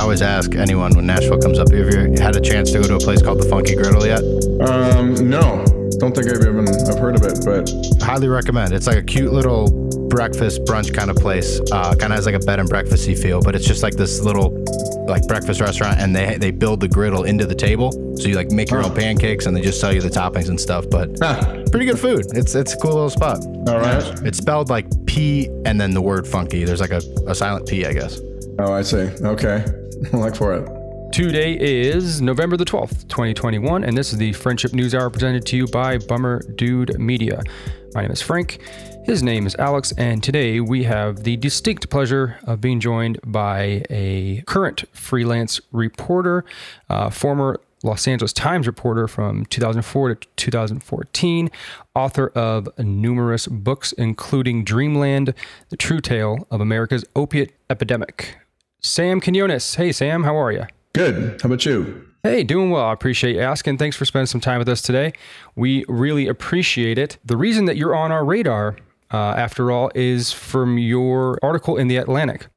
I 0.00 0.02
always 0.02 0.22
ask 0.22 0.54
anyone 0.54 0.96
when 0.96 1.04
Nashville 1.04 1.38
comes 1.38 1.58
up, 1.58 1.70
have 1.70 1.92
you 1.92 2.14
had 2.18 2.34
a 2.34 2.40
chance 2.40 2.72
to 2.72 2.80
go 2.80 2.88
to 2.88 2.94
a 2.94 2.98
place 2.98 3.20
called 3.20 3.38
the 3.38 3.44
Pfunky 3.44 3.76
Griddle 3.76 4.06
yet? 4.06 4.22
Um, 4.66 5.28
no, 5.28 5.62
don't 5.98 6.16
think 6.16 6.26
I've 6.26 6.40
even 6.40 6.66
I've 6.88 6.98
heard 6.98 7.16
of 7.16 7.22
it, 7.22 7.44
but 7.44 7.70
Highly 8.02 8.28
recommend. 8.28 8.72
It's 8.72 8.86
like 8.86 8.96
a 8.96 9.02
cute 9.02 9.30
little 9.30 9.68
breakfast 10.08 10.64
brunch 10.64 10.94
kind 10.94 11.10
of 11.10 11.16
place. 11.16 11.60
Uh, 11.70 11.94
kind 11.96 12.14
of 12.14 12.16
has 12.16 12.24
like 12.24 12.34
a 12.34 12.38
bed 12.38 12.60
and 12.60 12.68
breakfasty 12.68 13.16
feel, 13.16 13.42
but 13.42 13.54
it's 13.54 13.66
just 13.66 13.82
like 13.82 13.94
this 13.94 14.22
little 14.22 14.64
like 15.06 15.28
breakfast 15.28 15.60
restaurant, 15.60 15.98
and 16.00 16.16
they 16.16 16.38
they 16.38 16.50
build 16.50 16.80
the 16.80 16.88
griddle 16.88 17.24
into 17.24 17.44
the 17.44 17.54
table, 17.54 17.92
so 18.16 18.26
you 18.26 18.36
like 18.36 18.50
make 18.50 18.70
your 18.70 18.82
own 18.82 18.94
pancakes, 18.94 19.44
and 19.44 19.54
they 19.54 19.60
just 19.60 19.82
sell 19.82 19.92
you 19.92 20.00
the 20.00 20.08
toppings 20.08 20.48
and 20.48 20.58
stuff. 20.58 20.86
But 20.90 21.10
ah, 21.20 21.62
pretty 21.70 21.84
good 21.84 21.98
food. 21.98 22.24
It's 22.32 22.54
it's 22.54 22.72
a 22.72 22.76
cool 22.78 22.94
little 22.94 23.10
spot. 23.10 23.44
all 23.68 23.78
right. 23.78 24.02
It's 24.24 24.38
spelled 24.38 24.70
like 24.70 24.86
P 25.04 25.48
and 25.66 25.78
then 25.78 25.90
the 25.92 26.00
word 26.00 26.26
funky. 26.26 26.64
There's 26.64 26.80
like 26.80 26.90
a, 26.90 27.02
a 27.26 27.34
silent 27.34 27.68
P, 27.68 27.84
I 27.84 27.92
guess. 27.92 28.18
Oh, 28.58 28.72
I 28.72 28.82
see. 28.82 29.08
Okay, 29.22 29.64
look 30.12 30.34
for 30.34 30.54
it. 30.54 31.12
Today 31.12 31.58
is 31.60 32.22
November 32.22 32.56
the 32.56 32.64
12th, 32.64 33.06
2021, 33.08 33.84
and 33.84 33.98
this 33.98 34.12
is 34.12 34.18
the 34.18 34.32
Friendship 34.32 34.72
News 34.72 34.94
Hour 34.94 35.10
presented 35.10 35.44
to 35.46 35.56
you 35.56 35.66
by 35.66 35.98
Bummer 35.98 36.40
Dude 36.54 36.98
Media. 36.98 37.42
My 37.94 38.02
name 38.02 38.10
is 38.10 38.22
Frank. 38.22 38.60
His 39.04 39.22
name 39.22 39.46
is 39.46 39.54
Alex, 39.56 39.92
and 39.98 40.22
today 40.22 40.60
we 40.60 40.84
have 40.84 41.24
the 41.24 41.36
distinct 41.36 41.90
pleasure 41.90 42.38
of 42.44 42.62
being 42.62 42.80
joined 42.80 43.18
by 43.26 43.82
a 43.90 44.42
current 44.46 44.84
freelance 44.92 45.60
reporter, 45.70 46.46
uh, 46.88 47.10
former 47.10 47.60
Los 47.82 48.08
Angeles 48.08 48.32
Times 48.32 48.66
reporter 48.66 49.06
from 49.06 49.44
2004 49.46 50.14
to 50.14 50.28
2014, 50.36 51.50
author 51.94 52.28
of 52.28 52.68
numerous 52.78 53.46
books, 53.46 53.92
including 53.92 54.64
Dreamland, 54.64 55.34
The 55.68 55.76
True 55.76 56.00
Tale 56.00 56.46
of 56.50 56.62
America's 56.62 57.04
Opiate 57.14 57.52
Epidemic. 57.68 58.38
Sam 58.80 59.20
Quinones. 59.20 59.74
Hey, 59.74 59.92
Sam, 59.92 60.24
how 60.24 60.36
are 60.36 60.52
you? 60.52 60.64
Good. 60.94 61.40
How 61.42 61.46
about 61.46 61.64
you? 61.66 62.06
Hey, 62.22 62.42
doing 62.44 62.70
well. 62.70 62.84
I 62.84 62.92
appreciate 62.92 63.36
you 63.36 63.40
asking. 63.40 63.78
Thanks 63.78 63.96
for 63.96 64.04
spending 64.04 64.26
some 64.26 64.40
time 64.40 64.58
with 64.58 64.68
us 64.68 64.82
today. 64.82 65.12
We 65.56 65.84
really 65.88 66.26
appreciate 66.28 66.98
it. 66.98 67.18
The 67.24 67.36
reason 67.36 67.64
that 67.64 67.76
you're 67.76 67.94
on 67.94 68.12
our 68.12 68.24
radar, 68.24 68.76
uh, 69.10 69.16
after 69.16 69.70
all, 69.70 69.90
is 69.94 70.32
from 70.32 70.76
your 70.76 71.38
article 71.42 71.76
in 71.76 71.88
The 71.88 71.96
Atlantic. 71.96 72.48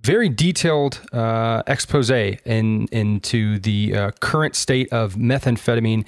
Very 0.00 0.28
detailed 0.28 1.00
uh, 1.12 1.62
expose 1.66 2.10
in, 2.10 2.86
into 2.92 3.58
the 3.58 3.94
uh, 3.94 4.10
current 4.20 4.56
state 4.56 4.90
of 4.90 5.16
methamphetamine 5.16 6.06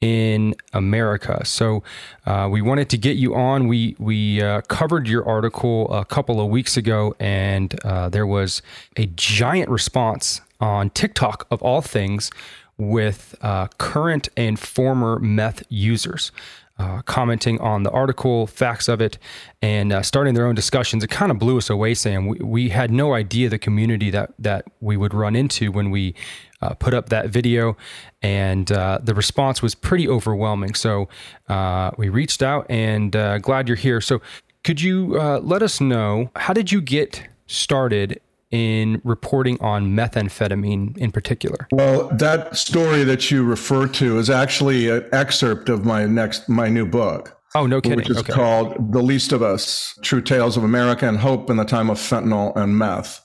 in 0.00 0.54
America. 0.72 1.44
So 1.44 1.82
uh, 2.24 2.48
we 2.50 2.62
wanted 2.62 2.88
to 2.90 2.98
get 2.98 3.16
you 3.16 3.34
on. 3.34 3.66
We 3.66 3.96
we 3.98 4.40
uh, 4.40 4.60
covered 4.62 5.08
your 5.08 5.26
article 5.26 5.92
a 5.92 6.04
couple 6.04 6.40
of 6.40 6.48
weeks 6.48 6.76
ago, 6.76 7.14
and 7.18 7.78
uh, 7.84 8.08
there 8.08 8.26
was 8.26 8.62
a 8.96 9.06
giant 9.06 9.68
response 9.70 10.40
on 10.60 10.90
TikTok 10.90 11.46
of 11.50 11.62
all 11.62 11.82
things 11.82 12.30
with 12.76 13.34
uh, 13.42 13.66
current 13.78 14.28
and 14.36 14.58
former 14.58 15.18
meth 15.18 15.64
users. 15.68 16.30
Uh, 16.78 17.02
commenting 17.02 17.60
on 17.60 17.82
the 17.82 17.90
article, 17.90 18.46
facts 18.46 18.86
of 18.86 19.00
it, 19.00 19.18
and 19.60 19.92
uh, 19.92 20.00
starting 20.00 20.34
their 20.34 20.46
own 20.46 20.54
discussions. 20.54 21.02
It 21.02 21.10
kind 21.10 21.32
of 21.32 21.38
blew 21.40 21.58
us 21.58 21.68
away, 21.68 21.92
Sam. 21.94 22.28
We, 22.28 22.38
we 22.38 22.68
had 22.68 22.92
no 22.92 23.14
idea 23.14 23.48
the 23.48 23.58
community 23.58 24.10
that 24.10 24.30
that 24.38 24.64
we 24.80 24.96
would 24.96 25.12
run 25.12 25.34
into 25.34 25.72
when 25.72 25.90
we 25.90 26.14
uh, 26.62 26.74
put 26.74 26.94
up 26.94 27.08
that 27.08 27.30
video, 27.30 27.76
and 28.22 28.70
uh, 28.70 29.00
the 29.02 29.12
response 29.12 29.60
was 29.60 29.74
pretty 29.74 30.08
overwhelming. 30.08 30.74
So 30.74 31.08
uh, 31.48 31.90
we 31.98 32.10
reached 32.10 32.42
out, 32.42 32.64
and 32.70 33.16
uh, 33.16 33.38
glad 33.38 33.66
you're 33.66 33.76
here. 33.76 34.00
So 34.00 34.20
could 34.62 34.80
you 34.80 35.18
let 35.42 35.62
us 35.62 35.80
know 35.80 36.30
how 36.36 36.52
did 36.52 36.70
you 36.70 36.80
get 36.80 37.26
started 37.48 38.20
in 38.50 39.00
reporting 39.04 39.60
on 39.60 39.88
methamphetamine 39.94 40.96
in 40.96 41.12
particular? 41.12 41.68
Well, 41.72 42.08
that 42.08 42.56
story 42.56 43.04
that 43.04 43.30
you 43.30 43.44
refer 43.44 43.86
to 43.88 44.18
is 44.18 44.30
actually 44.30 44.88
an 44.88 45.06
excerpt 45.12 45.68
of 45.68 45.84
my 45.84 46.06
next 46.06 46.48
my 46.48 46.68
new 46.68 46.86
book. 46.86 47.34
Oh, 47.54 47.66
no 47.66 47.80
kidding. 47.80 47.96
which 47.96 48.10
is 48.10 48.18
okay. 48.18 48.32
called 48.32 48.92
The 48.92 49.02
Least 49.02 49.32
of 49.32 49.42
Us 49.42 49.98
True 50.02 50.20
Tales 50.20 50.56
of 50.56 50.64
America 50.64 51.08
and 51.08 51.18
Hope 51.18 51.48
in 51.48 51.56
the 51.56 51.64
Time 51.64 51.88
of 51.88 51.98
Fentanyl 51.98 52.54
and 52.56 52.76
Meth. 52.76 53.24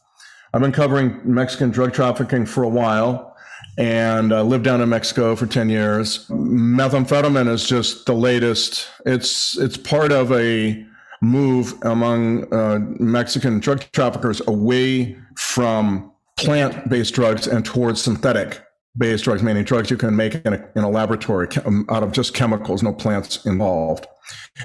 I've 0.53 0.61
been 0.61 0.71
covering 0.71 1.19
Mexican 1.25 1.71
drug 1.71 1.93
trafficking 1.93 2.45
for 2.45 2.63
a 2.63 2.69
while 2.69 3.35
and 3.77 4.33
I 4.33 4.41
lived 4.41 4.63
down 4.63 4.81
in 4.81 4.89
Mexico 4.89 5.35
for 5.35 5.45
10 5.45 5.69
years. 5.69 6.27
Methamphetamine 6.29 7.49
is 7.49 7.67
just 7.67 8.05
the 8.05 8.13
latest. 8.13 8.87
It's, 9.05 9.57
it's 9.57 9.77
part 9.77 10.11
of 10.11 10.31
a 10.31 10.85
move 11.23 11.73
among 11.83 12.53
uh, 12.53 12.79
Mexican 12.99 13.59
drug 13.59 13.85
traffickers 13.93 14.41
away 14.47 15.17
from 15.37 16.11
plant 16.37 16.89
based 16.89 17.13
drugs 17.13 17.47
and 17.47 17.63
towards 17.63 18.01
synthetic 18.01 18.61
based 18.97 19.23
drugs, 19.23 19.41
meaning 19.41 19.63
drugs 19.63 19.89
you 19.89 19.97
can 19.97 20.15
make 20.15 20.35
in 20.45 20.53
a, 20.53 20.69
in 20.75 20.83
a 20.83 20.89
laboratory 20.89 21.47
chem- 21.47 21.85
out 21.89 22.03
of 22.03 22.11
just 22.11 22.33
chemicals, 22.33 22.83
no 22.83 22.93
plants 22.93 23.45
involved. 23.45 24.05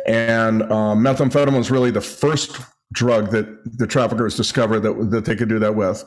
And 0.07 0.63
uh, 0.65 0.95
methamphetamine 0.95 1.57
was 1.57 1.71
really 1.71 1.93
the 1.93 2.01
first 2.01 2.61
drug 2.93 3.31
that 3.31 3.47
the 3.79 3.87
traffickers 3.87 4.37
discovered 4.37 4.81
that, 4.81 5.11
that 5.11 5.25
they 5.25 5.37
could 5.37 5.49
do 5.49 5.59
that 5.61 5.77
with. 5.77 6.05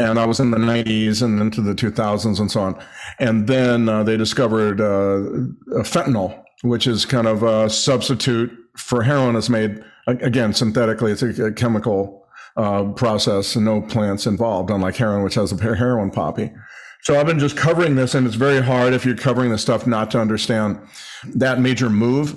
And 0.00 0.18
I 0.18 0.26
was 0.26 0.40
in 0.40 0.50
the 0.50 0.58
90s 0.58 1.22
and 1.22 1.40
into 1.40 1.60
the 1.60 1.74
2000s 1.74 2.38
and 2.38 2.50
so 2.50 2.60
on. 2.60 2.84
And 3.18 3.46
then 3.46 3.88
uh, 3.88 4.02
they 4.02 4.16
discovered 4.16 4.80
uh, 4.80 5.82
fentanyl, 5.82 6.42
which 6.62 6.86
is 6.86 7.04
kind 7.04 7.26
of 7.26 7.42
a 7.42 7.70
substitute 7.70 8.50
for 8.76 9.02
heroin. 9.02 9.36
is 9.36 9.50
made, 9.50 9.82
again, 10.06 10.52
synthetically, 10.52 11.12
it's 11.12 11.22
a, 11.22 11.52
chemical 11.52 12.26
uh, 12.56 12.84
process 12.92 13.54
and 13.56 13.64
no 13.64 13.80
plants 13.82 14.26
involved, 14.26 14.70
unlike 14.70 14.96
heroin, 14.96 15.22
which 15.22 15.34
has 15.34 15.52
a 15.52 15.76
heroin 15.76 16.10
poppy. 16.10 16.50
So 17.02 17.18
I've 17.18 17.26
been 17.26 17.38
just 17.38 17.56
covering 17.56 17.94
this, 17.94 18.14
and 18.14 18.26
it's 18.26 18.36
very 18.36 18.60
hard 18.60 18.92
if 18.92 19.06
you're 19.06 19.16
covering 19.16 19.50
this 19.50 19.62
stuff 19.62 19.86
not 19.86 20.10
to 20.10 20.20
understand 20.20 20.78
that 21.34 21.60
major 21.60 21.88
move 21.88 22.36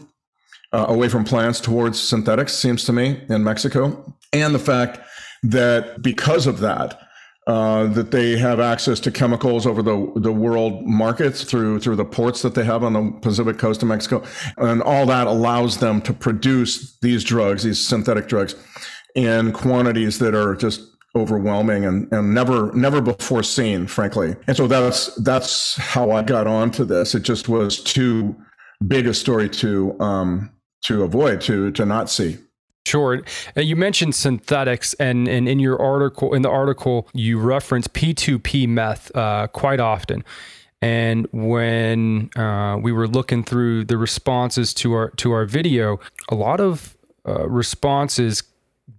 uh, 0.71 0.85
away 0.87 1.09
from 1.09 1.23
plants 1.23 1.59
towards 1.59 1.99
synthetics, 1.99 2.53
seems 2.53 2.83
to 2.85 2.93
me, 2.93 3.21
in 3.29 3.43
Mexico. 3.43 4.15
And 4.31 4.53
the 4.53 4.59
fact 4.59 4.99
that 5.43 6.01
because 6.01 6.47
of 6.47 6.59
that, 6.59 7.01
uh, 7.47 7.87
that 7.87 8.11
they 8.11 8.37
have 8.37 8.59
access 8.59 8.99
to 8.99 9.11
chemicals 9.11 9.65
over 9.65 9.81
the, 9.81 10.11
the 10.15 10.31
world 10.31 10.85
markets 10.85 11.43
through 11.43 11.79
through 11.79 11.95
the 11.95 12.05
ports 12.05 12.41
that 12.43 12.53
they 12.53 12.63
have 12.63 12.83
on 12.83 12.93
the 12.93 13.11
Pacific 13.21 13.57
coast 13.57 13.81
of 13.81 13.89
Mexico, 13.89 14.23
and 14.57 14.81
all 14.83 15.05
that 15.07 15.27
allows 15.27 15.79
them 15.79 16.01
to 16.01 16.13
produce 16.13 16.97
these 16.99 17.23
drugs, 17.23 17.63
these 17.63 17.85
synthetic 17.85 18.27
drugs, 18.27 18.55
in 19.15 19.51
quantities 19.53 20.19
that 20.19 20.35
are 20.35 20.55
just 20.55 20.81
overwhelming 21.15 21.83
and, 21.83 22.11
and 22.13 22.33
never 22.33 22.71
never 22.73 23.01
before 23.01 23.43
seen, 23.43 23.87
frankly. 23.87 24.35
And 24.47 24.55
so 24.55 24.67
that's 24.67 25.13
that's 25.23 25.75
how 25.77 26.11
I 26.11 26.21
got 26.21 26.47
onto 26.47 26.85
this. 26.85 27.15
It 27.15 27.23
just 27.23 27.49
was 27.49 27.81
too 27.83 28.35
big 28.87 29.07
a 29.07 29.13
story 29.13 29.49
to 29.49 29.99
um, 29.99 30.51
to 30.83 31.03
avoid, 31.03 31.41
to 31.41 31.71
to 31.71 31.85
not 31.85 32.09
see. 32.09 32.37
Sure. 32.85 33.21
Uh, 33.55 33.61
you 33.61 33.75
mentioned 33.75 34.15
synthetics, 34.15 34.93
and, 34.95 35.27
and 35.27 35.47
in 35.47 35.59
your 35.59 35.79
article, 35.81 36.33
in 36.33 36.41
the 36.41 36.49
article, 36.49 37.07
you 37.13 37.39
reference 37.39 37.87
P2P 37.87 38.67
meth 38.67 39.15
uh, 39.15 39.47
quite 39.47 39.79
often. 39.79 40.23
And 40.81 41.27
when 41.31 42.31
uh, 42.35 42.77
we 42.81 42.91
were 42.91 43.07
looking 43.07 43.43
through 43.43 43.85
the 43.85 43.97
responses 43.97 44.73
to 44.75 44.93
our 44.93 45.09
to 45.11 45.31
our 45.31 45.45
video, 45.45 45.99
a 46.29 46.35
lot 46.35 46.59
of 46.59 46.97
uh, 47.27 47.47
responses 47.47 48.41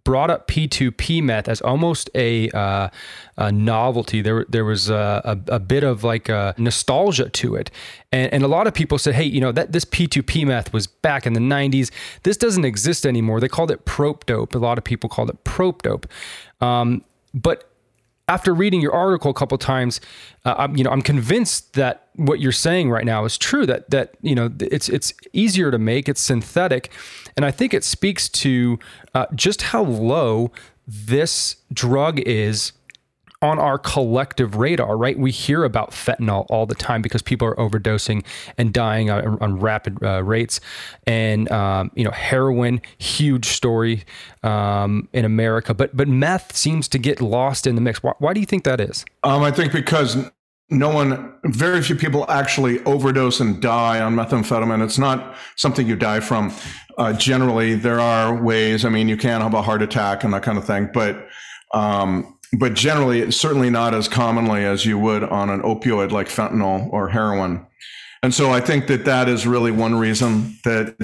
brought 0.04 0.30
up 0.30 0.48
P2P 0.48 1.22
meth 1.22 1.48
as 1.48 1.60
almost 1.60 2.10
a, 2.14 2.50
uh, 2.50 2.88
a 3.36 3.52
novelty. 3.52 4.20
There, 4.20 4.44
there 4.48 4.64
was 4.64 4.90
a, 4.90 5.22
a, 5.48 5.54
a, 5.54 5.58
bit 5.60 5.84
of 5.84 6.04
like 6.04 6.28
a 6.28 6.54
nostalgia 6.58 7.28
to 7.28 7.54
it. 7.54 7.70
And, 8.10 8.32
and 8.32 8.42
a 8.42 8.48
lot 8.48 8.66
of 8.66 8.74
people 8.74 8.98
said, 8.98 9.14
hey, 9.14 9.24
you 9.24 9.40
know, 9.40 9.52
that 9.52 9.72
this 9.72 9.84
P2P 9.84 10.46
meth 10.46 10.72
was 10.72 10.86
back 10.86 11.26
in 11.26 11.32
the 11.34 11.40
90s. 11.40 11.90
This 12.24 12.36
doesn't 12.36 12.64
exist 12.64 13.06
anymore. 13.06 13.40
They 13.40 13.48
called 13.48 13.70
it 13.70 13.84
prope 13.84 14.26
dope. 14.26 14.54
A 14.54 14.58
lot 14.58 14.78
of 14.78 14.84
people 14.84 15.08
called 15.08 15.30
it 15.30 15.44
prope 15.44 15.82
dope. 15.82 16.06
Um, 16.60 17.04
but 17.34 17.71
after 18.28 18.54
reading 18.54 18.80
your 18.80 18.92
article 18.92 19.30
a 19.30 19.34
couple 19.34 19.58
times, 19.58 20.00
uh, 20.44 20.54
I'm, 20.56 20.76
you 20.76 20.84
know, 20.84 20.90
I'm 20.90 21.02
convinced 21.02 21.74
that 21.74 22.08
what 22.14 22.40
you're 22.40 22.52
saying 22.52 22.90
right 22.90 23.04
now 23.04 23.24
is 23.24 23.36
true. 23.36 23.66
That 23.66 23.90
that 23.90 24.14
you 24.22 24.34
know, 24.34 24.50
it's 24.60 24.88
it's 24.88 25.12
easier 25.32 25.70
to 25.70 25.78
make. 25.78 26.08
It's 26.08 26.20
synthetic, 26.20 26.90
and 27.36 27.44
I 27.44 27.50
think 27.50 27.74
it 27.74 27.84
speaks 27.84 28.28
to 28.30 28.78
uh, 29.14 29.26
just 29.34 29.62
how 29.62 29.82
low 29.82 30.52
this 30.86 31.56
drug 31.72 32.20
is 32.20 32.72
on 33.42 33.58
our 33.58 33.76
collective 33.76 34.56
radar, 34.56 34.96
right? 34.96 35.18
We 35.18 35.30
hear 35.30 35.64
about 35.64 35.90
fentanyl 35.90 36.46
all 36.48 36.64
the 36.64 36.74
time 36.74 37.02
because 37.02 37.20
people 37.20 37.46
are 37.48 37.56
overdosing 37.56 38.24
and 38.56 38.72
dying 38.72 39.10
on, 39.10 39.38
on 39.40 39.58
rapid 39.58 40.02
uh, 40.02 40.22
rates. 40.22 40.60
And 41.06 41.50
um, 41.50 41.90
you 41.94 42.04
know, 42.04 42.12
heroin, 42.12 42.80
huge 42.98 43.46
story 43.46 44.04
um, 44.42 45.08
in 45.12 45.24
America, 45.24 45.74
but 45.74 45.96
but 45.96 46.08
meth 46.08 46.56
seems 46.56 46.88
to 46.88 46.98
get 46.98 47.20
lost 47.20 47.66
in 47.66 47.74
the 47.74 47.80
mix. 47.80 48.02
Why, 48.02 48.12
why 48.18 48.32
do 48.32 48.40
you 48.40 48.46
think 48.46 48.64
that 48.64 48.80
is? 48.80 49.04
Um, 49.24 49.42
I 49.42 49.50
think 49.50 49.72
because 49.72 50.16
no 50.70 50.88
one, 50.88 51.34
very 51.44 51.82
few 51.82 51.96
people 51.96 52.24
actually 52.30 52.82
overdose 52.84 53.40
and 53.40 53.60
die 53.60 54.00
on 54.00 54.14
methamphetamine. 54.14 54.82
It's 54.82 54.98
not 54.98 55.36
something 55.56 55.86
you 55.86 55.96
die 55.96 56.20
from. 56.20 56.52
Uh, 56.96 57.12
generally, 57.12 57.74
there 57.74 58.00
are 58.00 58.34
ways. 58.34 58.84
I 58.84 58.88
mean, 58.88 59.08
you 59.08 59.16
can 59.16 59.42
have 59.42 59.54
a 59.54 59.62
heart 59.62 59.82
attack 59.82 60.24
and 60.24 60.32
that 60.32 60.42
kind 60.42 60.56
of 60.56 60.64
thing, 60.64 60.88
but 60.92 61.28
um, 61.74 62.38
but 62.58 62.74
generally, 62.74 63.30
certainly 63.30 63.70
not 63.70 63.94
as 63.94 64.08
commonly 64.08 64.64
as 64.64 64.84
you 64.84 64.98
would 64.98 65.24
on 65.24 65.50
an 65.50 65.62
opioid 65.62 66.10
like 66.10 66.28
fentanyl 66.28 66.92
or 66.92 67.08
heroin. 67.08 67.66
And 68.22 68.32
so 68.32 68.52
I 68.52 68.60
think 68.60 68.86
that 68.86 69.04
that 69.04 69.28
is 69.28 69.46
really 69.46 69.70
one 69.70 69.94
reason 69.96 70.58
that 70.64 70.94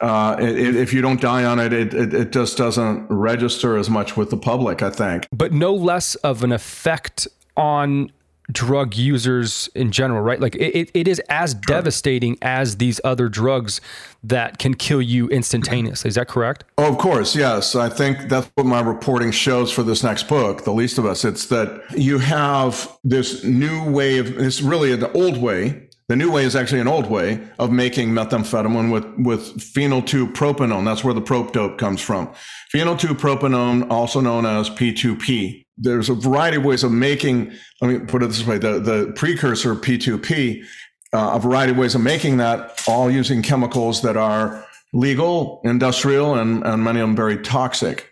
uh, 0.00 0.36
it, 0.40 0.76
if 0.76 0.92
you 0.92 1.02
don't 1.02 1.20
die 1.20 1.44
on 1.44 1.58
it, 1.58 1.72
it, 1.72 1.94
it 1.94 2.32
just 2.32 2.56
doesn't 2.56 3.06
register 3.10 3.76
as 3.76 3.90
much 3.90 4.16
with 4.16 4.30
the 4.30 4.36
public, 4.36 4.82
I 4.82 4.90
think. 4.90 5.26
But 5.32 5.52
no 5.52 5.74
less 5.74 6.14
of 6.16 6.42
an 6.42 6.52
effect 6.52 7.28
on 7.56 8.10
drug 8.52 8.94
users 8.96 9.68
in 9.74 9.90
general, 9.90 10.20
right? 10.20 10.40
Like 10.40 10.54
it, 10.56 10.90
it 10.94 11.08
is 11.08 11.20
as 11.28 11.54
devastating 11.54 12.38
as 12.42 12.76
these 12.76 13.00
other 13.04 13.28
drugs 13.28 13.80
that 14.22 14.58
can 14.58 14.74
kill 14.74 15.02
you 15.02 15.28
instantaneously. 15.28 16.08
Is 16.08 16.14
that 16.14 16.28
correct? 16.28 16.64
Oh, 16.78 16.88
of 16.88 16.98
course, 16.98 17.34
yes. 17.34 17.74
I 17.74 17.88
think 17.88 18.28
that's 18.28 18.50
what 18.54 18.66
my 18.66 18.80
reporting 18.80 19.30
shows 19.30 19.72
for 19.72 19.82
this 19.82 20.02
next 20.02 20.28
book, 20.28 20.64
The 20.64 20.72
Least 20.72 20.98
of 20.98 21.06
Us. 21.06 21.24
It's 21.24 21.46
that 21.46 21.82
you 21.96 22.18
have 22.18 22.96
this 23.02 23.42
new 23.44 23.90
way 23.90 24.18
of, 24.18 24.38
it's 24.38 24.60
really 24.60 24.92
an 24.92 25.04
old 25.14 25.38
way 25.38 25.88
the 26.12 26.16
new 26.16 26.30
way 26.30 26.44
is 26.44 26.54
actually 26.54 26.80
an 26.80 26.88
old 26.88 27.08
way 27.08 27.40
of 27.58 27.70
making 27.70 28.10
methamphetamine 28.10 28.92
with, 28.92 29.06
with 29.16 29.56
phenyl 29.56 30.02
2-propanone. 30.02 30.84
That's 30.84 31.02
where 31.02 31.14
the 31.14 31.22
prop 31.22 31.52
dope 31.52 31.78
comes 31.78 32.02
from. 32.02 32.26
Phenyl 32.74 32.98
2-propanone, 32.98 33.90
also 33.90 34.20
known 34.20 34.44
as 34.44 34.68
P2P. 34.68 35.64
There's 35.82 36.08
a 36.08 36.14
variety 36.14 36.58
of 36.58 36.64
ways 36.64 36.84
of 36.84 36.92
making, 36.92 37.52
let 37.80 37.88
me 37.88 37.98
put 37.98 38.22
it 38.22 38.28
this 38.28 38.46
way, 38.46 38.58
the, 38.58 38.78
the 38.78 39.12
precursor 39.16 39.74
P2P, 39.74 40.64
uh, 41.12 41.32
a 41.34 41.38
variety 41.40 41.72
of 41.72 41.78
ways 41.78 41.94
of 41.94 42.00
making 42.00 42.38
that, 42.38 42.82
all 42.86 43.10
using 43.10 43.42
chemicals 43.42 44.00
that 44.02 44.16
are 44.16 44.64
legal, 44.92 45.60
industrial, 45.64 46.34
and, 46.34 46.64
and 46.64 46.84
many 46.84 47.00
of 47.00 47.08
them 47.08 47.16
very 47.16 47.38
toxic. 47.38 48.08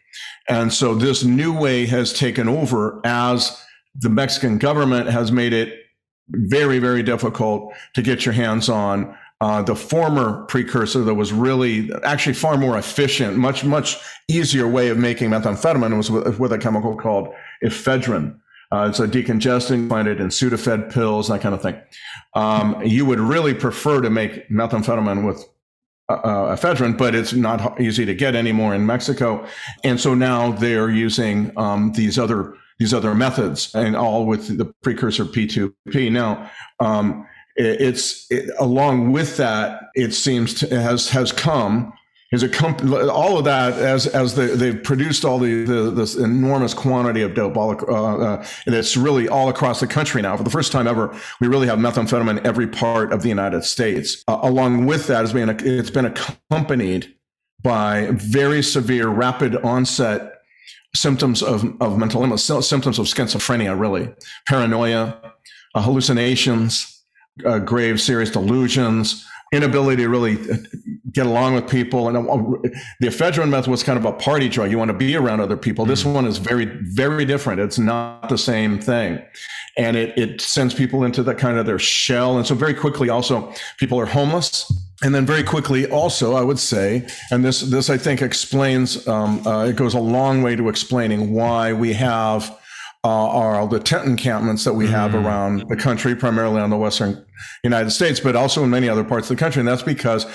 And 0.48 0.72
so 0.72 0.94
this 0.94 1.22
new 1.22 1.56
way 1.56 1.86
has 1.86 2.12
taken 2.12 2.48
over 2.48 3.00
as 3.04 3.62
the 3.94 4.08
Mexican 4.08 4.58
government 4.58 5.08
has 5.08 5.30
made 5.30 5.52
it 5.52 5.74
very, 6.28 6.78
very 6.78 7.02
difficult 7.02 7.72
to 7.94 8.02
get 8.02 8.24
your 8.24 8.32
hands 8.32 8.68
on. 8.68 9.16
Uh, 9.40 9.62
the 9.62 9.74
former 9.74 10.44
precursor 10.46 11.02
that 11.02 11.14
was 11.14 11.32
really 11.32 11.90
actually 12.04 12.34
far 12.34 12.58
more 12.58 12.76
efficient, 12.76 13.38
much, 13.38 13.64
much 13.64 13.96
easier 14.28 14.68
way 14.68 14.88
of 14.88 14.98
making 14.98 15.30
methamphetamine 15.30 15.96
was 15.96 16.10
with, 16.10 16.38
with 16.38 16.52
a 16.52 16.58
chemical 16.58 16.94
called 16.94 17.28
ephedrine. 17.64 18.36
Uh, 18.72 18.86
it's 18.88 19.00
a 19.00 19.08
decongestant, 19.08 19.88
find 19.88 20.06
it 20.06 20.20
in 20.20 20.28
Sudafed 20.28 20.92
pills, 20.92 21.28
that 21.28 21.40
kind 21.40 21.54
of 21.54 21.62
thing. 21.62 21.80
Um, 22.34 22.80
you 22.84 23.04
would 23.04 23.18
really 23.18 23.52
prefer 23.52 24.00
to 24.00 24.10
make 24.10 24.48
methamphetamine 24.48 25.26
with 25.26 25.44
uh, 26.08 26.12
uh, 26.12 26.56
ephedrine, 26.56 26.96
but 26.96 27.14
it's 27.14 27.32
not 27.32 27.80
easy 27.80 28.06
to 28.06 28.14
get 28.14 28.36
anymore 28.36 28.74
in 28.74 28.86
Mexico. 28.86 29.44
And 29.82 30.00
so 30.00 30.14
now 30.14 30.52
they're 30.52 30.90
using 30.90 31.52
um, 31.56 31.92
these 31.92 32.18
other 32.18 32.56
these 32.78 32.94
other 32.94 33.14
methods, 33.14 33.74
and 33.74 33.94
all 33.94 34.24
with 34.24 34.56
the 34.56 34.64
precursor 34.82 35.26
P2P. 35.26 36.10
Now, 36.10 36.50
um, 36.80 37.28
it, 37.54 37.80
it's 37.80 38.26
it, 38.30 38.50
along 38.58 39.12
with 39.12 39.36
that, 39.36 39.82
it 39.94 40.14
seems 40.14 40.54
to, 40.54 40.80
has 40.80 41.10
has 41.10 41.30
come 41.30 41.92
is 42.32 42.42
a 42.44 42.48
comp- 42.48 42.82
all 42.84 43.38
of 43.38 43.44
that 43.44 43.74
as 43.74 44.06
as 44.06 44.34
they, 44.34 44.46
they've 44.46 44.82
produced 44.82 45.24
all 45.24 45.38
the, 45.38 45.64
the 45.64 45.90
this 45.90 46.16
enormous 46.16 46.74
quantity 46.74 47.22
of 47.22 47.34
dope 47.34 47.56
all 47.56 47.70
uh, 47.88 48.34
uh, 48.34 48.46
it's 48.66 48.96
really 48.96 49.28
all 49.28 49.48
across 49.48 49.80
the 49.80 49.86
country 49.86 50.22
now. 50.22 50.36
For 50.36 50.44
the 50.44 50.50
first 50.50 50.70
time 50.72 50.86
ever 50.86 51.14
we 51.40 51.48
really 51.48 51.66
have 51.66 51.78
methamphetamine 51.78 52.38
in 52.38 52.46
every 52.46 52.68
part 52.68 53.12
of 53.12 53.22
the 53.22 53.28
United 53.28 53.64
States. 53.64 54.24
Uh, 54.28 54.38
along 54.42 54.86
with 54.86 55.06
that 55.08 55.20
has 55.20 55.32
been 55.32 55.48
it's 55.48 55.90
been 55.90 56.06
accompanied 56.06 57.14
by 57.62 58.08
very 58.12 58.62
severe 58.62 59.08
rapid 59.08 59.56
onset 59.56 60.34
symptoms 60.94 61.42
of, 61.42 61.64
of 61.80 61.98
mental 61.98 62.22
illness, 62.22 62.44
symptoms 62.44 62.98
of 62.98 63.06
schizophrenia, 63.06 63.78
really, 63.78 64.12
paranoia, 64.48 65.20
uh, 65.74 65.82
hallucinations, 65.82 67.04
uh, 67.44 67.58
grave, 67.58 68.00
serious 68.00 68.30
delusions, 68.30 69.24
inability 69.52 70.02
to 70.02 70.08
really 70.08 70.34
uh, 70.34 70.56
get 71.12 71.26
along 71.26 71.54
with 71.54 71.68
people. 71.68 72.08
And 72.08 72.16
uh, 72.16 72.36
the 73.00 73.08
ephedrine 73.08 73.50
method 73.50 73.70
was 73.70 73.82
kind 73.82 73.98
of 73.98 74.04
a 74.04 74.12
party 74.12 74.48
drug. 74.48 74.70
You 74.70 74.78
want 74.78 74.90
to 74.90 74.96
be 74.96 75.16
around 75.16 75.40
other 75.40 75.56
people. 75.56 75.84
Mm-hmm. 75.84 75.90
This 75.90 76.04
one 76.04 76.26
is 76.26 76.38
very, 76.38 76.66
very 76.66 77.24
different. 77.24 77.60
It's 77.60 77.78
not 77.78 78.28
the 78.28 78.38
same 78.38 78.78
thing. 78.78 79.22
And 79.76 79.96
it, 79.96 80.16
it 80.18 80.40
sends 80.40 80.74
people 80.74 81.04
into 81.04 81.22
that 81.24 81.38
kind 81.38 81.58
of 81.58 81.66
their 81.66 81.78
shell. 81.78 82.36
And 82.36 82.46
so 82.46 82.54
very 82.54 82.74
quickly 82.74 83.08
also 83.08 83.52
people 83.78 83.98
are 83.98 84.06
homeless 84.06 84.70
and 85.02 85.14
then 85.14 85.24
very 85.24 85.42
quickly, 85.42 85.86
also, 85.86 86.34
I 86.34 86.42
would 86.42 86.58
say, 86.58 87.06
and 87.30 87.42
this 87.42 87.62
this 87.62 87.88
I 87.88 87.96
think 87.96 88.20
explains 88.20 89.08
um, 89.08 89.46
uh, 89.46 89.64
it 89.64 89.76
goes 89.76 89.94
a 89.94 90.00
long 90.00 90.42
way 90.42 90.56
to 90.56 90.68
explaining 90.68 91.32
why 91.32 91.72
we 91.72 91.94
have 91.94 92.59
uh, 93.04 93.08
our 93.08 93.66
the 93.66 93.80
tent 93.80 94.06
encampments 94.06 94.64
that 94.64 94.74
we 94.74 94.86
have 94.88 95.12
mm. 95.12 95.24
around 95.24 95.68
the 95.68 95.76
country, 95.76 96.14
primarily 96.14 96.60
on 96.60 96.70
the 96.70 96.76
western 96.76 97.24
United 97.64 97.90
States, 97.90 98.20
but 98.20 98.36
also 98.36 98.62
in 98.64 98.70
many 98.70 98.88
other 98.88 99.04
parts 99.04 99.30
of 99.30 99.36
the 99.36 99.40
country, 99.40 99.60
and 99.60 99.68
that's 99.68 99.82
because 99.82 100.26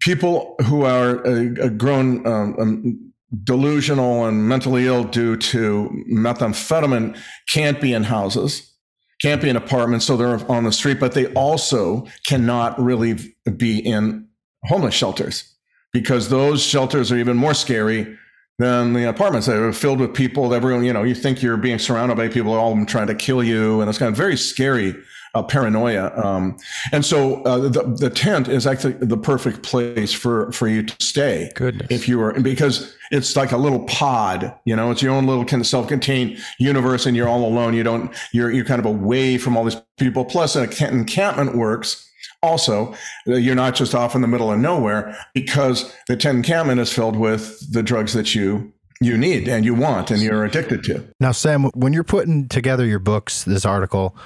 people 0.00 0.54
who 0.66 0.82
are 0.82 1.26
uh, 1.26 1.68
grown 1.68 2.26
um, 2.26 2.56
um, 2.58 3.12
delusional 3.42 4.26
and 4.26 4.48
mentally 4.48 4.86
ill 4.86 5.04
due 5.04 5.36
to 5.36 5.90
methamphetamine 6.10 7.18
can't 7.48 7.80
be 7.80 7.92
in 7.92 8.04
houses 8.04 8.72
can't 9.20 9.40
be 9.40 9.48
in 9.48 9.56
apartments, 9.56 10.04
so 10.04 10.16
they're 10.16 10.50
on 10.50 10.64
the 10.64 10.72
street, 10.72 11.00
but 11.00 11.12
they 11.12 11.26
also 11.32 12.06
cannot 12.26 12.78
really 12.80 13.14
be 13.56 13.78
in 13.78 14.28
homeless 14.64 14.94
shelters 14.94 15.54
because 15.92 16.28
those 16.28 16.62
shelters 16.62 17.10
are 17.10 17.16
even 17.16 17.36
more 17.36 17.54
scary 17.54 18.18
than 18.58 18.94
the 18.94 19.08
apartments. 19.08 19.46
They're 19.46 19.72
filled 19.72 20.00
with 20.00 20.14
people. 20.14 20.54
Everyone, 20.54 20.84
you 20.84 20.92
know, 20.92 21.02
you 21.02 21.14
think 21.14 21.42
you're 21.42 21.56
being 21.56 21.78
surrounded 21.78 22.16
by 22.16 22.28
people, 22.28 22.54
all 22.54 22.72
of 22.72 22.76
them 22.76 22.86
trying 22.86 23.06
to 23.08 23.14
kill 23.14 23.42
you, 23.42 23.80
and 23.80 23.88
it's 23.88 23.98
kind 23.98 24.08
of 24.08 24.16
very 24.16 24.36
scary 24.36 24.94
uh, 25.34 25.42
paranoia. 25.42 26.10
Um, 26.16 26.56
and 26.92 27.04
so 27.04 27.42
uh, 27.42 27.58
the, 27.58 27.82
the 27.98 28.08
tent 28.08 28.48
is 28.48 28.66
actually 28.66 28.94
the 28.94 29.18
perfect 29.18 29.62
place 29.62 30.12
for, 30.12 30.50
for 30.52 30.66
you 30.66 30.82
to 30.82 31.04
stay. 31.04 31.50
Goodness. 31.54 31.88
If 31.90 32.08
you 32.08 32.18
were, 32.18 32.32
because 32.40 32.96
it's 33.10 33.36
like 33.36 33.52
a 33.52 33.58
little 33.58 33.84
pod, 33.84 34.54
you 34.64 34.74
know, 34.74 34.90
it's 34.90 35.02
your 35.02 35.12
own 35.12 35.26
little 35.26 35.44
kind 35.44 35.60
of 35.60 35.66
self-contained 35.66 36.38
universe 36.58 37.04
and 37.04 37.14
you're 37.14 37.28
all 37.28 37.44
alone. 37.44 37.74
You 37.74 37.82
don't, 37.82 38.14
you're, 38.32 38.50
you're 38.50 38.64
kind 38.64 38.80
of 38.80 38.86
away 38.86 39.36
from 39.36 39.58
all 39.58 39.64
these 39.64 39.80
people. 39.98 40.24
Plus 40.24 40.56
an 40.56 40.70
encampment 40.80 41.54
works 41.54 42.10
also 42.42 42.94
you're 43.26 43.54
not 43.54 43.74
just 43.74 43.94
off 43.94 44.14
in 44.14 44.20
the 44.20 44.28
middle 44.28 44.52
of 44.52 44.58
nowhere 44.58 45.16
because 45.34 45.92
the 46.08 46.16
tent 46.16 46.36
encampment 46.36 46.80
is 46.80 46.92
filled 46.92 47.16
with 47.16 47.72
the 47.72 47.82
drugs 47.82 48.12
that 48.12 48.34
you 48.34 48.72
you 49.00 49.16
need 49.18 49.48
and 49.48 49.64
you 49.64 49.74
want 49.74 50.10
and 50.10 50.22
you're 50.22 50.44
addicted 50.44 50.82
to. 50.84 51.06
Now, 51.20 51.32
Sam, 51.32 51.64
when 51.74 51.92
you're 51.92 52.04
putting 52.04 52.48
together 52.48 52.86
your 52.86 52.98
books, 52.98 53.44
this 53.44 53.66
article, 53.66 54.16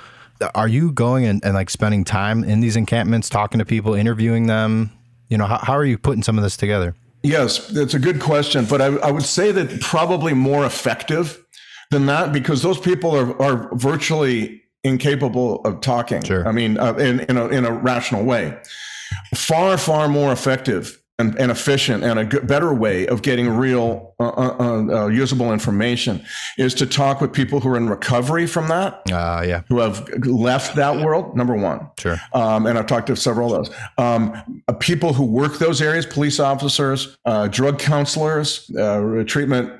are 0.55 0.69
you 0.69 0.93
going 0.93 1.25
and, 1.25 1.45
and 1.45 1.55
like 1.55 1.71
spending 1.71 2.05
time 2.05 2.45
in 2.45 2.61
these 2.61 2.77
encampments, 2.77 3.29
talking 3.29 3.59
to 3.59 3.65
people, 3.65 3.95
interviewing 3.95 4.47
them? 4.47 4.93
You 5.29 5.39
know, 5.39 5.47
how, 5.47 5.59
how 5.59 5.73
are 5.73 5.85
you 5.85 5.99
putting 5.99 6.23
some 6.23 6.39
of 6.39 6.45
this 6.45 6.57
together? 6.57 6.95
Yes, 7.23 7.69
that's 7.69 7.95
a 7.95 7.99
good 7.99 8.21
question. 8.21 8.65
But 8.65 8.81
I, 8.81 8.87
I 8.97 9.11
would 9.11 9.25
say 9.25 9.53
that 9.53 9.81
probably 9.81 10.35
more 10.35 10.65
effective 10.65 11.45
than 11.91 12.07
that 12.07 12.33
because 12.33 12.63
those 12.63 12.79
people 12.79 13.15
are, 13.17 13.41
are 13.43 13.75
virtually 13.75 14.60
incapable 14.85 15.61
of 15.65 15.81
talking. 15.81 16.23
Sure. 16.23 16.47
I 16.47 16.53
mean, 16.53 16.79
uh, 16.79 16.95
in, 16.95 17.21
in, 17.21 17.37
a, 17.37 17.47
in 17.49 17.65
a 17.65 17.73
rational 17.73 18.25
way. 18.25 18.59
Far, 19.35 19.77
far 19.77 20.09
more 20.09 20.33
effective 20.33 21.00
and, 21.21 21.39
and 21.39 21.51
efficient 21.51 22.03
and 22.03 22.19
a 22.19 22.25
good, 22.25 22.47
better 22.47 22.73
way 22.73 23.07
of 23.07 23.23
getting 23.23 23.49
real 23.49 24.15
uh, 24.19 24.29
uh, 24.29 24.57
uh, 24.59 25.05
uh, 25.05 25.07
usable 25.07 25.53
information 25.53 26.25
is 26.59 26.75
to 26.75 26.87
talk 26.87 27.21
with 27.21 27.33
people 27.33 27.61
who 27.61 27.69
are 27.69 27.77
in 27.77 27.89
recovery 27.89 28.47
from 28.47 28.69
that. 28.69 29.03
Uh, 29.13 29.43
yeah. 29.47 29.63
Who 29.69 29.79
have 29.79 30.09
left 30.27 30.77
that 30.77 31.05
world, 31.05 31.37
number 31.37 31.55
one. 31.55 31.89
Sure. 31.99 32.17
Um, 32.33 32.67
and 32.67 32.79
I've 32.79 32.87
talked 32.87 33.07
to 33.09 33.17
several 33.17 33.55
of 33.55 33.67
those. 33.67 33.77
Um, 33.99 34.63
uh, 34.67 34.73
people 34.75 35.13
who 35.13 35.25
work 35.25 35.59
those 35.59 35.81
areas, 35.83 36.07
police 36.07 36.41
officers, 36.41 37.17
uh, 37.25 37.49
drug 37.49 37.79
counselors, 37.79 38.67
treatment 39.27 39.71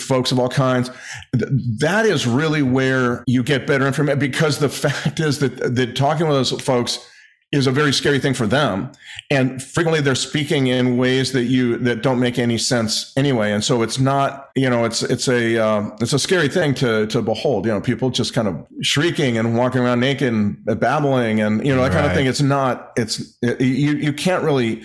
folks 0.00 0.32
of 0.32 0.38
all 0.38 0.48
kinds. 0.48 0.90
That 1.32 2.06
is 2.06 2.26
really 2.26 2.62
where 2.62 3.24
you 3.26 3.42
get 3.42 3.66
better 3.66 3.86
information 3.86 4.18
because 4.18 4.58
the 4.58 4.68
fact 4.82 5.18
is 5.20 5.38
that, 5.38 5.74
that 5.74 5.96
talking 5.96 6.26
with 6.26 6.36
those 6.36 6.60
folks 6.62 7.08
is 7.52 7.66
a 7.66 7.70
very 7.70 7.92
scary 7.92 8.18
thing 8.18 8.34
for 8.34 8.46
them 8.46 8.90
and 9.30 9.62
frequently 9.62 10.00
they're 10.00 10.14
speaking 10.14 10.66
in 10.66 10.96
ways 10.96 11.32
that 11.32 11.44
you 11.44 11.76
that 11.76 12.02
don't 12.02 12.18
make 12.18 12.38
any 12.38 12.58
sense 12.58 13.12
anyway 13.16 13.52
and 13.52 13.62
so 13.62 13.82
it's 13.82 13.98
not 13.98 14.50
you 14.56 14.68
know 14.68 14.84
it's 14.84 15.02
it's 15.02 15.28
a 15.28 15.58
uh, 15.58 15.90
it's 16.00 16.12
a 16.12 16.18
scary 16.18 16.48
thing 16.48 16.74
to 16.74 17.06
to 17.06 17.20
behold 17.22 17.66
you 17.66 17.72
know 17.72 17.80
people 17.80 18.10
just 18.10 18.32
kind 18.32 18.48
of 18.48 18.66
shrieking 18.80 19.38
and 19.38 19.56
walking 19.56 19.82
around 19.82 20.00
naked 20.00 20.32
and 20.32 20.64
babbling 20.80 21.40
and 21.40 21.64
you 21.66 21.74
know 21.74 21.82
that 21.82 21.88
right. 21.88 21.92
kind 21.92 22.06
of 22.06 22.12
thing 22.14 22.26
it's 22.26 22.40
not 22.40 22.92
it's 22.96 23.36
it, 23.42 23.60
you 23.60 23.92
you 23.92 24.12
can't 24.12 24.42
really 24.42 24.82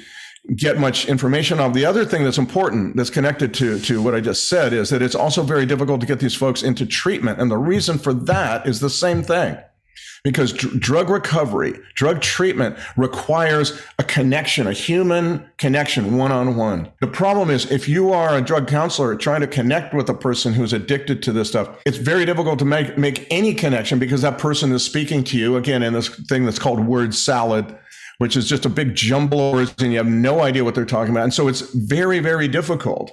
get 0.55 0.77
much 0.77 1.07
information 1.07 1.59
on. 1.59 1.73
The 1.73 1.85
other 1.85 2.05
thing 2.05 2.23
that's 2.23 2.37
important 2.37 2.95
that's 2.95 3.09
connected 3.09 3.53
to, 3.55 3.79
to 3.81 4.01
what 4.01 4.15
I 4.15 4.21
just 4.21 4.47
said 4.47 4.71
is 4.71 4.89
that 4.91 5.01
it's 5.01 5.15
also 5.15 5.43
very 5.43 5.65
difficult 5.65 5.99
to 6.01 6.07
get 6.07 6.19
these 6.19 6.35
folks 6.35 6.63
into 6.63 6.85
treatment. 6.85 7.41
And 7.41 7.51
the 7.51 7.57
reason 7.57 7.97
for 7.97 8.13
that 8.13 8.65
is 8.65 8.79
the 8.79 8.89
same 8.89 9.23
thing 9.23 9.57
because 10.23 10.53
dr- 10.53 10.79
drug 10.79 11.09
recovery, 11.09 11.73
drug 11.95 12.21
treatment 12.21 12.77
requires 12.95 13.81
a 13.99 14.03
connection, 14.03 14.67
a 14.67 14.73
human 14.73 15.45
connection, 15.57 16.17
one 16.17 16.31
on 16.31 16.55
one. 16.55 16.91
The 16.99 17.07
problem 17.07 17.49
is 17.49 17.71
if 17.71 17.87
you 17.87 18.11
are 18.11 18.37
a 18.37 18.41
drug 18.41 18.67
counselor 18.67 19.15
trying 19.15 19.41
to 19.41 19.47
connect 19.47 19.93
with 19.93 20.09
a 20.09 20.13
person 20.13 20.53
who's 20.53 20.73
addicted 20.73 21.23
to 21.23 21.31
this 21.31 21.49
stuff, 21.49 21.69
it's 21.85 21.97
very 21.97 22.25
difficult 22.25 22.59
to 22.59 22.65
make, 22.65 22.97
make 22.97 23.27
any 23.31 23.53
connection 23.53 23.99
because 23.99 24.21
that 24.21 24.37
person 24.37 24.71
is 24.71 24.83
speaking 24.83 25.23
to 25.25 25.37
you 25.37 25.55
again 25.57 25.83
in 25.83 25.93
this 25.93 26.09
thing 26.27 26.45
that's 26.45 26.59
called 26.59 26.85
word 26.85 27.13
salad 27.13 27.77
which 28.17 28.35
is 28.35 28.49
just 28.49 28.65
a 28.65 28.69
big 28.69 28.95
jumble 28.95 29.49
of 29.49 29.53
words 29.53 29.75
and 29.79 29.91
you 29.91 29.97
have 29.97 30.07
no 30.07 30.41
idea 30.41 30.63
what 30.63 30.75
they're 30.75 30.85
talking 30.85 31.11
about. 31.11 31.23
And 31.23 31.33
so 31.33 31.47
it's 31.47 31.61
very, 31.73 32.19
very 32.19 32.47
difficult 32.47 33.11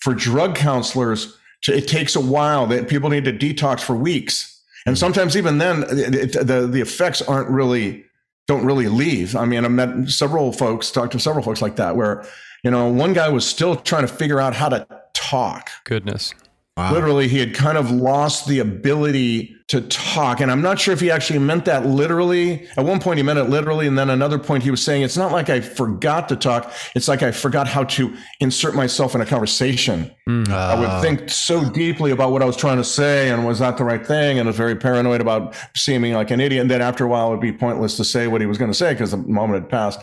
for 0.00 0.14
drug 0.14 0.54
counselors 0.54 1.38
to, 1.62 1.76
it 1.76 1.88
takes 1.88 2.16
a 2.16 2.20
while 2.20 2.66
that 2.66 2.88
people 2.88 3.08
need 3.08 3.24
to 3.24 3.32
detox 3.32 3.80
for 3.80 3.96
weeks. 3.96 4.51
And 4.86 4.98
sometimes 4.98 5.36
even 5.36 5.58
then 5.58 5.84
it, 5.88 6.32
the, 6.32 6.66
the 6.66 6.80
effects 6.80 7.22
aren't 7.22 7.48
really, 7.48 8.04
don't 8.48 8.64
really 8.64 8.88
leave. 8.88 9.36
I 9.36 9.44
mean, 9.44 9.64
I 9.64 9.68
met 9.68 10.08
several 10.08 10.52
folks, 10.52 10.90
talked 10.90 11.12
to 11.12 11.20
several 11.20 11.44
folks 11.44 11.62
like 11.62 11.76
that, 11.76 11.96
where, 11.96 12.24
you 12.64 12.70
know, 12.70 12.88
one 12.88 13.12
guy 13.12 13.28
was 13.28 13.46
still 13.46 13.76
trying 13.76 14.02
to 14.02 14.12
figure 14.12 14.40
out 14.40 14.54
how 14.54 14.68
to 14.68 14.86
talk. 15.14 15.70
Goodness. 15.84 16.34
Wow. 16.76 16.94
Literally, 16.94 17.28
he 17.28 17.38
had 17.38 17.54
kind 17.54 17.76
of 17.76 17.90
lost 17.90 18.46
the 18.46 18.60
ability 18.60 19.54
to 19.68 19.82
talk. 19.82 20.40
And 20.40 20.50
I'm 20.50 20.62
not 20.62 20.80
sure 20.80 20.94
if 20.94 21.00
he 21.00 21.10
actually 21.10 21.38
meant 21.38 21.66
that 21.66 21.84
literally. 21.84 22.66
At 22.78 22.86
one 22.86 22.98
point, 22.98 23.18
he 23.18 23.22
meant 23.22 23.38
it 23.38 23.44
literally. 23.44 23.86
And 23.86 23.98
then 23.98 24.08
another 24.08 24.38
point, 24.38 24.62
he 24.62 24.70
was 24.70 24.82
saying, 24.82 25.02
it's 25.02 25.16
not 25.16 25.32
like 25.32 25.50
I 25.50 25.60
forgot 25.60 26.30
to 26.30 26.36
talk. 26.36 26.72
It's 26.94 27.08
like 27.08 27.22
I 27.22 27.30
forgot 27.30 27.68
how 27.68 27.84
to 27.84 28.16
insert 28.40 28.74
myself 28.74 29.14
in 29.14 29.20
a 29.20 29.26
conversation. 29.26 30.10
Mm. 30.26 30.48
Uh. 30.48 30.54
I 30.54 30.80
would 30.80 31.02
think 31.02 31.28
so 31.28 31.68
deeply 31.68 32.10
about 32.10 32.32
what 32.32 32.40
I 32.40 32.46
was 32.46 32.56
trying 32.56 32.78
to 32.78 32.84
say 32.84 33.28
and 33.28 33.44
was 33.44 33.58
that 33.58 33.76
the 33.76 33.84
right 33.84 34.06
thing? 34.06 34.38
And 34.38 34.46
was 34.46 34.56
very 34.56 34.74
paranoid 34.74 35.20
about 35.20 35.54
seeming 35.76 36.14
like 36.14 36.30
an 36.30 36.40
idiot. 36.40 36.62
And 36.62 36.70
then 36.70 36.80
after 36.80 37.04
a 37.04 37.08
while, 37.08 37.28
it 37.28 37.30
would 37.32 37.40
be 37.40 37.52
pointless 37.52 37.98
to 37.98 38.04
say 38.04 38.28
what 38.28 38.40
he 38.40 38.46
was 38.46 38.56
going 38.56 38.70
to 38.70 38.76
say 38.76 38.94
because 38.94 39.10
the 39.10 39.18
moment 39.18 39.62
had 39.62 39.70
passed. 39.70 40.00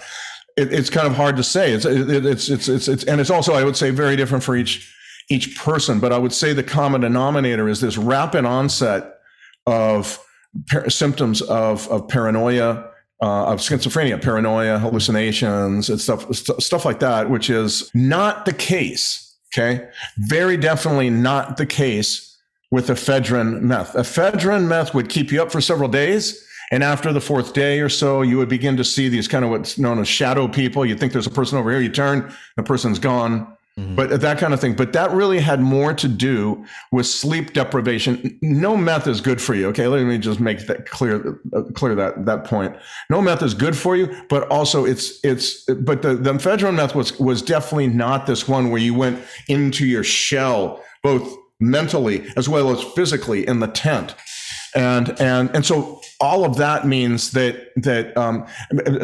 It, 0.56 0.72
it's 0.72 0.92
kind 0.92 1.08
of 1.08 1.16
hard 1.16 1.36
to 1.38 1.44
say. 1.44 1.72
It's, 1.72 1.86
it, 1.86 2.26
it's, 2.26 2.48
it's, 2.48 2.70
it's, 2.70 2.88
it's, 2.88 3.04
and 3.06 3.20
it's 3.20 3.32
also, 3.32 3.54
I 3.54 3.64
would 3.64 3.76
say, 3.76 3.90
very 3.90 4.16
different 4.16 4.44
for 4.44 4.56
each 4.56 4.96
each 5.30 5.58
person. 5.58 6.00
But 6.00 6.12
I 6.12 6.18
would 6.18 6.34
say 6.34 6.54
the 6.54 6.64
common 6.64 7.02
denominator 7.02 7.70
is 7.70 7.82
this 7.82 7.98
rapid 7.98 8.46
onset 8.46 9.16
of 9.66 10.20
par- 10.70 10.90
symptoms 10.90 11.42
of, 11.42 11.88
of 11.90 12.08
paranoia, 12.08 12.90
uh, 13.22 13.46
of 13.46 13.60
schizophrenia, 13.60 14.22
paranoia, 14.22 14.80
hallucinations, 14.80 15.90
and 15.90 16.00
stuff, 16.00 16.34
st- 16.34 16.62
stuff 16.62 16.86
like 16.86 17.00
that, 17.00 17.30
which 17.30 17.50
is 17.50 17.90
not 17.94 18.46
the 18.46 18.54
case. 18.54 19.38
Okay. 19.54 19.88
Very 20.18 20.58
definitely 20.58 21.10
not 21.10 21.58
the 21.58 21.66
case 21.66 22.38
with 22.72 22.88
ephedrine 22.88 23.62
meth. 23.62 23.94
Ephedrine 23.94 24.68
meth 24.68 24.94
would 24.94 25.10
keep 25.10 25.32
you 25.32 25.42
up 25.42 25.52
for 25.52 25.60
several 25.60 25.90
days. 25.90 26.46
And 26.72 26.84
after 26.84 27.12
the 27.12 27.22
fourth 27.22 27.54
day 27.54 27.80
or 27.80 27.90
so, 27.90 28.22
you 28.22 28.38
would 28.38 28.50
begin 28.50 28.78
to 28.78 28.84
see 28.84 29.10
these 29.10 29.28
kind 29.28 29.44
of 29.44 29.50
what's 29.50 29.80
known 29.80 29.98
as 29.98 30.08
shadow 30.08 30.48
people. 30.48 30.86
You 30.86 30.96
think 30.96 31.14
there's 31.14 31.26
a 31.26 31.32
person 31.32 31.58
over 31.58 31.72
here, 31.72 31.82
you 31.82 31.90
turn, 31.90 32.32
the 32.58 32.64
person's 32.64 33.00
gone. 33.00 33.58
Mm-hmm. 33.78 33.96
But 33.96 34.22
that 34.22 34.38
kind 34.38 34.54
of 34.54 34.60
thing. 34.60 34.76
But 34.76 34.94
that 34.94 35.12
really 35.12 35.40
had 35.40 35.62
more 35.62 35.94
to 35.94 36.08
do 36.08 36.66
with 36.92 37.06
sleep 37.06 37.54
deprivation. 37.54 38.38
No 38.42 38.76
meth 38.76 39.08
is 39.08 39.22
good 39.22 39.42
for 39.42 39.54
you. 39.54 39.68
Okay, 39.68 39.88
let 39.88 40.04
me 40.04 40.18
just 40.18 40.40
make 40.40 40.68
that 40.68 40.86
clear. 40.86 41.40
Uh, 41.54 41.64
clear 41.74 41.96
that 41.96 42.26
that 42.26 42.44
point. 42.44 42.76
No 43.10 43.22
meth 43.22 43.42
is 43.42 43.54
good 43.54 43.78
for 43.78 43.96
you, 43.96 44.14
but 44.30 44.48
also 44.50 44.86
it's 44.86 45.24
it's. 45.24 45.64
But 45.66 46.02
the 46.02 46.16
the 46.16 46.34
ephedrine 46.34 46.76
meth 46.76 46.96
was 46.96 47.18
was 47.20 47.42
definitely 47.42 47.88
not 47.88 48.26
this 48.26 48.48
one 48.48 48.70
where 48.70 48.82
you 48.82 48.94
went 48.94 49.24
into 49.48 49.86
your 49.86 50.04
shell, 50.04 50.84
both 51.02 51.34
mentally 51.60 52.26
as 52.38 52.48
well 52.48 52.72
as 52.72 52.84
physically 52.96 53.46
in 53.48 53.60
the 53.60 53.68
tent 53.68 54.16
and 54.76 55.20
and 55.20 55.50
and 55.56 55.66
so 55.66 56.02
all 56.20 56.44
of 56.44 56.58
that 56.58 56.86
means 56.86 57.32
that 57.32 57.70
that 57.78 58.16
um, 58.18 58.46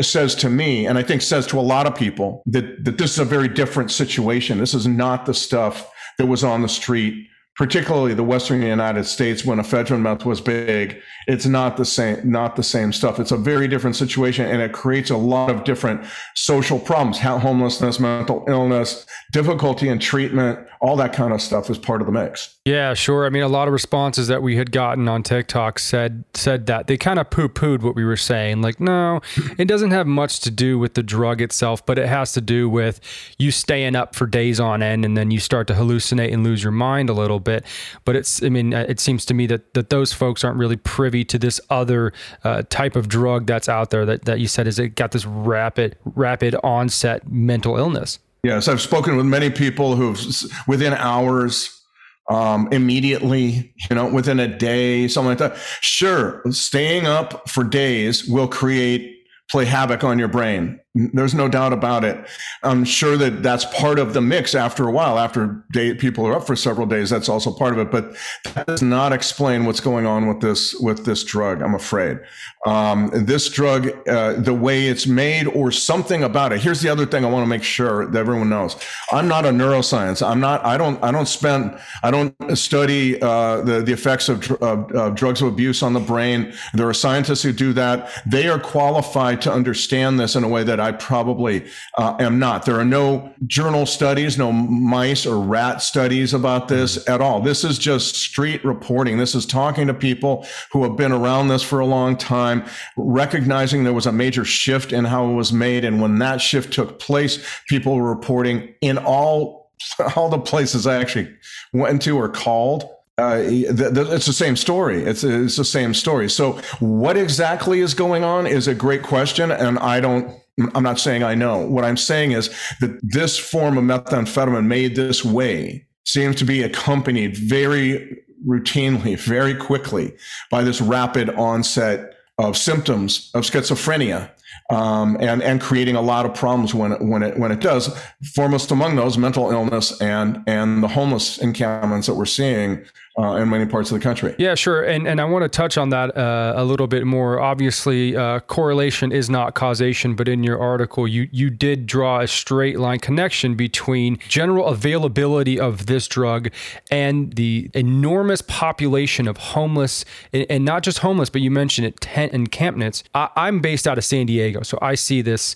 says 0.01 0.35
to 0.35 0.49
me, 0.49 0.85
and 0.85 0.97
I 0.97 1.03
think 1.03 1.21
says 1.21 1.47
to 1.47 1.59
a 1.59 1.61
lot 1.61 1.87
of 1.87 1.95
people 1.95 2.43
that 2.47 2.83
that 2.85 2.97
this 2.97 3.11
is 3.11 3.19
a 3.19 3.25
very 3.25 3.47
different 3.47 3.91
situation. 3.91 4.57
This 4.57 4.73
is 4.73 4.87
not 4.87 5.25
the 5.25 5.33
stuff 5.33 5.89
that 6.17 6.27
was 6.27 6.43
on 6.43 6.61
the 6.61 6.69
street 6.69 7.27
particularly 7.55 8.13
the 8.13 8.23
Western 8.23 8.61
United 8.61 9.05
States 9.05 9.45
when 9.45 9.59
ephedrine 9.59 10.01
meth 10.01 10.25
was 10.25 10.41
big, 10.41 11.01
it's 11.27 11.45
not 11.45 11.77
the 11.77 11.85
same, 11.85 12.19
not 12.29 12.57
the 12.57 12.63
same 12.63 12.91
stuff. 12.91 13.17
It's 13.17 13.31
a 13.31 13.37
very 13.37 13.67
different 13.67 13.95
situation 13.95 14.45
and 14.45 14.61
it 14.61 14.73
creates 14.73 15.09
a 15.09 15.17
lot 15.17 15.49
of 15.49 15.63
different 15.63 16.01
social 16.35 16.77
problems, 16.77 17.17
homelessness, 17.17 17.99
mental 17.99 18.43
illness, 18.49 19.05
difficulty 19.31 19.87
in 19.87 19.99
treatment, 19.99 20.59
all 20.85 20.95
that 20.95 21.13
kind 21.13 21.33
of 21.33 21.41
stuff 21.41 21.69
is 21.69 21.79
part 21.79 21.99
of 21.99 22.05
the 22.05 22.13
mix. 22.13 22.55
Yeah, 22.63 22.93
sure. 22.93 23.25
I 23.25 23.29
mean, 23.29 23.41
a 23.41 23.47
lot 23.47 23.67
of 23.67 23.73
responses 23.73 24.27
that 24.27 24.43
we 24.43 24.55
had 24.55 24.71
gotten 24.71 25.07
on 25.07 25.23
TikTok 25.23 25.79
said 25.79 26.23
said 26.35 26.67
that 26.67 26.85
they 26.85 26.95
kind 26.95 27.17
of 27.17 27.29
poo-pooed 27.31 27.81
what 27.81 27.95
we 27.95 28.05
were 28.05 28.17
saying. 28.17 28.61
Like, 28.61 28.79
no, 28.79 29.21
it 29.57 29.67
doesn't 29.67 29.91
have 29.91 30.05
much 30.05 30.41
to 30.41 30.51
do 30.51 30.77
with 30.77 30.93
the 30.93 31.01
drug 31.01 31.41
itself, 31.41 31.83
but 31.85 31.97
it 31.97 32.07
has 32.07 32.33
to 32.33 32.41
do 32.41 32.69
with 32.69 32.99
you 33.39 33.49
staying 33.49 33.95
up 33.95 34.13
for 34.13 34.27
days 34.27 34.59
on 34.59 34.83
end 34.83 35.05
and 35.05 35.17
then 35.17 35.31
you 35.31 35.39
start 35.39 35.67
to 35.67 35.73
hallucinate 35.73 36.31
and 36.31 36.43
lose 36.43 36.61
your 36.61 36.71
mind 36.71 37.09
a 37.09 37.13
little 37.13 37.39
bit. 37.39 37.65
But 38.03 38.15
it's, 38.15 38.43
I 38.43 38.49
mean, 38.49 38.73
uh, 38.73 38.85
it 38.87 38.99
seems 38.99 39.25
to 39.25 39.33
me 39.33 39.47
that, 39.47 39.73
that 39.73 39.89
those 39.89 40.13
folks 40.13 40.43
aren't 40.43 40.57
really 40.57 40.77
privy 40.77 41.23
to 41.25 41.39
this 41.39 41.59
other 41.71 42.13
uh, 42.43 42.61
type 42.69 42.95
of 42.95 43.07
drug 43.07 43.47
that's 43.47 43.67
out 43.67 43.89
there 43.89 44.05
that, 44.05 44.25
that 44.25 44.39
you 44.39 44.47
said 44.47 44.67
is 44.67 44.77
it 44.77 44.89
got 44.89 45.11
this 45.11 45.25
rapid, 45.25 45.97
rapid 46.05 46.55
onset 46.63 47.27
mental 47.27 47.75
illness. 47.77 48.19
Yes, 48.45 48.67
I've 48.67 48.79
spoken 48.79 49.17
with 49.17 49.25
many 49.25 49.49
people 49.49 49.95
who've 49.95 50.23
within 50.67 50.93
hours 50.93 51.81
um, 52.29 52.69
immediately, 52.71 53.73
you 53.89 53.95
know, 53.95 54.07
within 54.07 54.39
a 54.39 54.47
day, 54.47 55.07
something 55.07 55.29
like 55.29 55.39
that. 55.39 55.57
Sure, 55.81 56.43
staying 56.51 57.07
up 57.07 57.49
for 57.49 57.63
days 57.63 58.27
will 58.27 58.47
create 58.47 59.17
play 59.49 59.65
havoc 59.65 60.03
on 60.03 60.19
your 60.19 60.27
brain. 60.27 60.79
There's 60.95 61.35
no 61.35 61.49
doubt 61.49 61.73
about 61.73 62.05
it. 62.05 62.25
I'm 62.63 62.85
sure 62.85 63.17
that 63.17 63.43
that's 63.43 63.65
part 63.65 63.99
of 63.99 64.13
the 64.13 64.21
mix 64.21 64.55
after 64.55 64.87
a 64.87 64.91
while, 64.91 65.19
after 65.19 65.61
day, 65.73 65.93
people 65.93 66.25
are 66.25 66.35
up 66.35 66.47
for 66.47 66.55
several 66.55 66.87
days. 66.87 67.09
That's 67.09 67.27
also 67.27 67.51
part 67.51 67.73
of 67.73 67.79
it, 67.79 67.91
but 67.91 68.15
that 68.53 68.65
does 68.65 68.81
not 68.81 69.11
explain 69.11 69.65
what's 69.65 69.81
going 69.81 70.05
on 70.05 70.25
with 70.27 70.39
this, 70.39 70.73
with 70.75 71.05
this 71.05 71.25
drug. 71.25 71.61
I'm 71.61 71.75
afraid. 71.75 72.19
Um, 72.65 73.11
this 73.13 73.49
drug, 73.49 73.89
uh, 74.07 74.33
the 74.33 74.53
way 74.53 74.87
it's 74.87 75.05
made 75.05 75.47
or 75.47 75.69
something 75.69 76.23
about 76.23 76.53
it. 76.53 76.61
Here's 76.61 76.79
the 76.79 76.87
other 76.87 77.05
thing 77.05 77.25
I 77.25 77.29
want 77.29 77.43
to 77.43 77.49
make 77.49 77.63
sure 77.63 78.05
that 78.05 78.17
everyone 78.17 78.49
knows. 78.49 78.77
I'm 79.11 79.27
not 79.27 79.45
a 79.45 79.49
neuroscience. 79.49 80.25
I'm 80.25 80.39
not, 80.39 80.63
I 80.63 80.77
don't, 80.77 81.03
I 81.03 81.11
don't 81.11 81.27
spend, 81.27 81.77
I 82.03 82.09
don't 82.09 82.33
study, 82.55 83.21
uh, 83.21 83.61
the, 83.61 83.81
the 83.81 83.91
effects 83.91 84.29
of, 84.29 84.49
of, 84.61 84.89
of 84.93 85.15
drugs 85.15 85.41
of 85.41 85.49
abuse 85.49 85.83
on 85.83 85.91
the 85.91 85.99
brain. 85.99 86.53
There 86.73 86.87
are 86.87 86.93
scientists 86.93 87.43
who 87.43 87.51
do 87.51 87.73
that. 87.73 88.09
They 88.25 88.47
are 88.47 88.59
qualified 88.59 89.41
to 89.41 89.51
understand 89.51 90.21
this 90.21 90.37
in 90.37 90.45
a 90.45 90.47
way 90.47 90.63
that 90.63 90.84
I 90.85 90.91
probably 90.91 91.65
uh, 91.97 92.15
am 92.19 92.37
not. 92.37 92.65
There 92.65 92.79
are 92.79 92.85
no 92.85 93.33
journal 93.47 93.87
studies, 93.87 94.37
no 94.37 94.51
mice 94.51 95.25
or 95.25 95.39
rat 95.39 95.81
studies 95.81 96.33
about 96.33 96.67
this 96.67 97.07
at 97.09 97.21
all. 97.21 97.41
This 97.41 97.63
is 97.63 97.79
just 97.79 98.15
street 98.15 98.63
reporting. 98.63 99.17
This 99.17 99.33
is 99.33 99.47
talking 99.47 99.87
to 99.87 99.93
people 99.93 100.45
who 100.71 100.83
have 100.83 100.95
been 100.95 101.11
around 101.11 101.47
this 101.47 101.63
for 101.63 101.79
a 101.79 101.85
long 101.85 102.15
time, 102.15 102.63
recognizing 102.97 103.83
there 103.83 103.93
was 103.93 104.05
a 104.05 104.11
major 104.11 104.45
shift 104.45 104.93
in 104.93 105.05
how 105.05 105.27
it 105.29 105.33
was 105.33 105.51
made. 105.51 105.83
And 105.83 105.99
when 105.99 106.19
that 106.19 106.39
shift 106.39 106.71
took 106.71 106.99
place, 106.99 107.43
people 107.67 107.95
were 107.95 108.09
reporting 108.09 108.75
in 108.81 108.99
all 108.99 109.65
all 110.15 110.29
the 110.29 110.39
places 110.39 110.87
I 110.87 110.95
actually 111.01 111.35
went 111.73 112.01
to 112.03 112.17
or 112.17 112.29
called 112.29 112.89
uh, 113.17 113.37
it's 113.41 114.25
the 114.25 114.33
same 114.33 114.57
story. 114.57 115.03
It's 115.03 115.23
it's 115.23 115.55
the 115.55 115.63
same 115.63 115.93
story. 115.93 116.29
So, 116.29 116.59
what 116.79 117.15
exactly 117.15 117.79
is 117.79 117.93
going 117.93 118.25
on 118.25 118.45
is 118.45 118.67
a 118.67 118.75
great 118.75 119.03
question, 119.03 119.51
and 119.51 119.79
I 119.79 120.01
don't. 120.01 120.37
I'm 120.73 120.83
not 120.83 120.99
saying 120.99 121.23
I 121.23 121.35
know. 121.35 121.59
What 121.65 121.83
I'm 121.83 121.97
saying 121.97 122.31
is 122.31 122.49
that 122.79 122.99
this 123.03 123.37
form 123.37 123.77
of 123.77 123.83
methamphetamine 123.83 124.65
made 124.65 124.95
this 124.95 125.25
way 125.25 125.85
seems 126.05 126.37
to 126.37 126.45
be 126.45 126.63
accompanied 126.63 127.35
very 127.37 128.23
routinely, 128.47 129.19
very 129.19 129.55
quickly 129.55 130.13
by 130.49 130.63
this 130.63 130.79
rapid 130.79 131.29
onset 131.31 132.13
of 132.37 132.57
symptoms 132.57 133.31
of 133.33 133.43
schizophrenia. 133.43 134.29
Um, 134.69 135.17
and 135.19 135.43
and 135.43 135.61
creating 135.61 135.95
a 135.95 136.01
lot 136.01 136.25
of 136.25 136.33
problems 136.33 136.73
when 136.73 136.91
it, 136.93 137.01
when 137.01 137.23
it 137.23 137.37
when 137.37 137.51
it 137.51 137.59
does. 137.59 137.95
Foremost 138.33 138.71
among 138.71 138.95
those, 138.95 139.17
mental 139.17 139.51
illness 139.51 140.01
and 140.01 140.43
and 140.47 140.81
the 140.81 140.87
homeless 140.87 141.37
encampments 141.37 142.07
that 142.07 142.15
we're 142.15 142.25
seeing 142.25 142.83
uh, 143.17 143.35
in 143.35 143.49
many 143.49 143.65
parts 143.65 143.91
of 143.91 143.97
the 143.97 144.03
country. 144.03 144.35
Yeah, 144.37 144.55
sure. 144.55 144.83
And 144.83 145.07
and 145.07 145.21
I 145.21 145.25
want 145.25 145.43
to 145.43 145.49
touch 145.49 145.77
on 145.77 145.89
that 145.89 146.17
uh, 146.17 146.53
a 146.55 146.65
little 146.65 146.87
bit 146.87 147.05
more. 147.05 147.39
Obviously, 147.39 148.15
uh, 148.15 148.41
correlation 148.41 149.11
is 149.11 149.29
not 149.29 149.55
causation, 149.55 150.15
but 150.15 150.27
in 150.27 150.43
your 150.43 150.59
article, 150.59 151.07
you 151.07 151.29
you 151.31 151.49
did 151.49 151.85
draw 151.85 152.21
a 152.21 152.27
straight 152.27 152.77
line 152.77 152.99
connection 152.99 153.55
between 153.55 154.17
general 154.27 154.67
availability 154.67 155.59
of 155.59 155.85
this 155.85 156.07
drug 156.07 156.49
and 156.91 157.33
the 157.33 157.69
enormous 157.73 158.41
population 158.41 159.27
of 159.27 159.37
homeless, 159.37 160.03
and, 160.33 160.45
and 160.49 160.65
not 160.65 160.83
just 160.83 160.99
homeless, 160.99 161.29
but 161.29 161.41
you 161.41 161.51
mentioned 161.51 161.87
it, 161.87 162.01
tent 162.01 162.33
encampments. 162.33 163.03
I, 163.13 163.29
I'm 163.35 163.59
based 163.59 163.87
out 163.87 163.97
of 163.97 164.03
San 164.03 164.25
Diego, 164.25 164.44
so 164.63 164.77
I 164.81 164.95
see 164.95 165.21
this 165.21 165.55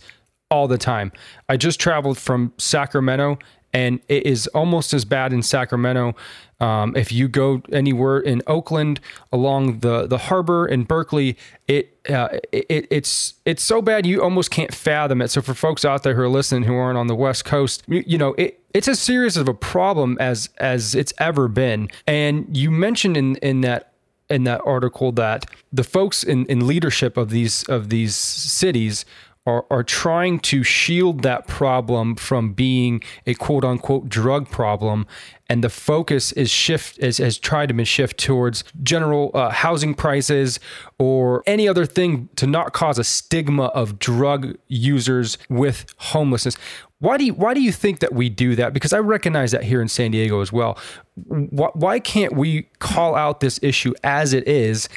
all 0.52 0.68
the 0.68 0.78
time. 0.78 1.12
I 1.48 1.58
just 1.58 1.80
traveled 1.80 2.18
from 2.18 2.54
Sacramento 2.58 3.38
and 3.74 4.00
it 4.08 4.26
is 4.26 4.48
almost 4.48 4.94
as 4.94 5.06
bad 5.06 5.32
in 5.32 5.44
Sacramento. 5.44 6.16
Um, 6.60 6.96
if 6.96 7.12
you 7.12 7.28
go 7.28 7.62
anywhere 7.72 8.20
in 8.20 8.42
Oakland 8.48 9.00
along 9.32 9.80
the 9.80 10.08
the 10.08 10.18
harbor 10.18 10.68
in 10.68 10.84
Berkeley, 10.84 11.38
it, 11.68 11.98
uh, 12.10 12.30
it 12.52 12.88
it's 12.90 13.36
it's 13.46 13.64
so 13.64 13.82
bad 13.82 14.06
you 14.06 14.22
almost 14.22 14.52
can't 14.52 14.74
fathom 14.74 15.22
it. 15.22 15.30
So 15.30 15.42
for 15.42 15.54
folks 15.54 15.86
out 15.86 16.04
there 16.04 16.16
who 16.16 16.22
are 16.24 16.30
listening 16.30 16.64
who 16.64 16.76
aren't 16.76 16.98
on 16.98 17.08
the 17.08 17.16
West 17.16 17.46
Coast, 17.46 17.84
you, 17.88 18.04
you 18.06 18.18
know 18.18 18.34
it 18.38 18.60
it's 18.74 18.88
as 18.88 19.00
serious 19.00 19.38
of 19.38 19.48
a 19.48 19.54
problem 19.54 20.18
as 20.20 20.50
as 20.58 20.96
it's 20.96 21.14
ever 21.20 21.48
been. 21.48 21.90
And 22.08 22.46
you 22.56 22.72
mentioned 22.72 23.16
in 23.16 23.36
in 23.38 23.62
that 23.62 23.89
in 24.30 24.44
that 24.44 24.62
article 24.66 25.12
that 25.14 25.46
the 25.74 25.84
folks 25.84 26.24
in, 26.24 26.46
in 26.46 26.68
leadership 26.68 27.18
of 27.18 27.30
these 27.30 27.64
of 27.64 27.90
these 27.90 28.16
cities 28.16 29.06
are, 29.50 29.66
are 29.72 29.84
trying 29.84 30.40
to 30.40 30.64
shield 30.64 31.24
that 31.24 31.48
problem 31.48 32.16
from 32.16 32.54
being 32.54 33.02
a 33.26 33.34
quote 33.34 33.66
unquote 33.66 34.08
drug 34.08 34.50
problem 34.50 35.08
and 35.48 35.64
the 35.64 35.70
focus 35.70 36.32
is 36.34 36.52
shift 36.52 37.00
is, 37.00 37.18
has 37.18 37.40
tried 37.40 37.70
to 37.70 37.86
shift 37.86 38.20
towards 38.20 38.64
general 38.84 39.32
uh, 39.34 39.50
housing 39.50 39.96
prices 39.96 40.60
or 41.00 41.42
any 41.48 41.68
other 41.68 41.86
thing 41.86 42.30
to 42.36 42.46
not 42.46 42.74
cause 42.74 43.00
a 43.00 43.04
stigma 43.04 43.66
of 43.66 43.98
drug 43.98 44.56
users 44.68 45.40
with 45.50 45.86
homelessness 45.98 46.56
why 47.00 47.18
do 47.18 47.24
you, 47.24 47.34
why 47.34 47.54
do 47.54 47.62
you 47.62 47.72
think 47.72 48.00
that 48.02 48.14
we 48.14 48.28
do 48.28 48.56
that? 48.58 48.74
Because 48.74 48.92
I 48.92 49.00
recognize 49.00 49.54
that 49.54 49.64
here 49.64 49.82
in 49.82 49.88
San 49.88 50.12
Diego 50.12 50.42
as 50.42 50.52
well. 50.52 50.78
Why, 51.16 51.70
why 51.74 52.00
can't 52.02 52.34
we 52.34 52.64
call 52.80 53.16
out 53.16 53.40
this 53.40 53.58
issue 53.64 53.94
as 54.04 54.34
it 54.34 54.46
is 54.50 54.90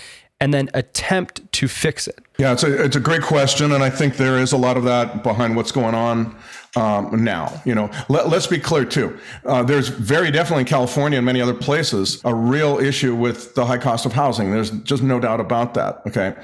and 0.43 0.53
then 0.53 0.69
attempt 0.75 1.41
to 1.53 1.69
fix 1.69 2.09
it? 2.09 2.19
Yeah, 2.37 2.53
it's 2.53 2.65
a, 2.65 2.85
it's 2.85 2.97
a 2.97 3.01
great 3.01 3.23
question. 3.23 3.71
And 3.71 3.85
I 3.85 3.91
think 3.91 4.17
there 4.17 4.39
is 4.39 4.51
a 4.51 4.57
lot 4.57 4.77
of 4.77 4.83
that 4.83 5.23
behind 5.23 5.55
what's 5.55 5.71
going 5.71 5.95
on 5.95 6.35
um, 6.77 7.23
now. 7.23 7.61
You 7.65 7.75
know, 7.75 7.91
let, 8.09 8.27
us 8.27 8.47
be 8.47 8.59
clear 8.59 8.85
too. 8.85 9.19
Uh, 9.45 9.63
there's 9.63 9.89
very 9.89 10.31
definitely 10.31 10.63
in 10.63 10.67
California 10.67 11.19
and 11.19 11.27
many 11.27 11.41
other 11.41 11.55
places 11.55 12.21
a 12.25 12.35
real 12.35 12.79
issue 12.79 13.15
with 13.15 13.55
the 13.55 13.67
high 13.67 13.79
cost 13.79 14.07
of 14.07 14.13
housing. 14.13 14.51
There's 14.51 14.71
just 14.71 15.03
no 15.03 15.21
doubt 15.21 15.41
about 15.41 15.75
that. 15.75 16.03
Okay, 16.07 16.35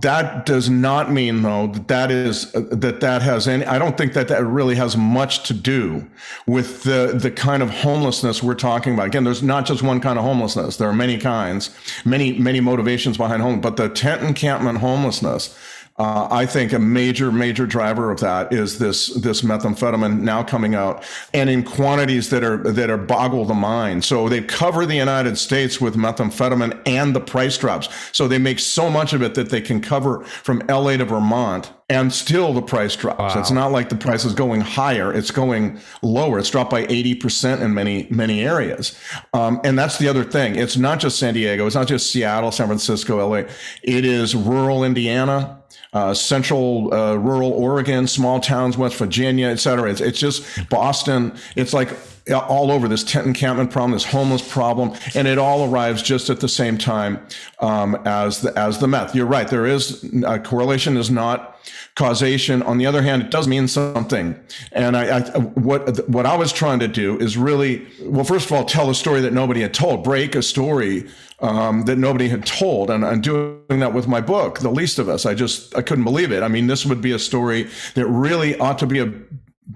that 0.00 0.46
does 0.46 0.68
not 0.68 1.12
mean 1.12 1.42
though 1.42 1.68
that 1.68 1.88
that 1.88 2.10
is 2.10 2.54
uh, 2.54 2.60
that 2.70 3.00
that 3.00 3.22
has 3.22 3.46
any. 3.46 3.64
I 3.64 3.78
don't 3.78 3.96
think 3.96 4.12
that 4.14 4.28
that 4.28 4.44
really 4.44 4.74
has 4.74 4.96
much 4.96 5.44
to 5.44 5.54
do 5.54 6.06
with 6.46 6.82
the 6.82 7.18
the 7.20 7.30
kind 7.30 7.62
of 7.62 7.70
homelessness 7.70 8.42
we're 8.42 8.54
talking 8.54 8.94
about. 8.94 9.06
Again, 9.06 9.24
there's 9.24 9.42
not 9.42 9.66
just 9.66 9.82
one 9.82 10.00
kind 10.00 10.18
of 10.18 10.24
homelessness. 10.24 10.76
There 10.76 10.88
are 10.88 10.94
many 10.94 11.18
kinds, 11.18 11.70
many 12.04 12.38
many 12.38 12.60
motivations 12.60 13.16
behind 13.16 13.40
home. 13.42 13.60
But 13.60 13.76
the 13.76 13.88
tent 13.88 14.22
encampment 14.22 14.78
homelessness 14.78 15.56
uh, 15.98 16.28
I 16.30 16.44
think 16.44 16.74
a 16.74 16.78
major, 16.78 17.32
major 17.32 17.66
driver 17.66 18.10
of 18.10 18.20
that 18.20 18.52
is 18.52 18.78
this 18.78 19.14
this 19.14 19.40
methamphetamine 19.40 20.20
now 20.20 20.42
coming 20.42 20.74
out, 20.74 21.02
and 21.32 21.48
in 21.48 21.62
quantities 21.62 22.28
that 22.30 22.44
are 22.44 22.58
that 22.58 22.90
are 22.90 22.98
boggle 22.98 23.46
the 23.46 23.54
mind. 23.54 24.04
So 24.04 24.28
they 24.28 24.42
cover 24.42 24.84
the 24.84 24.96
United 24.96 25.38
States 25.38 25.80
with 25.80 25.96
methamphetamine 25.96 26.82
and 26.84 27.16
the 27.16 27.20
price 27.20 27.56
drops. 27.56 27.88
So 28.12 28.28
they 28.28 28.36
make 28.36 28.58
so 28.58 28.90
much 28.90 29.14
of 29.14 29.22
it 29.22 29.34
that 29.36 29.48
they 29.48 29.62
can 29.62 29.80
cover 29.80 30.22
from 30.24 30.58
LA 30.68 30.98
to 30.98 31.06
Vermont, 31.06 31.72
and 31.88 32.12
still 32.12 32.52
the 32.52 32.60
price 32.60 32.94
drops. 32.94 33.34
Wow. 33.34 33.40
It's 33.40 33.50
not 33.50 33.72
like 33.72 33.88
the 33.88 33.96
price 33.96 34.26
is 34.26 34.34
going 34.34 34.60
higher; 34.60 35.14
it's 35.14 35.30
going 35.30 35.80
lower. 36.02 36.38
It's 36.38 36.50
dropped 36.50 36.70
by 36.70 36.84
eighty 36.90 37.14
percent 37.14 37.62
in 37.62 37.72
many 37.72 38.06
many 38.10 38.44
areas, 38.44 38.98
um, 39.32 39.62
and 39.64 39.78
that's 39.78 39.96
the 39.96 40.08
other 40.08 40.24
thing. 40.24 40.56
It's 40.56 40.76
not 40.76 41.00
just 41.00 41.18
San 41.18 41.32
Diego. 41.32 41.66
It's 41.66 41.74
not 41.74 41.88
just 41.88 42.10
Seattle, 42.10 42.52
San 42.52 42.66
Francisco, 42.66 43.26
LA. 43.26 43.44
It 43.82 44.04
is 44.04 44.34
rural 44.34 44.84
Indiana 44.84 45.62
uh, 45.96 46.12
central 46.12 46.92
uh, 46.92 47.14
rural 47.14 47.52
Oregon, 47.52 48.06
small 48.06 48.38
towns, 48.38 48.76
West 48.76 48.96
Virginia, 48.96 49.48
et 49.48 49.56
cetera. 49.56 49.90
It's, 49.90 50.02
it's 50.02 50.18
just 50.18 50.44
Boston. 50.68 51.32
It's 51.54 51.72
like 51.72 51.88
all 52.32 52.70
over 52.70 52.88
this 52.88 53.04
tent 53.04 53.26
encampment 53.26 53.70
problem, 53.70 53.92
this 53.92 54.04
homeless 54.04 54.46
problem, 54.46 54.92
and 55.14 55.28
it 55.28 55.38
all 55.38 55.70
arrives 55.70 56.02
just 56.02 56.30
at 56.30 56.40
the 56.40 56.48
same 56.48 56.76
time 56.76 57.24
um, 57.60 57.94
as 58.04 58.40
the 58.40 58.56
as 58.58 58.78
the 58.78 58.88
meth. 58.88 59.14
You're 59.14 59.26
right. 59.26 59.48
There 59.48 59.66
is 59.66 60.04
a 60.24 60.38
correlation 60.38 60.96
is 60.96 61.10
not 61.10 61.58
causation. 61.94 62.62
On 62.62 62.78
the 62.78 62.86
other 62.86 63.02
hand, 63.02 63.22
it 63.22 63.30
does 63.30 63.48
mean 63.48 63.68
something. 63.68 64.38
And 64.72 64.96
I, 64.96 65.18
I, 65.18 65.38
what 65.38 66.08
what 66.08 66.26
I 66.26 66.36
was 66.36 66.52
trying 66.52 66.80
to 66.80 66.88
do 66.88 67.18
is 67.18 67.36
really 67.36 67.86
well, 68.02 68.24
first 68.24 68.46
of 68.46 68.52
all, 68.52 68.64
tell 68.64 68.90
a 68.90 68.94
story 68.94 69.20
that 69.20 69.32
nobody 69.32 69.62
had 69.62 69.74
told, 69.74 70.04
break 70.04 70.34
a 70.34 70.42
story 70.42 71.06
um, 71.40 71.82
that 71.82 71.96
nobody 71.96 72.28
had 72.28 72.46
told. 72.46 72.90
And 72.90 73.04
I'm 73.04 73.20
doing 73.20 73.80
that 73.80 73.92
with 73.92 74.08
my 74.08 74.20
book, 74.20 74.60
The 74.60 74.70
Least 74.70 74.98
of 74.98 75.08
Us. 75.08 75.26
I 75.26 75.34
just, 75.34 75.76
I 75.76 75.82
couldn't 75.82 76.04
believe 76.04 76.32
it. 76.32 76.42
I 76.42 76.48
mean, 76.48 76.66
this 76.66 76.86
would 76.86 77.00
be 77.00 77.12
a 77.12 77.18
story 77.18 77.68
that 77.94 78.06
really 78.06 78.58
ought 78.58 78.78
to 78.78 78.86
be 78.86 79.00
a, 79.00 79.12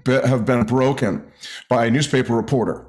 have 0.05 0.45
been 0.45 0.63
broken 0.63 1.23
by 1.69 1.85
a 1.85 1.91
newspaper 1.91 2.35
reporter 2.35 2.85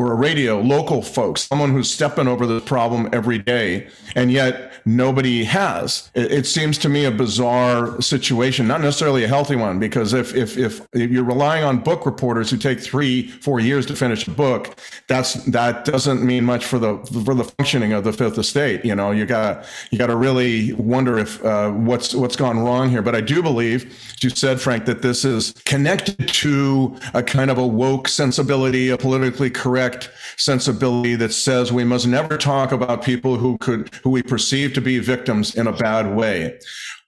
or 0.00 0.12
a 0.12 0.14
radio, 0.14 0.60
local 0.60 1.02
folks, 1.02 1.42
someone 1.42 1.72
who's 1.72 1.90
stepping 1.90 2.26
over 2.26 2.46
the 2.46 2.60
problem 2.60 3.08
every 3.12 3.38
day, 3.38 3.86
and 4.16 4.32
yet 4.32 4.72
nobody 4.86 5.44
has. 5.44 6.10
It, 6.14 6.32
it, 6.32 6.46
seems 6.46 6.78
to 6.78 6.88
me 6.88 7.04
a 7.04 7.10
bizarre 7.10 8.00
situation, 8.00 8.66
not 8.66 8.80
necessarily 8.80 9.24
a 9.24 9.28
healthy 9.28 9.56
one, 9.56 9.78
because 9.78 10.14
if, 10.14 10.34
if 10.34 10.56
if 10.56 10.88
you're 10.94 11.24
relying 11.24 11.64
on 11.64 11.78
book 11.78 12.06
reporters 12.06 12.50
who 12.50 12.56
take 12.56 12.80
three, 12.80 13.28
four 13.28 13.60
years 13.60 13.84
to 13.86 13.96
finish 13.96 14.26
a 14.26 14.30
book, 14.30 14.78
that's 15.06 15.34
that 15.44 15.84
doesn't 15.84 16.24
mean 16.24 16.44
much 16.44 16.64
for 16.64 16.78
the 16.78 16.98
for 17.24 17.34
the 17.34 17.44
functioning 17.44 17.92
of 17.92 18.04
the 18.04 18.12
Fifth 18.12 18.38
Estate. 18.38 18.84
You 18.84 18.94
know, 18.94 19.10
you 19.10 19.26
got 19.26 19.66
you 19.90 19.98
got 19.98 20.06
to 20.06 20.16
really 20.16 20.72
wonder 20.74 21.18
if 21.18 21.44
uh, 21.44 21.70
what's 21.70 22.14
what's 22.14 22.36
gone 22.36 22.58
wrong 22.58 22.88
here. 22.88 23.02
But 23.02 23.14
I 23.14 23.20
do 23.20 23.42
believe, 23.42 23.84
as 24.14 24.24
you 24.24 24.30
said, 24.30 24.60
Frank, 24.60 24.86
that 24.86 25.02
this 25.02 25.24
is 25.24 25.52
connected 25.66 26.28
to 26.28 26.96
a 27.12 27.22
kind 27.22 27.50
of 27.50 27.58
a 27.58 27.66
woke 27.66 28.08
sensibility, 28.08 28.88
a 28.88 28.96
politically 28.96 29.50
correct 29.50 29.89
correct 29.90 30.10
sensibility 30.36 31.14
that 31.16 31.32
says 31.32 31.72
we 31.72 31.84
must 31.84 32.06
never 32.06 32.36
talk 32.36 32.72
about 32.72 33.04
people 33.04 33.36
who 33.36 33.58
could 33.58 33.92
who 34.02 34.10
we 34.10 34.22
perceive 34.22 34.72
to 34.74 34.80
be 34.80 34.98
victims 34.98 35.54
in 35.54 35.66
a 35.66 35.72
bad 35.72 36.14
way. 36.14 36.58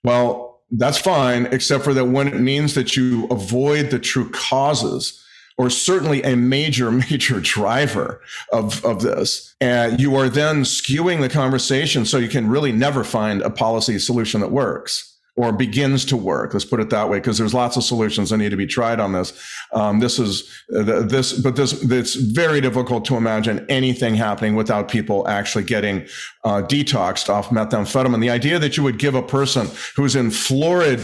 Well, 0.05 0.61
that's 0.71 0.99
fine, 0.99 1.47
except 1.47 1.85
for 1.85 1.95
that 1.95 2.07
when 2.07 2.29
it 2.29 2.41
means 2.41 2.75
that 2.75 2.97
you 2.97 3.27
avoid 3.27 3.91
the 3.91 3.99
true 3.99 4.31
causes 4.31 5.19
or 5.59 5.69
certainly 5.69 6.23
a 6.23 6.35
major, 6.35 6.91
major 7.11 7.41
driver 7.41 8.21
of, 8.53 8.85
of 8.85 9.03
this. 9.03 9.55
And 9.61 10.01
you 10.01 10.17
are 10.17 10.31
then 10.31 10.63
skewing 10.63 11.21
the 11.21 11.29
conversation 11.29 12.07
so 12.07 12.17
you 12.17 12.29
can 12.29 12.49
really 12.49 12.73
never 12.73 13.05
find 13.05 13.43
a 13.43 13.51
policy 13.51 13.99
solution 13.99 14.41
that 14.41 14.51
works 14.51 15.12
or 15.43 15.53
begins 15.53 16.05
to 16.05 16.17
work. 16.17 16.55
Let's 16.55 16.65
put 16.65 16.79
it 16.79 16.89
that 16.91 17.09
way, 17.09 17.19
because 17.19 17.37
there's 17.37 17.53
lots 17.53 17.77
of 17.77 17.83
solutions 17.83 18.31
that 18.31 18.37
need 18.37 18.51
to 18.51 18.57
be 18.57 18.67
tried 18.79 19.01
on 19.01 19.13
this. 19.13 19.33
Um, 19.73 19.99
this 19.99 20.21
is 20.21 20.49
uh, 20.75 21.03
this, 21.03 21.33
but 21.33 21.57
this 21.57 21.83
it's 21.83 22.15
very 22.15 22.61
difficult 22.61 23.05
to 23.07 23.17
imagine 23.17 23.67
anything 23.69 24.15
happening 24.15 24.55
without 24.55 24.89
people 24.89 25.27
actually 25.27 25.65
getting 25.65 26.07
uh, 26.45 26.63
detoxed 26.63 27.29
off 27.29 27.51
methamphetamine. 27.51 28.21
The 28.21 28.31
idea 28.31 28.61
that 28.61 28.77
you 28.77 28.85
would 28.85 29.01
give 29.01 29.17
a 29.17 29.23
person 29.23 29.67
who's 29.97 30.15
in 30.15 30.31
florid 30.31 31.01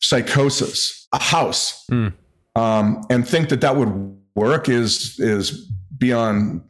psychosis 0.00 1.06
a 1.12 1.22
house 1.22 1.84
mm. 1.90 2.10
um, 2.56 3.04
and 3.10 3.28
think 3.28 3.50
that 3.50 3.60
that 3.60 3.76
would 3.76 3.92
work 4.34 4.70
is 4.70 5.20
is 5.20 5.70
beyond 5.98 6.62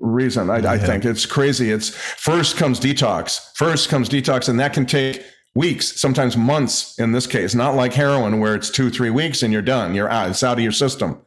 reason. 0.00 0.50
I, 0.50 0.58
yeah. 0.58 0.70
I 0.70 0.78
think 0.78 1.04
it's 1.04 1.26
crazy. 1.26 1.72
It's 1.72 1.88
first 1.90 2.56
comes 2.56 2.78
detox. 2.78 3.52
First 3.56 3.88
comes 3.88 4.08
detox, 4.08 4.48
and 4.48 4.60
that 4.60 4.72
can 4.72 4.86
take 4.86 5.22
weeks, 5.54 6.00
sometimes 6.00 6.36
months 6.36 6.98
in 6.98 7.12
this 7.12 7.26
case, 7.26 7.54
not 7.54 7.74
like 7.74 7.92
heroin 7.92 8.40
where 8.40 8.54
it's 8.54 8.70
two, 8.70 8.90
three 8.90 9.10
weeks 9.10 9.42
and 9.42 9.52
you're 9.52 9.62
done. 9.62 9.94
You're 9.94 10.10
out. 10.10 10.30
It's 10.30 10.42
out 10.42 10.58
of 10.58 10.62
your 10.62 10.72
system. 10.72 11.20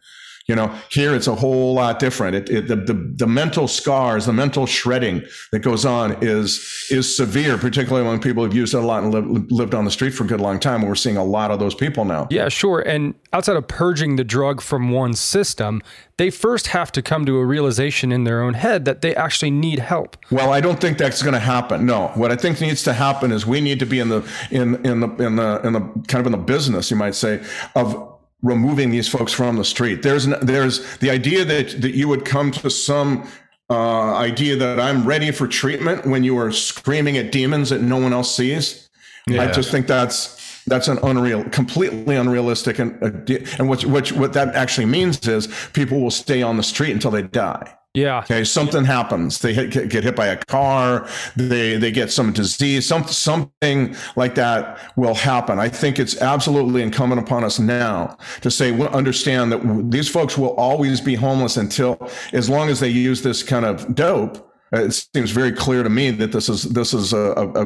You 0.48 0.56
know, 0.56 0.74
here 0.90 1.14
it's 1.14 1.28
a 1.28 1.36
whole 1.36 1.74
lot 1.74 2.00
different. 2.00 2.36
It, 2.36 2.50
it, 2.50 2.68
the, 2.70 2.78
the, 2.78 2.94
the 2.94 3.28
mental 3.28 3.68
scars, 3.68 4.26
the 4.26 4.34
mental 4.34 4.66
shredding 4.66 5.24
that 5.52 5.60
goes 5.60 5.86
on 5.86 6.24
is 6.24 6.88
is 6.90 7.18
severe, 7.18 7.58
particularly 7.58 8.08
when 8.08 8.22
people 8.22 8.46
who've 8.46 8.56
used 8.56 8.74
it 8.74 8.78
a 8.78 8.86
lot 8.86 9.04
and 9.04 9.14
lived, 9.14 9.52
lived 9.52 9.76
on 9.76 9.84
the 9.84 9.92
street 9.92 10.12
for 10.12 10.24
a 10.24 10.28
good 10.28 10.40
long 10.40 10.58
time. 10.58 10.84
We're 10.84 10.96
seeing 10.96 11.18
a 11.18 11.24
lot 11.24 11.52
of 11.52 11.60
those 11.60 11.76
people 11.76 12.06
now. 12.06 12.28
Yeah, 12.32 12.48
sure. 12.48 12.80
And 12.80 13.14
outside 13.34 13.58
of 13.58 13.68
purging 13.68 14.16
the 14.16 14.24
drug 14.24 14.62
from 14.62 14.92
one 14.92 15.16
system, 15.16 15.82
they 16.16 16.30
first 16.30 16.68
have 16.68 16.94
to 16.94 17.02
come 17.02 17.26
to 17.26 17.38
a 17.38 17.46
realization 17.46 18.14
in 18.14 18.24
their 18.24 18.42
own 18.42 18.54
head 18.54 18.86
that 18.86 19.02
they 19.02 19.14
actually 19.16 19.52
need 19.52 19.80
help. 19.80 20.16
Well, 20.32 20.54
I 20.54 20.62
don't 20.62 20.80
think 20.80 20.98
that's 20.98 21.22
going 21.22 21.34
to 21.34 21.40
happen. 21.40 21.86
No, 21.86 22.08
what 22.16 22.32
I 22.32 22.38
think 22.38 22.62
needs 22.62 22.84
to 22.84 22.94
happen 22.94 23.34
is 23.34 23.46
we 23.46 23.60
need 23.60 23.80
to 23.80 23.86
be 23.86 24.00
in 24.00 24.08
the 24.08 24.26
in 24.50 24.76
in 24.86 25.02
the 25.02 25.10
in 25.18 25.36
the 25.36 25.62
in 25.66 25.74
the 25.74 25.82
kind 26.08 26.22
of 26.22 26.26
in 26.26 26.32
the 26.32 26.38
business, 26.38 26.90
you 26.90 26.96
might 26.96 27.16
say, 27.16 27.44
of 27.76 28.17
removing 28.48 28.90
these 28.90 29.08
folks 29.08 29.34
from 29.34 29.58
the 29.58 29.66
street. 29.66 30.02
There's 30.02 30.26
there's 30.42 30.98
the 30.98 31.10
idea 31.10 31.46
that 31.46 31.82
that 31.82 31.96
you 31.96 32.08
would 32.08 32.26
come 32.26 32.52
to 32.52 32.70
some 32.70 33.28
uh, 33.70 34.16
idea 34.16 34.56
that 34.56 34.80
I'm 34.80 35.06
ready 35.06 35.32
for 35.32 35.48
treatment 35.48 36.06
when 36.06 36.24
you 36.24 36.38
are 36.38 36.52
screaming 36.52 37.18
at 37.18 37.32
demons 37.32 37.70
that 37.70 37.82
no 37.82 37.98
one 37.98 38.14
else 38.14 38.34
sees. 38.34 38.90
Yeah. 39.28 39.44
I 39.44 39.52
just 39.52 39.72
think 39.72 39.88
that's 39.88 40.64
that's 40.66 40.88
an 40.88 41.00
unreal, 41.04 41.44
completely 41.46 42.16
unrealistic, 42.16 42.80
and 42.80 43.02
uh, 43.04 43.38
and 43.58 43.70
what 43.70 43.86
what 43.86 44.12
what 44.14 44.34
that 44.34 44.56
actually 44.56 44.86
means 44.86 45.28
is 45.28 45.48
people 45.74 46.00
will 46.02 46.12
stay 46.12 46.42
on 46.42 46.58
the 46.58 46.64
street 46.64 46.92
until 46.92 47.12
they 47.12 47.24
die. 47.24 47.77
Yeah. 47.98 48.20
Okay. 48.20 48.44
Something 48.44 48.86
happens. 48.86 49.40
They 49.40 49.56
hit, 49.56 49.90
get 49.90 50.04
hit 50.04 50.16
by 50.16 50.28
a 50.28 50.38
car. 50.38 51.10
They 51.36 51.78
they 51.78 51.92
get 51.92 52.12
some 52.12 52.32
disease. 52.32 52.86
Some 52.86 53.08
something 53.08 53.96
like 54.16 54.36
that 54.36 54.80
will 54.98 55.16
happen. 55.16 55.58
I 55.58 55.68
think 55.68 55.98
it's 55.98 56.22
absolutely 56.22 56.84
incumbent 56.84 57.22
upon 57.22 57.44
us 57.44 57.58
now 57.58 58.16
to 58.42 58.52
say 58.52 58.72
understand 58.90 59.52
that 59.52 59.90
these 59.90 60.08
folks 60.08 60.38
will 60.38 60.56
always 60.58 61.02
be 61.02 61.16
homeless 61.16 61.58
until 61.58 61.98
as 62.34 62.52
long 62.52 62.70
as 62.70 62.80
they 62.80 62.90
use 62.90 63.24
this 63.24 63.42
kind 63.42 63.66
of 63.66 63.96
dope 63.96 64.47
it 64.72 64.92
seems 64.92 65.32
very 65.32 65.52
clear 65.52 65.82
to 65.82 65.90
me 65.90 66.12
that 66.12 66.32
this 66.32 66.50
is 66.50 66.64
this 66.64 66.94
is 66.94 67.14
a, 67.14 67.32
a, 67.38 67.66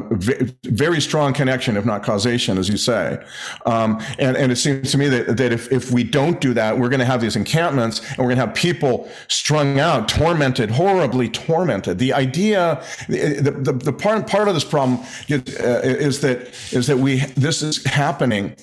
very 0.64 1.00
strong 1.00 1.32
connection, 1.32 1.76
if 1.76 1.84
not 1.84 2.04
causation, 2.04 2.58
as 2.58 2.68
you 2.68 2.76
say. 2.76 3.22
Um, 3.66 4.00
and, 4.18 4.36
and 4.36 4.52
it 4.52 4.56
seems 4.56 4.92
to 4.92 4.98
me 4.98 5.08
that, 5.08 5.36
that 5.36 5.52
if, 5.52 5.72
if 5.72 5.90
we 5.90 6.04
don't 6.04 6.40
do 6.40 6.54
that, 6.54 6.78
we're 6.78 6.88
going 6.88 7.00
to 7.00 7.06
have 7.06 7.20
these 7.20 7.34
encampments 7.34 8.00
and 8.10 8.18
we're 8.18 8.26
going 8.26 8.36
to 8.36 8.46
have 8.46 8.54
people 8.54 9.10
strung 9.28 9.80
out, 9.80 10.08
tormented, 10.08 10.70
horribly 10.70 11.28
tormented. 11.28 11.98
The 11.98 12.12
idea, 12.12 12.84
the, 13.08 13.50
the, 13.62 13.72
the 13.72 13.92
part, 13.92 14.28
part 14.28 14.46
of 14.46 14.54
this 14.54 14.64
problem 14.64 15.00
is, 15.28 15.42
uh, 15.58 15.80
is 15.84 16.20
that 16.20 16.54
is 16.72 16.86
that 16.86 16.98
we 16.98 17.16
this 17.36 17.62
is 17.62 17.84
happening 17.84 18.54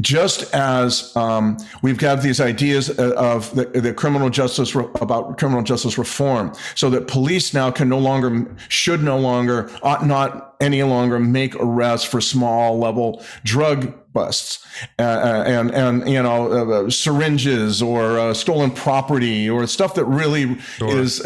just 0.00 0.54
as 0.54 1.14
um, 1.16 1.56
we've 1.82 1.98
got 1.98 2.22
these 2.22 2.40
ideas 2.40 2.90
uh, 2.98 3.14
of 3.16 3.54
the, 3.54 3.64
the, 3.66 3.92
criminal 3.92 4.30
justice 4.30 4.74
about 4.74 5.38
criminal 5.38 5.62
justice 5.62 5.98
reform, 5.98 6.52
so 6.74 6.88
that 6.90 7.08
police 7.08 7.52
now 7.52 7.70
can 7.70 7.88
no 7.88 7.98
longer, 7.98 8.46
should 8.68 9.02
no 9.02 9.18
longer, 9.18 9.70
ought 9.82 10.06
not 10.06 10.47
any 10.60 10.82
longer 10.82 11.18
make 11.18 11.54
arrests 11.56 12.06
for 12.06 12.20
small 12.20 12.78
level 12.78 13.22
drug 13.44 13.94
busts 14.18 14.66
uh, 14.98 15.02
uh, 15.02 15.44
and 15.46 15.70
and 15.70 16.08
you 16.08 16.22
know 16.22 16.50
uh, 16.50 16.86
uh, 16.86 16.90
syringes 16.90 17.82
or 17.82 18.18
uh, 18.18 18.34
stolen 18.34 18.70
property 18.70 19.48
or 19.48 19.66
stuff 19.66 19.94
that 19.94 20.04
really 20.06 20.58
sure. 20.78 20.98
is 20.98 21.20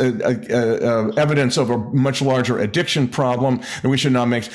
evidence 1.16 1.57
of 1.57 1.71
a 1.71 1.79
much 1.79 2.21
larger 2.21 2.59
addiction 2.59 3.07
problem 3.09 3.61
that 3.83 3.88
we 3.88 3.97
should 3.97 4.12
not 4.12 4.27
make. 4.27 4.49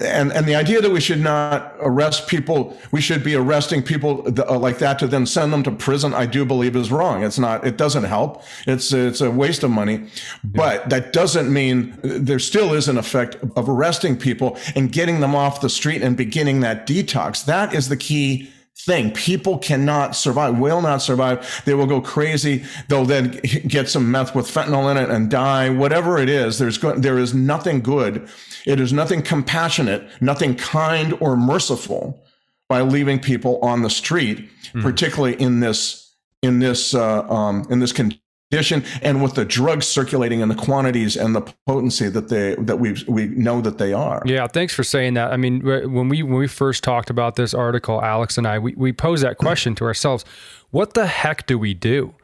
And 0.00 0.32
and 0.32 0.46
the 0.46 0.54
idea 0.54 0.80
that 0.80 0.90
we 0.90 1.00
should 1.00 1.20
not 1.20 1.74
arrest 1.80 2.28
people 2.28 2.76
we 2.92 3.00
should 3.00 3.24
be 3.24 3.34
arresting 3.34 3.82
people 3.82 4.22
th- 4.24 4.48
like 4.48 4.78
that 4.78 4.98
to 5.00 5.06
then 5.06 5.26
send 5.26 5.52
them 5.52 5.62
to 5.62 5.70
prison 5.70 6.14
I 6.14 6.26
do 6.26 6.44
believe 6.44 6.76
is 6.76 6.90
wrong. 6.92 7.22
It's 7.22 7.38
not 7.38 7.66
it 7.66 7.76
doesn't 7.76 8.04
help. 8.04 8.42
It's 8.66 8.92
it's 8.92 9.20
a 9.20 9.30
waste 9.30 9.62
of 9.62 9.70
money. 9.70 10.08
But 10.44 10.90
that 10.90 11.12
doesn't 11.12 11.52
mean 11.52 11.98
there 12.02 12.38
still 12.38 12.74
is 12.74 12.88
an 12.88 12.98
effect 12.98 13.36
of 13.56 13.68
arresting 13.68 14.16
people 14.20 14.58
and 14.74 14.92
getting 14.92 15.20
them 15.20 15.34
off 15.34 15.60
the 15.60 15.70
street 15.70 16.02
and 16.02 16.16
beginning 16.16 16.60
that 16.60 16.86
detox 16.86 17.44
that 17.44 17.74
is 17.74 17.88
the 17.88 17.96
key 17.96 18.50
thing. 18.84 19.10
People 19.12 19.58
cannot 19.58 20.16
survive, 20.16 20.58
will 20.58 20.80
not 20.80 21.02
survive. 21.02 21.62
They 21.64 21.74
will 21.74 21.86
go 21.86 22.00
crazy. 22.00 22.64
They'll 22.88 23.04
then 23.04 23.40
get 23.66 23.88
some 23.88 24.10
meth 24.10 24.34
with 24.34 24.46
fentanyl 24.46 24.90
in 24.90 24.96
it 24.96 25.10
and 25.10 25.30
die. 25.30 25.70
Whatever 25.70 26.18
it 26.18 26.28
is, 26.28 26.58
there's 26.58 26.78
go- 26.78 26.98
there 26.98 27.18
is 27.18 27.34
nothing 27.34 27.80
good. 27.80 28.28
It 28.66 28.80
is 28.80 28.92
nothing 28.92 29.22
compassionate, 29.22 30.08
nothing 30.20 30.54
kind 30.54 31.16
or 31.20 31.36
merciful 31.36 32.22
by 32.68 32.82
leaving 32.82 33.18
people 33.18 33.58
on 33.60 33.82
the 33.82 33.90
street, 33.90 34.48
mm. 34.72 34.82
particularly 34.82 35.40
in 35.40 35.60
this 35.60 36.14
in 36.42 36.60
this 36.60 36.94
uh, 36.94 37.28
um, 37.28 37.66
in 37.70 37.80
this 37.80 37.92
condition 37.92 38.20
condition 38.50 38.84
and 39.02 39.22
with 39.22 39.34
the 39.34 39.44
drugs 39.44 39.86
circulating 39.86 40.42
and 40.42 40.50
the 40.50 40.56
quantities 40.56 41.16
and 41.16 41.36
the 41.36 41.42
potency 41.66 42.08
that 42.08 42.28
they 42.28 42.56
that 42.56 42.78
we 42.80 42.96
we 43.06 43.26
know 43.26 43.60
that 43.60 43.78
they 43.78 43.92
are. 43.92 44.22
Yeah, 44.24 44.46
thanks 44.48 44.74
for 44.74 44.82
saying 44.82 45.14
that. 45.14 45.32
I 45.32 45.36
mean, 45.36 45.60
when 45.62 46.08
we 46.08 46.22
when 46.22 46.34
we 46.34 46.48
first 46.48 46.82
talked 46.82 47.10
about 47.10 47.36
this 47.36 47.54
article, 47.54 48.02
Alex 48.02 48.36
and 48.36 48.46
I, 48.46 48.58
we 48.58 48.74
we 48.74 48.92
posed 48.92 49.22
that 49.22 49.38
question 49.38 49.74
to 49.76 49.84
ourselves: 49.84 50.24
What 50.70 50.94
the 50.94 51.06
heck 51.06 51.46
do 51.46 51.58
we 51.58 51.74
do? 51.74 52.14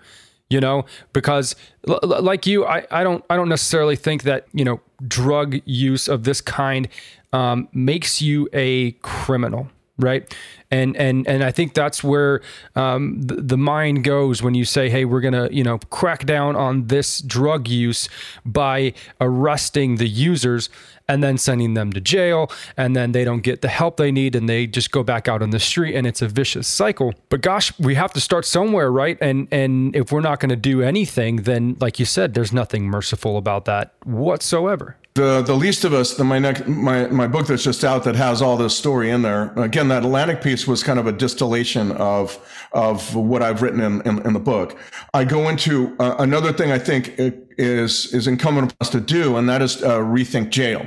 You 0.48 0.60
know, 0.60 0.84
because 1.12 1.56
l- 1.88 2.00
like 2.02 2.46
you, 2.46 2.66
I, 2.66 2.86
I 2.90 3.02
don't 3.04 3.24
I 3.30 3.36
don't 3.36 3.48
necessarily 3.48 3.96
think 3.96 4.24
that 4.24 4.46
you 4.52 4.64
know 4.64 4.80
drug 5.06 5.56
use 5.64 6.08
of 6.08 6.24
this 6.24 6.40
kind 6.40 6.88
um, 7.32 7.68
makes 7.72 8.20
you 8.20 8.48
a 8.52 8.92
criminal 9.02 9.68
right? 9.98 10.34
And 10.70 10.96
and 10.96 11.26
and 11.28 11.44
i 11.44 11.52
think 11.52 11.74
that's 11.74 12.02
where 12.02 12.42
um, 12.74 13.22
the, 13.22 13.56
mind 13.56 14.02
goes 14.02 14.42
when 14.42 14.54
you 14.54 14.64
say 14.64 14.90
hey 14.90 15.04
we're 15.04 15.20
gonna 15.20 15.48
you 15.52 15.62
know 15.62 15.78
crack 15.90 16.26
down 16.26 16.56
on 16.56 16.88
this 16.88 17.20
drug 17.20 17.68
use 17.68 18.08
by 18.44 18.92
arresting 19.20 19.96
the 19.96 20.08
users 20.08 20.68
and 21.08 21.22
then 21.22 21.38
sending 21.38 21.74
them 21.74 21.92
to 21.92 22.00
jail 22.00 22.50
and 22.76 22.96
then 22.96 23.12
they 23.12 23.24
don't 23.24 23.42
get 23.42 23.62
the 23.62 23.68
help 23.68 23.96
they 23.96 24.10
need 24.10 24.34
and 24.34 24.48
they 24.48 24.66
just 24.66 24.90
go 24.90 25.04
back 25.04 25.28
out 25.28 25.40
on 25.40 25.50
the 25.50 25.60
street 25.60 25.94
and 25.94 26.04
it's 26.04 26.20
a 26.20 26.28
vicious 26.28 26.66
cycle. 26.66 27.14
But 27.28 27.40
gosh 27.42 27.72
we 27.78 27.94
have 27.94 28.12
to 28.14 28.20
start 28.20 28.44
somewhere 28.44 28.90
right? 28.90 29.16
And 29.20 29.48
and 29.52 29.94
if 29.94 30.10
we're 30.10 30.20
not 30.20 30.40
going 30.40 30.50
to 30.50 30.56
do 30.56 30.82
anything 30.82 31.36
then 31.36 31.76
like 31.80 32.00
you 32.00 32.04
said 32.04 32.34
there's 32.34 32.52
nothing 32.52 32.86
merciful 32.88 33.36
about 33.38 33.66
that 33.66 33.94
whatsoever 34.04 34.96
the 35.16 35.42
the 35.42 35.54
least 35.54 35.84
of 35.84 35.92
us 35.92 36.14
the 36.14 36.24
my 36.24 36.38
next 36.38 36.66
my 36.66 37.06
my 37.08 37.26
book 37.26 37.46
that's 37.46 37.64
just 37.64 37.82
out 37.84 38.04
that 38.04 38.14
has 38.14 38.40
all 38.40 38.56
this 38.56 38.76
story 38.76 39.10
in 39.10 39.22
there 39.22 39.52
again 39.58 39.88
that 39.88 40.04
atlantic 40.04 40.40
piece 40.42 40.66
was 40.66 40.82
kind 40.82 40.98
of 40.98 41.06
a 41.06 41.12
distillation 41.12 41.90
of 41.92 42.38
of 42.72 43.14
what 43.16 43.42
i've 43.42 43.62
written 43.62 43.80
in 43.80 44.00
in, 44.02 44.24
in 44.26 44.32
the 44.32 44.40
book. 44.40 44.78
I 45.14 45.24
go 45.24 45.48
into 45.48 45.96
uh, 45.98 46.16
another 46.18 46.52
thing 46.52 46.70
i 46.70 46.78
think 46.78 47.14
is 47.18 48.12
is 48.14 48.26
incumbent 48.26 48.72
on 48.72 48.76
us 48.80 48.90
to 48.90 49.00
do 49.00 49.36
and 49.36 49.48
that 49.48 49.62
is 49.62 49.82
uh, 49.82 49.98
rethink 49.98 50.50
jail. 50.50 50.86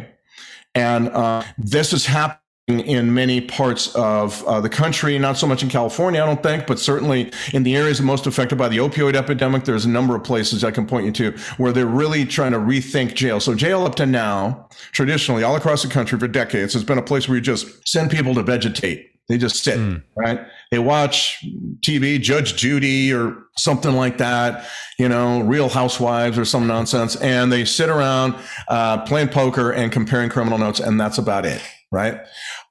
And 0.75 1.09
uh, 1.09 1.43
this 1.57 1.93
is 1.93 2.05
happening 2.05 2.48
in 2.69 3.13
many 3.13 3.41
parts 3.41 3.93
of 3.95 4.43
uh, 4.45 4.62
the 4.62 4.69
country, 4.69 5.17
not 5.17 5.38
so 5.38 5.47
much 5.47 5.63
in 5.63 5.69
California, 5.69 6.21
I 6.21 6.25
don't 6.25 6.43
think, 6.43 6.67
but 6.67 6.79
certainly 6.79 7.32
in 7.51 7.63
the 7.63 7.75
areas 7.75 7.99
most 8.01 8.27
affected 8.27 8.58
by 8.58 8.69
the 8.69 8.77
opioid 8.77 9.15
epidemic. 9.15 9.63
There's 9.63 9.86
a 9.86 9.89
number 9.89 10.15
of 10.15 10.23
places 10.23 10.63
I 10.63 10.71
can 10.71 10.86
point 10.86 11.05
you 11.05 11.12
to 11.13 11.38
where 11.58 11.71
they're 11.71 11.88
really 11.88 12.25
trying 12.25 12.51
to 12.51 12.60
rethink 12.60 13.15
jail. 13.15 13.39
So, 13.39 13.55
jail 13.55 13.86
up 13.86 13.95
to 13.95 14.05
now, 14.05 14.67
traditionally, 14.91 15.43
all 15.43 15.55
across 15.55 15.82
the 15.82 15.89
country 15.89 16.19
for 16.19 16.27
decades, 16.27 16.73
has 16.73 16.84
been 16.84 16.99
a 16.99 17.03
place 17.03 17.27
where 17.27 17.36
you 17.36 17.41
just 17.41 17.88
send 17.88 18.12
people 18.12 18.36
to 18.36 18.43
vegetate. 18.43 19.08
They 19.27 19.38
just 19.38 19.63
sit, 19.63 19.77
mm. 19.77 20.01
right? 20.15 20.39
They 20.71 20.79
watch 20.79 21.43
TV, 21.82 22.19
Judge 22.19 22.55
Judy 22.55 23.13
or 23.13 23.38
something 23.58 23.93
like 23.93 24.17
that, 24.17 24.67
you 24.97 25.08
know, 25.08 25.41
Real 25.41 25.69
Housewives 25.69 26.38
or 26.38 26.45
some 26.45 26.65
nonsense, 26.65 27.15
and 27.17 27.51
they 27.51 27.63
sit 27.63 27.89
around 27.89 28.36
uh, 28.67 29.05
playing 29.05 29.29
poker 29.29 29.71
and 29.71 29.91
comparing 29.91 30.29
criminal 30.29 30.58
notes, 30.58 30.79
and 30.79 30.99
that's 30.99 31.19
about 31.19 31.45
it 31.45 31.62
right? 31.91 32.19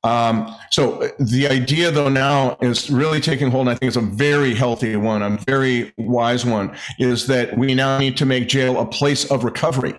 Um, 0.04 0.54
so 0.70 1.10
the 1.18 1.48
idea, 1.48 1.90
though, 1.90 2.08
now 2.08 2.56
is 2.60 2.88
really 2.88 3.20
taking 3.20 3.50
hold, 3.50 3.66
and 3.66 3.70
I 3.70 3.78
think 3.78 3.88
it's 3.88 3.96
a 3.96 4.00
very 4.00 4.54
healthy 4.54 4.96
one, 4.96 5.22
a 5.22 5.30
very 5.38 5.92
wise 5.96 6.44
one, 6.44 6.76
is 6.98 7.26
that 7.26 7.58
we 7.58 7.74
now 7.74 7.98
need 7.98 8.16
to 8.18 8.26
make 8.26 8.48
jail 8.48 8.80
a 8.80 8.86
place 8.86 9.28
of 9.30 9.44
recovery. 9.44 9.98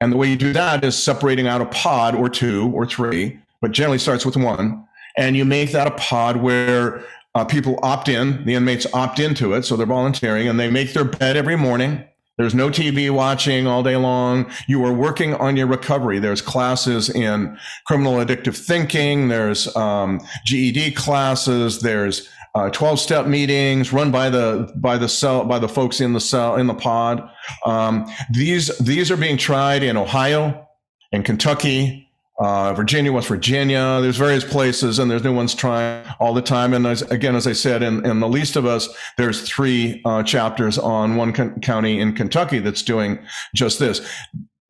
And 0.00 0.10
the 0.10 0.16
way 0.16 0.28
you 0.28 0.36
do 0.36 0.52
that 0.54 0.82
is 0.82 0.96
separating 0.96 1.46
out 1.46 1.60
a 1.60 1.66
pod 1.66 2.14
or 2.14 2.30
two 2.30 2.70
or 2.74 2.86
three, 2.86 3.38
but 3.60 3.72
generally 3.72 3.98
starts 3.98 4.24
with 4.24 4.36
one. 4.36 4.86
And 5.18 5.36
you 5.36 5.44
make 5.44 5.72
that 5.72 5.86
a 5.86 5.90
pod 5.92 6.38
where 6.38 7.04
uh, 7.34 7.44
people 7.44 7.78
opt 7.82 8.08
in, 8.08 8.44
the 8.46 8.54
inmates 8.54 8.86
opt 8.94 9.20
into 9.20 9.52
it, 9.52 9.64
so 9.64 9.76
they're 9.76 9.86
volunteering, 9.86 10.48
and 10.48 10.58
they 10.58 10.70
make 10.70 10.94
their 10.94 11.04
bed 11.04 11.36
every 11.36 11.56
morning 11.56 12.04
there's 12.40 12.54
no 12.54 12.70
TV 12.70 13.10
watching 13.10 13.66
all 13.66 13.82
day 13.82 13.96
long. 13.96 14.50
You 14.66 14.82
are 14.86 14.94
working 14.94 15.34
on 15.34 15.58
your 15.58 15.66
recovery. 15.66 16.18
There's 16.18 16.40
classes 16.40 17.10
in 17.10 17.58
criminal 17.86 18.14
addictive 18.14 18.56
thinking. 18.56 19.28
There's 19.28 19.76
um, 19.76 20.22
GED 20.46 20.92
classes. 20.92 21.82
There's 21.82 22.30
12 22.54 22.82
uh, 22.82 22.96
step 22.96 23.26
meetings 23.26 23.92
run 23.92 24.10
by 24.10 24.30
the 24.30 24.72
by 24.76 24.96
the 24.96 25.06
cell 25.06 25.44
by 25.44 25.58
the 25.58 25.68
folks 25.68 26.00
in 26.00 26.14
the 26.14 26.20
cell 26.20 26.56
in 26.56 26.66
the 26.66 26.72
pod. 26.72 27.30
Um, 27.66 28.10
these 28.30 28.68
these 28.78 29.10
are 29.10 29.18
being 29.18 29.36
tried 29.36 29.82
in 29.82 29.98
Ohio, 29.98 30.66
in 31.12 31.22
Kentucky, 31.22 32.09
uh, 32.40 32.72
Virginia, 32.72 33.12
West 33.12 33.28
Virginia. 33.28 34.00
There's 34.00 34.16
various 34.16 34.44
places, 34.44 34.98
and 34.98 35.10
there's 35.10 35.22
new 35.22 35.34
ones 35.34 35.54
trying 35.54 36.04
all 36.18 36.32
the 36.32 36.42
time. 36.42 36.72
And 36.72 36.86
as, 36.86 37.02
again, 37.02 37.36
as 37.36 37.46
I 37.46 37.52
said, 37.52 37.82
in, 37.82 38.04
in 38.06 38.20
the 38.20 38.28
least 38.28 38.56
of 38.56 38.64
us, 38.64 38.88
there's 39.18 39.42
three 39.42 40.00
uh, 40.06 40.22
chapters 40.22 40.78
on 40.78 41.16
one 41.16 41.32
con- 41.32 41.60
county 41.60 42.00
in 42.00 42.14
Kentucky 42.14 42.58
that's 42.58 42.82
doing 42.82 43.18
just 43.54 43.78
this. 43.78 44.00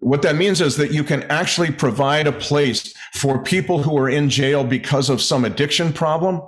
What 0.01 0.23
that 0.23 0.35
means 0.35 0.61
is 0.61 0.77
that 0.79 0.93
you 0.93 1.05
can 1.05 1.23
actually 1.25 1.71
provide 1.71 2.27
a 2.27 2.33
place 2.33 2.93
for 3.15 3.43
people 3.43 3.83
who 3.83 3.97
are 3.99 4.09
in 4.09 4.29
jail 4.29 4.65
because 4.65 5.09
of 5.09 5.23
some 5.23 5.45
addiction 5.45 5.93
problem 5.93 6.43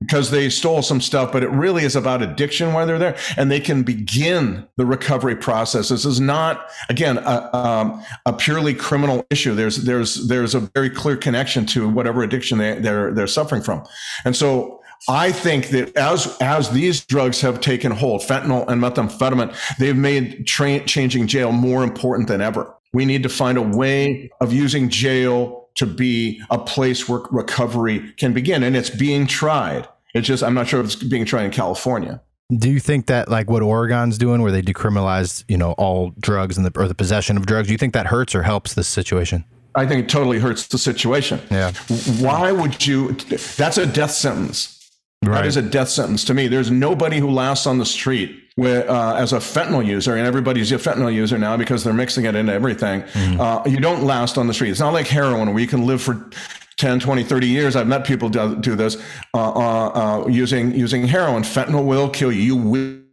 because 0.00 0.30
they 0.30 0.48
stole 0.48 0.82
some 0.82 1.00
stuff, 1.00 1.30
but 1.30 1.42
it 1.42 1.50
really 1.50 1.84
is 1.84 1.94
about 1.94 2.22
addiction 2.22 2.72
while 2.72 2.86
they're 2.86 2.98
there, 2.98 3.16
and 3.36 3.50
they 3.50 3.60
can 3.60 3.82
begin 3.82 4.66
the 4.76 4.86
recovery 4.86 5.36
process. 5.36 5.90
This 5.90 6.04
is 6.04 6.20
not, 6.20 6.70
again, 6.88 7.18
a, 7.18 7.54
um, 7.54 8.02
a 8.24 8.32
purely 8.32 8.74
criminal 8.74 9.26
issue. 9.30 9.54
There's 9.54 9.84
there's 9.84 10.26
there's 10.28 10.54
a 10.54 10.60
very 10.60 10.90
clear 10.90 11.16
connection 11.16 11.66
to 11.66 11.88
whatever 11.88 12.22
addiction 12.22 12.58
they, 12.58 12.78
they're 12.78 13.12
they're 13.12 13.26
suffering 13.26 13.62
from, 13.62 13.84
and 14.24 14.34
so 14.34 14.80
I 15.08 15.32
think 15.32 15.68
that 15.68 15.96
as 15.96 16.36
as 16.40 16.70
these 16.70 17.04
drugs 17.04 17.40
have 17.42 17.60
taken 17.60 17.92
hold, 17.92 18.22
fentanyl 18.22 18.66
and 18.68 18.82
methamphetamine, 18.82 19.54
they've 19.78 19.96
made 19.96 20.46
tra- 20.46 20.84
changing 20.84 21.26
jail 21.26 21.52
more 21.52 21.84
important 21.84 22.28
than 22.28 22.40
ever. 22.40 22.74
We 22.92 23.04
need 23.04 23.22
to 23.22 23.28
find 23.28 23.56
a 23.56 23.62
way 23.62 24.30
of 24.40 24.52
using 24.52 24.88
jail 24.88 25.59
to 25.80 25.86
be 25.86 26.40
a 26.50 26.58
place 26.58 27.08
where 27.08 27.22
recovery 27.30 28.12
can 28.18 28.32
begin. 28.32 28.62
And 28.62 28.76
it's 28.76 28.90
being 28.90 29.26
tried. 29.26 29.88
It's 30.14 30.26
just, 30.26 30.42
I'm 30.42 30.54
not 30.54 30.68
sure 30.68 30.80
if 30.80 30.86
it's 30.86 30.94
being 30.94 31.24
tried 31.24 31.44
in 31.44 31.50
California. 31.50 32.20
Do 32.54 32.68
you 32.68 32.80
think 32.80 33.06
that 33.06 33.30
like 33.30 33.48
what 33.48 33.62
Oregon's 33.62 34.18
doing, 34.18 34.42
where 34.42 34.52
they 34.52 34.60
decriminalized, 34.60 35.44
you 35.48 35.56
know, 35.56 35.72
all 35.72 36.12
drugs 36.20 36.56
and 36.58 36.66
the 36.66 36.78
or 36.78 36.86
the 36.86 36.94
possession 36.94 37.36
of 37.36 37.46
drugs, 37.46 37.68
do 37.68 37.72
you 37.72 37.78
think 37.78 37.94
that 37.94 38.06
hurts 38.06 38.34
or 38.34 38.42
helps 38.42 38.74
this 38.74 38.88
situation? 38.88 39.44
I 39.74 39.86
think 39.86 40.04
it 40.04 40.08
totally 40.10 40.38
hurts 40.38 40.66
the 40.66 40.76
situation. 40.76 41.40
Yeah. 41.50 41.72
Why 42.18 42.50
would 42.52 42.86
you? 42.86 43.12
That's 43.56 43.78
a 43.78 43.86
death 43.86 44.10
sentence. 44.10 44.79
Right. 45.22 45.42
That 45.42 45.46
is 45.46 45.58
a 45.58 45.62
death 45.62 45.90
sentence 45.90 46.24
to 46.24 46.34
me. 46.34 46.48
There's 46.48 46.70
nobody 46.70 47.18
who 47.18 47.30
lasts 47.30 47.66
on 47.66 47.76
the 47.76 47.84
street 47.84 48.42
with, 48.56 48.88
uh, 48.88 49.16
as 49.18 49.34
a 49.34 49.36
fentanyl 49.36 49.84
user, 49.84 50.16
and 50.16 50.26
everybody's 50.26 50.72
a 50.72 50.76
fentanyl 50.76 51.12
user 51.12 51.36
now 51.36 51.58
because 51.58 51.84
they're 51.84 51.92
mixing 51.92 52.24
it 52.24 52.34
into 52.34 52.54
everything. 52.54 53.02
Uh, 53.38 53.62
you 53.66 53.80
don't 53.80 54.02
last 54.04 54.38
on 54.38 54.46
the 54.46 54.54
street. 54.54 54.70
It's 54.70 54.80
not 54.80 54.94
like 54.94 55.06
heroin 55.06 55.50
where 55.52 55.60
you 55.60 55.66
can 55.66 55.86
live 55.86 56.00
for 56.00 56.30
10, 56.78 57.00
20, 57.00 57.22
30 57.22 57.46
years. 57.46 57.76
I've 57.76 57.86
met 57.86 58.06
people 58.06 58.30
do, 58.30 58.56
do 58.56 58.74
this 58.74 58.96
uh, 59.34 59.52
uh, 59.52 59.88
uh, 59.88 60.28
using 60.28 60.74
using 60.74 61.06
heroin. 61.06 61.42
Fentanyl 61.42 61.84
will 61.84 62.08
kill 62.08 62.32
you. 62.32 62.40
You 62.40 62.56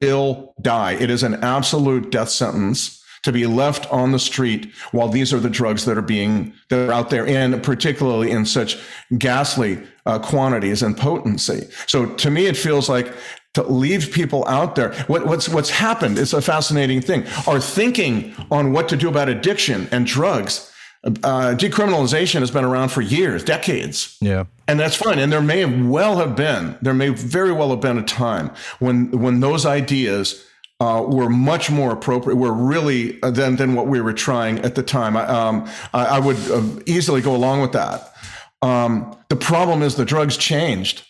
will 0.01 0.53
die. 0.61 0.93
It 0.93 1.09
is 1.09 1.23
an 1.23 1.43
absolute 1.43 2.09
death 2.09 2.29
sentence 2.29 3.03
to 3.23 3.33
be 3.33 3.45
left 3.45 3.85
on 3.91 4.13
the 4.13 4.19
street 4.19 4.71
while 4.93 5.09
these 5.09 5.33
are 5.33 5.39
the 5.41 5.49
drugs 5.49 5.83
that 5.83 5.97
are 5.97 6.01
being 6.01 6.53
that 6.69 6.87
are 6.87 6.93
out 6.93 7.09
there 7.09 7.27
and 7.27 7.61
particularly 7.61 8.31
in 8.31 8.45
such 8.45 8.79
ghastly 9.17 9.83
uh, 10.07 10.17
quantities 10.31 10.81
and 10.85 10.95
potency 10.97 11.61
so 11.85 11.97
to 12.23 12.29
me 12.31 12.41
it 12.51 12.57
feels 12.57 12.87
like 12.95 13.07
to 13.53 13.61
leave 13.63 14.03
people 14.19 14.41
out 14.47 14.75
there 14.75 14.93
what, 15.11 15.21
what's 15.29 15.47
what's 15.55 15.69
happened 15.69 16.17
It's 16.17 16.33
a 16.33 16.41
fascinating 16.41 17.01
thing 17.01 17.21
our 17.47 17.59
thinking 17.59 18.13
on 18.57 18.63
what 18.73 18.85
to 18.89 18.95
do 18.97 19.07
about 19.09 19.29
addiction 19.29 19.87
and 19.91 20.05
drugs 20.17 20.53
uh, 21.05 21.55
decriminalization 21.55 22.39
has 22.39 22.51
been 22.51 22.65
around 22.65 22.89
for 22.89 23.01
years 23.01 23.43
decades 23.43 24.17
Yeah. 24.19 24.43
and 24.67 24.79
that's 24.79 24.95
fine. 24.95 25.19
And 25.19 25.31
there 25.31 25.41
may 25.55 25.63
well 25.65 26.17
have 26.17 26.35
been, 26.35 26.75
there 26.81 26.93
may 27.03 27.09
very 27.09 27.53
well 27.53 27.69
have 27.69 27.79
been 27.79 27.97
a 27.97 28.03
time 28.03 28.49
when 28.79 29.11
when 29.23 29.39
those 29.39 29.63
ideas 29.81 30.43
uh, 30.79 31.03
were 31.07 31.29
much 31.29 31.69
more 31.71 31.91
appropriate, 31.97 32.35
were 32.35 32.51
really 32.51 33.21
uh, 33.23 33.31
than 33.31 33.55
than 33.55 33.73
what 33.77 33.87
we 33.87 34.01
were 34.01 34.13
trying 34.13 34.59
at 34.67 34.73
the 34.75 34.83
time. 34.83 35.15
I, 35.15 35.25
um, 35.39 35.55
I, 35.93 36.03
I 36.17 36.19
would 36.19 36.37
uh, 36.51 36.61
easily 36.85 37.21
go 37.21 37.33
along 37.35 37.61
with 37.61 37.71
that. 37.71 38.13
Um, 38.61 39.15
the 39.29 39.35
problem 39.35 39.81
is 39.81 39.95
the 39.95 40.05
drugs 40.05 40.37
changed, 40.37 41.05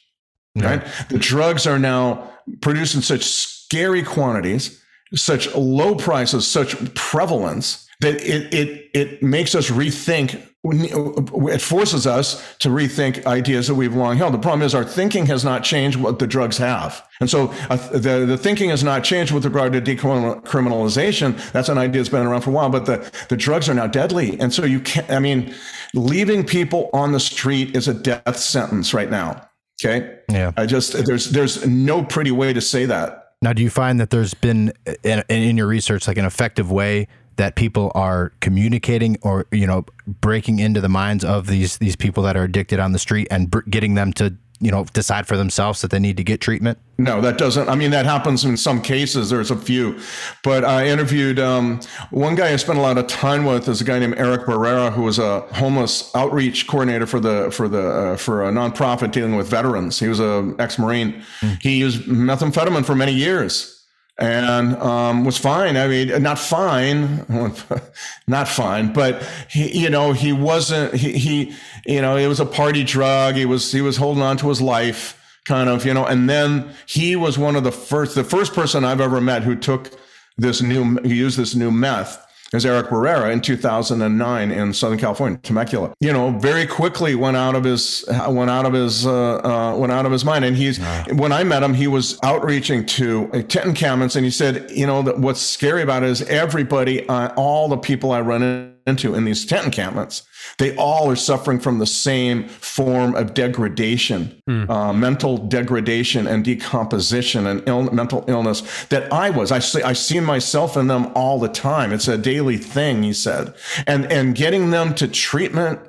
right? 0.55 0.83
The 1.09 1.19
drugs 1.19 1.65
are 1.65 1.79
now 1.79 2.31
produced 2.61 2.95
in 2.95 3.01
such 3.01 3.23
scary 3.23 4.03
quantities, 4.03 4.81
such 5.15 5.53
low 5.55 5.95
prices, 5.95 6.45
such 6.47 6.93
prevalence 6.93 7.86
that 8.01 8.15
it 8.21 8.53
it 8.53 8.89
it 8.93 9.23
makes 9.23 9.55
us 9.55 9.69
rethink. 9.69 10.41
It 10.69 11.61
forces 11.61 12.05
us 12.05 12.57
to 12.57 12.69
rethink 12.69 13.25
ideas 13.25 13.67
that 13.67 13.75
we've 13.75 13.95
long 13.95 14.17
held. 14.17 14.33
The 14.33 14.39
problem 14.39 14.63
is 14.63 14.75
our 14.75 14.83
thinking 14.83 15.25
has 15.27 15.45
not 15.45 15.63
changed 15.63 15.97
what 15.97 16.19
the 16.19 16.27
drugs 16.27 16.57
have, 16.57 17.07
and 17.21 17.29
so 17.29 17.53
uh, 17.69 17.77
the 17.91 18.25
the 18.27 18.37
thinking 18.37 18.69
has 18.69 18.83
not 18.83 19.03
changed 19.03 19.31
with 19.31 19.45
regard 19.45 19.73
to 19.73 19.81
decriminalization. 19.81 21.51
That's 21.53 21.69
an 21.69 21.77
idea 21.77 22.01
that's 22.01 22.09
been 22.09 22.25
around 22.25 22.41
for 22.41 22.49
a 22.49 22.53
while, 22.53 22.69
but 22.69 22.85
the 22.85 23.09
the 23.29 23.37
drugs 23.37 23.69
are 23.69 23.73
now 23.73 23.87
deadly, 23.87 24.39
and 24.39 24.53
so 24.53 24.65
you 24.65 24.79
can't. 24.79 25.09
I 25.09 25.19
mean, 25.19 25.53
leaving 25.93 26.43
people 26.43 26.89
on 26.93 27.13
the 27.13 27.19
street 27.19 27.75
is 27.75 27.87
a 27.87 27.93
death 27.93 28.37
sentence 28.37 28.93
right 28.93 29.09
now. 29.09 29.47
Okay. 29.83 30.17
Yeah. 30.29 30.51
I 30.57 30.65
just 30.65 31.05
there's 31.05 31.29
there's 31.31 31.65
no 31.65 32.03
pretty 32.03 32.31
way 32.31 32.51
to 32.51 32.61
say 32.61 32.85
that. 32.85 33.35
Now, 33.41 33.53
do 33.53 33.61
you 33.61 33.69
find 33.69 33.99
that 33.99 34.09
there's 34.09 34.33
been 34.33 34.73
in, 35.03 35.23
in 35.29 35.57
your 35.57 35.67
research 35.67 36.07
like 36.07 36.17
an 36.17 36.25
effective 36.25 36.71
way 36.71 37.07
that 37.37 37.55
people 37.55 37.91
are 37.95 38.33
communicating 38.41 39.17
or 39.21 39.47
you 39.51 39.65
know 39.65 39.85
breaking 40.05 40.59
into 40.59 40.81
the 40.81 40.89
minds 40.89 41.23
of 41.23 41.47
these 41.47 41.77
these 41.77 41.95
people 41.95 42.21
that 42.23 42.35
are 42.35 42.43
addicted 42.43 42.79
on 42.79 42.91
the 42.91 42.99
street 42.99 43.27
and 43.31 43.49
br- 43.49 43.61
getting 43.61 43.95
them 43.95 44.11
to 44.13 44.35
you 44.59 44.71
know 44.71 44.85
decide 44.85 45.27
for 45.27 45.37
themselves 45.37 45.81
that 45.81 45.91
they 45.91 45.99
need 45.99 46.17
to 46.17 46.23
get 46.23 46.41
treatment? 46.41 46.79
No, 46.97 47.21
that 47.21 47.37
doesn't. 47.37 47.69
I 47.69 47.75
mean, 47.75 47.91
that 47.91 48.05
happens 48.05 48.43
in 48.43 48.57
some 48.57 48.81
cases. 48.81 49.29
There's 49.29 49.51
a 49.51 49.55
few, 49.55 49.99
but 50.43 50.65
I 50.65 50.87
interviewed 50.87 51.37
um, 51.39 51.79
one 52.09 52.33
guy 52.33 52.51
I 52.51 52.55
spent 52.55 52.79
a 52.79 52.81
lot 52.81 52.97
of 52.97 53.05
time 53.05 53.45
with 53.45 53.67
is 53.67 53.81
a 53.81 53.83
guy 53.83 53.99
named 53.99 54.15
Eric 54.17 54.47
Barrera, 54.47 54.91
who 54.91 55.03
was 55.03 55.19
a 55.19 55.41
homeless 55.53 56.13
outreach 56.15 56.67
coordinator 56.67 57.05
for 57.05 57.19
the 57.19 57.51
for 57.51 57.67
the 57.67 57.87
uh, 57.87 58.17
for 58.17 58.47
a 58.47 58.51
nonprofit 58.51 59.11
dealing 59.11 59.35
with 59.35 59.47
veterans. 59.47 59.99
He 59.99 60.07
was 60.07 60.19
a 60.19 60.55
ex-marine. 60.57 61.23
He 61.61 61.77
used 61.77 62.03
methamphetamine 62.07 62.85
for 62.85 62.95
many 62.95 63.13
years 63.13 63.76
and 64.19 64.75
um, 64.77 65.25
was 65.25 65.37
fine. 65.37 65.77
I 65.77 65.87
mean, 65.87 66.21
not 66.23 66.39
fine, 66.39 67.25
not 68.27 68.47
fine, 68.47 68.91
but 68.93 69.23
he, 69.49 69.79
you 69.79 69.89
know, 69.89 70.13
he 70.13 70.33
wasn't. 70.33 70.93
He, 70.93 71.13
he, 71.13 71.55
you 71.85 72.01
know, 72.01 72.17
it 72.17 72.27
was 72.27 72.39
a 72.39 72.45
party 72.45 72.83
drug. 72.83 73.35
He 73.35 73.45
was 73.45 73.71
he 73.71 73.81
was 73.81 73.97
holding 73.97 74.23
on 74.23 74.37
to 74.37 74.49
his 74.49 74.61
life, 74.61 75.19
kind 75.45 75.69
of, 75.69 75.85
you 75.85 75.93
know. 75.93 76.05
And 76.05 76.29
then 76.29 76.73
he 76.87 77.15
was 77.15 77.37
one 77.37 77.55
of 77.55 77.63
the 77.63 77.71
first, 77.71 78.15
the 78.15 78.23
first 78.23 78.53
person 78.53 78.83
I've 78.83 79.01
ever 79.01 79.21
met 79.21 79.43
who 79.43 79.55
took 79.55 79.91
this 80.37 80.61
new, 80.61 80.83
who 80.83 81.09
used 81.09 81.37
this 81.37 81.55
new 81.55 81.71
meth 81.71 82.26
is 82.53 82.65
Eric 82.65 82.87
Barrera 82.87 83.31
in 83.31 83.41
2009 83.41 84.51
in 84.51 84.73
Southern 84.73 84.97
California, 84.97 85.37
Temecula. 85.39 85.93
You 85.99 86.13
know, 86.13 86.31
very 86.31 86.65
quickly 86.65 87.15
went 87.15 87.37
out 87.37 87.55
of 87.55 87.63
his 87.63 88.05
went 88.27 88.49
out 88.49 88.65
of 88.65 88.73
his 88.73 89.05
uh, 89.05 89.37
uh, 89.37 89.75
went 89.77 89.91
out 89.91 90.05
of 90.05 90.11
his 90.11 90.23
mind. 90.23 90.45
And 90.45 90.55
he's 90.55 90.79
when 91.11 91.31
I 91.31 91.43
met 91.43 91.63
him, 91.63 91.73
he 91.73 91.87
was 91.87 92.19
outreaching 92.23 92.85
to 92.85 93.29
uh, 93.33 93.41
tent 93.41 93.65
encampments, 93.67 94.15
and 94.15 94.25
he 94.25 94.31
said, 94.31 94.69
you 94.71 94.87
know, 94.87 95.01
that 95.01 95.19
what's 95.19 95.41
scary 95.41 95.81
about 95.81 96.03
it 96.03 96.09
is 96.09 96.21
everybody, 96.23 97.07
uh, 97.07 97.33
all 97.35 97.67
the 97.67 97.77
people 97.77 98.11
I 98.11 98.21
run 98.21 98.73
into 98.85 99.15
in 99.15 99.25
these 99.25 99.45
tent 99.45 99.65
encampments, 99.65 100.23
they 100.57 100.75
all 100.75 101.09
are 101.09 101.15
suffering 101.15 101.59
from 101.59 101.79
the 101.79 101.85
same 101.85 102.47
form 102.47 103.15
of 103.15 103.33
degradation, 103.33 104.41
uh, 104.47 104.93
mental 104.93 105.37
degradation 105.37 106.27
and 106.27 106.43
decomposition 106.43 107.45
and 107.45 107.67
Ill- 107.67 107.91
mental 107.91 108.23
illness 108.27 108.85
that 108.85 109.11
I 109.11 109.29
was. 109.29 109.51
I 109.51 109.59
see, 109.59 109.83
I 109.83 109.93
see 109.93 110.19
myself 110.19 110.77
in 110.77 110.87
them 110.87 111.11
all 111.15 111.39
the 111.39 111.49
time. 111.49 111.91
It's 111.91 112.07
a 112.07 112.17
daily 112.17 112.57
thing, 112.57 113.03
he 113.03 113.13
said. 113.13 113.53
And, 113.85 114.11
and 114.11 114.35
getting 114.35 114.71
them 114.71 114.95
to 114.95 115.07
treatment, 115.07 115.79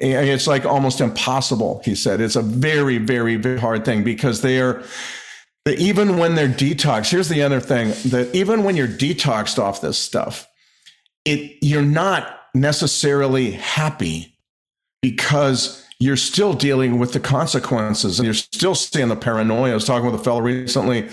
eh, 0.00 0.20
it's 0.20 0.46
like 0.46 0.64
almost 0.64 1.00
impossible, 1.00 1.80
he 1.84 1.94
said. 1.94 2.20
It's 2.20 2.36
a 2.36 2.42
very, 2.42 2.98
very, 2.98 3.36
very 3.36 3.58
hard 3.58 3.84
thing 3.84 4.04
because 4.04 4.42
they 4.42 4.60
are, 4.60 4.82
even 5.66 6.18
when 6.18 6.34
they're 6.34 6.48
detoxed, 6.48 7.10
here's 7.10 7.28
the 7.28 7.42
other 7.42 7.60
thing 7.60 7.88
that 8.10 8.30
even 8.34 8.64
when 8.64 8.76
you're 8.76 8.88
detoxed 8.88 9.58
off 9.58 9.80
this 9.80 9.98
stuff, 9.98 10.46
it 11.24 11.56
you're 11.62 11.82
not 11.82 12.41
necessarily 12.54 13.52
happy 13.52 14.36
because 15.00 15.84
you're 15.98 16.16
still 16.16 16.52
dealing 16.52 16.98
with 16.98 17.12
the 17.12 17.20
consequences 17.20 18.18
and 18.18 18.24
you're 18.24 18.34
still 18.34 18.74
seeing 18.74 19.08
the 19.08 19.16
paranoia. 19.16 19.70
I 19.70 19.74
was 19.74 19.84
talking 19.84 20.10
with 20.10 20.20
a 20.20 20.24
fellow 20.24 20.40
recently 20.40 21.08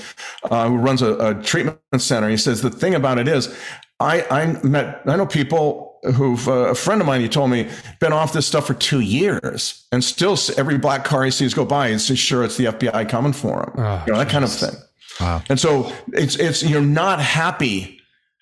uh, 0.49 0.67
who 0.67 0.77
runs 0.77 1.01
a, 1.01 1.15
a 1.17 1.35
treatment 1.43 1.79
center. 1.97 2.27
He 2.27 2.37
says 2.37 2.61
the 2.61 2.71
thing 2.71 2.95
about 2.95 3.19
it 3.19 3.27
is, 3.27 3.55
I 3.99 4.25
I 4.31 4.45
met 4.65 5.01
I 5.05 5.15
know 5.15 5.25
people 5.25 5.99
who've 6.15 6.47
uh, 6.47 6.69
a 6.69 6.75
friend 6.75 7.01
of 7.01 7.07
mine. 7.07 7.21
He 7.21 7.29
told 7.29 7.51
me 7.51 7.69
been 7.99 8.13
off 8.13 8.33
this 8.33 8.47
stuff 8.47 8.65
for 8.65 8.73
two 8.73 9.01
years 9.01 9.85
and 9.91 10.03
still 10.03 10.37
every 10.57 10.77
black 10.77 11.03
car 11.03 11.23
he 11.23 11.31
sees 11.31 11.53
go 11.53 11.65
by, 11.65 11.91
he's 11.91 12.07
just 12.07 12.21
sure 12.21 12.43
it's 12.43 12.57
the 12.57 12.65
FBI 12.65 13.09
coming 13.09 13.33
for 13.33 13.63
him. 13.63 13.73
Oh, 13.77 14.03
you 14.07 14.13
know 14.13 14.19
that 14.19 14.29
kind 14.29 14.43
of 14.43 14.51
thing. 14.51 14.75
Wow. 15.19 15.43
And 15.49 15.59
so 15.59 15.93
it's 16.13 16.35
it's 16.37 16.63
you're 16.63 16.81
not 16.81 17.19
happy. 17.19 17.98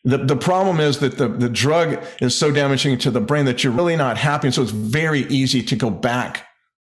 The, 0.07 0.17
the 0.19 0.37
problem 0.37 0.79
is 0.79 0.99
that 0.99 1.17
the, 1.17 1.27
the 1.27 1.49
drug 1.49 2.01
is 2.21 2.33
so 2.33 2.49
damaging 2.49 2.97
to 2.99 3.11
the 3.11 3.19
brain 3.19 3.43
that 3.43 3.61
you're 3.61 3.73
really 3.73 3.97
not 3.97 4.17
happy. 4.17 4.47
And 4.47 4.55
so 4.55 4.61
it's 4.61 4.71
very 4.71 5.21
easy 5.27 5.61
to 5.63 5.75
go 5.75 5.89
back 5.89 6.47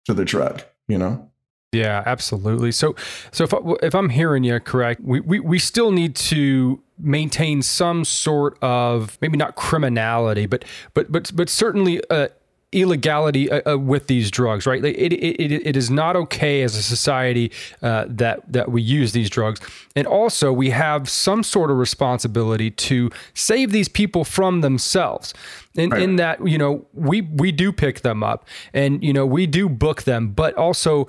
to 0.07 0.15
the 0.15 0.25
drug, 0.25 0.63
you 0.89 0.97
know? 0.97 1.29
Yeah, 1.73 2.03
absolutely. 2.07 2.73
So, 2.73 2.97
so 3.31 3.45
if, 3.45 3.53
I, 3.53 3.59
if 3.83 3.95
I'm 3.95 4.09
hearing 4.09 4.45
you 4.45 4.59
correct, 4.61 5.03
we, 5.03 5.21
we, 5.21 5.41
we 5.41 5.59
still 5.59 5.91
need 5.91 6.17
to 6.17 6.83
maintain 6.99 7.61
some 7.61 8.05
sort 8.05 8.57
of 8.63 9.19
maybe 9.21 9.37
not 9.37 9.57
criminality, 9.57 10.47
but 10.47 10.65
but 10.95 11.11
but 11.11 11.33
but 11.35 11.49
certainly 11.49 12.01
uh, 12.11 12.29
illegality 12.73 13.51
uh, 13.51 13.73
uh, 13.73 13.79
with 13.79 14.07
these 14.07 14.31
drugs, 14.31 14.67
right? 14.67 14.85
It, 14.85 15.13
it, 15.13 15.53
it, 15.53 15.67
it 15.67 15.77
is 15.77 15.91
not 15.91 16.17
okay 16.17 16.63
as 16.63 16.75
a 16.77 16.83
society 16.83 17.53
uh, 17.83 18.07
that 18.09 18.51
that 18.51 18.71
we 18.71 18.83
use 18.83 19.13
these 19.13 19.31
drugs, 19.31 19.61
and 19.95 20.07
also 20.07 20.53
we 20.53 20.71
have 20.71 21.09
some 21.09 21.43
sort 21.43 21.71
of 21.71 21.77
responsibility 21.77 22.71
to 22.71 23.11
save 23.35 23.73
these 23.73 23.89
people 23.89 24.25
from 24.25 24.63
themselves. 24.63 25.35
In, 25.75 25.97
in 25.97 26.17
that 26.17 26.47
you 26.47 26.59
know 26.59 26.85
we 26.93 27.23
we 27.23 27.51
do 27.51 27.73
pick 27.73 28.01
them 28.03 28.23
up 28.23 28.47
and 28.75 29.03
you 29.03 29.13
know 29.13 29.25
we 29.25 29.47
do 29.47 29.69
book 29.69 30.03
them, 30.03 30.29
but 30.29 30.55
also 30.55 31.09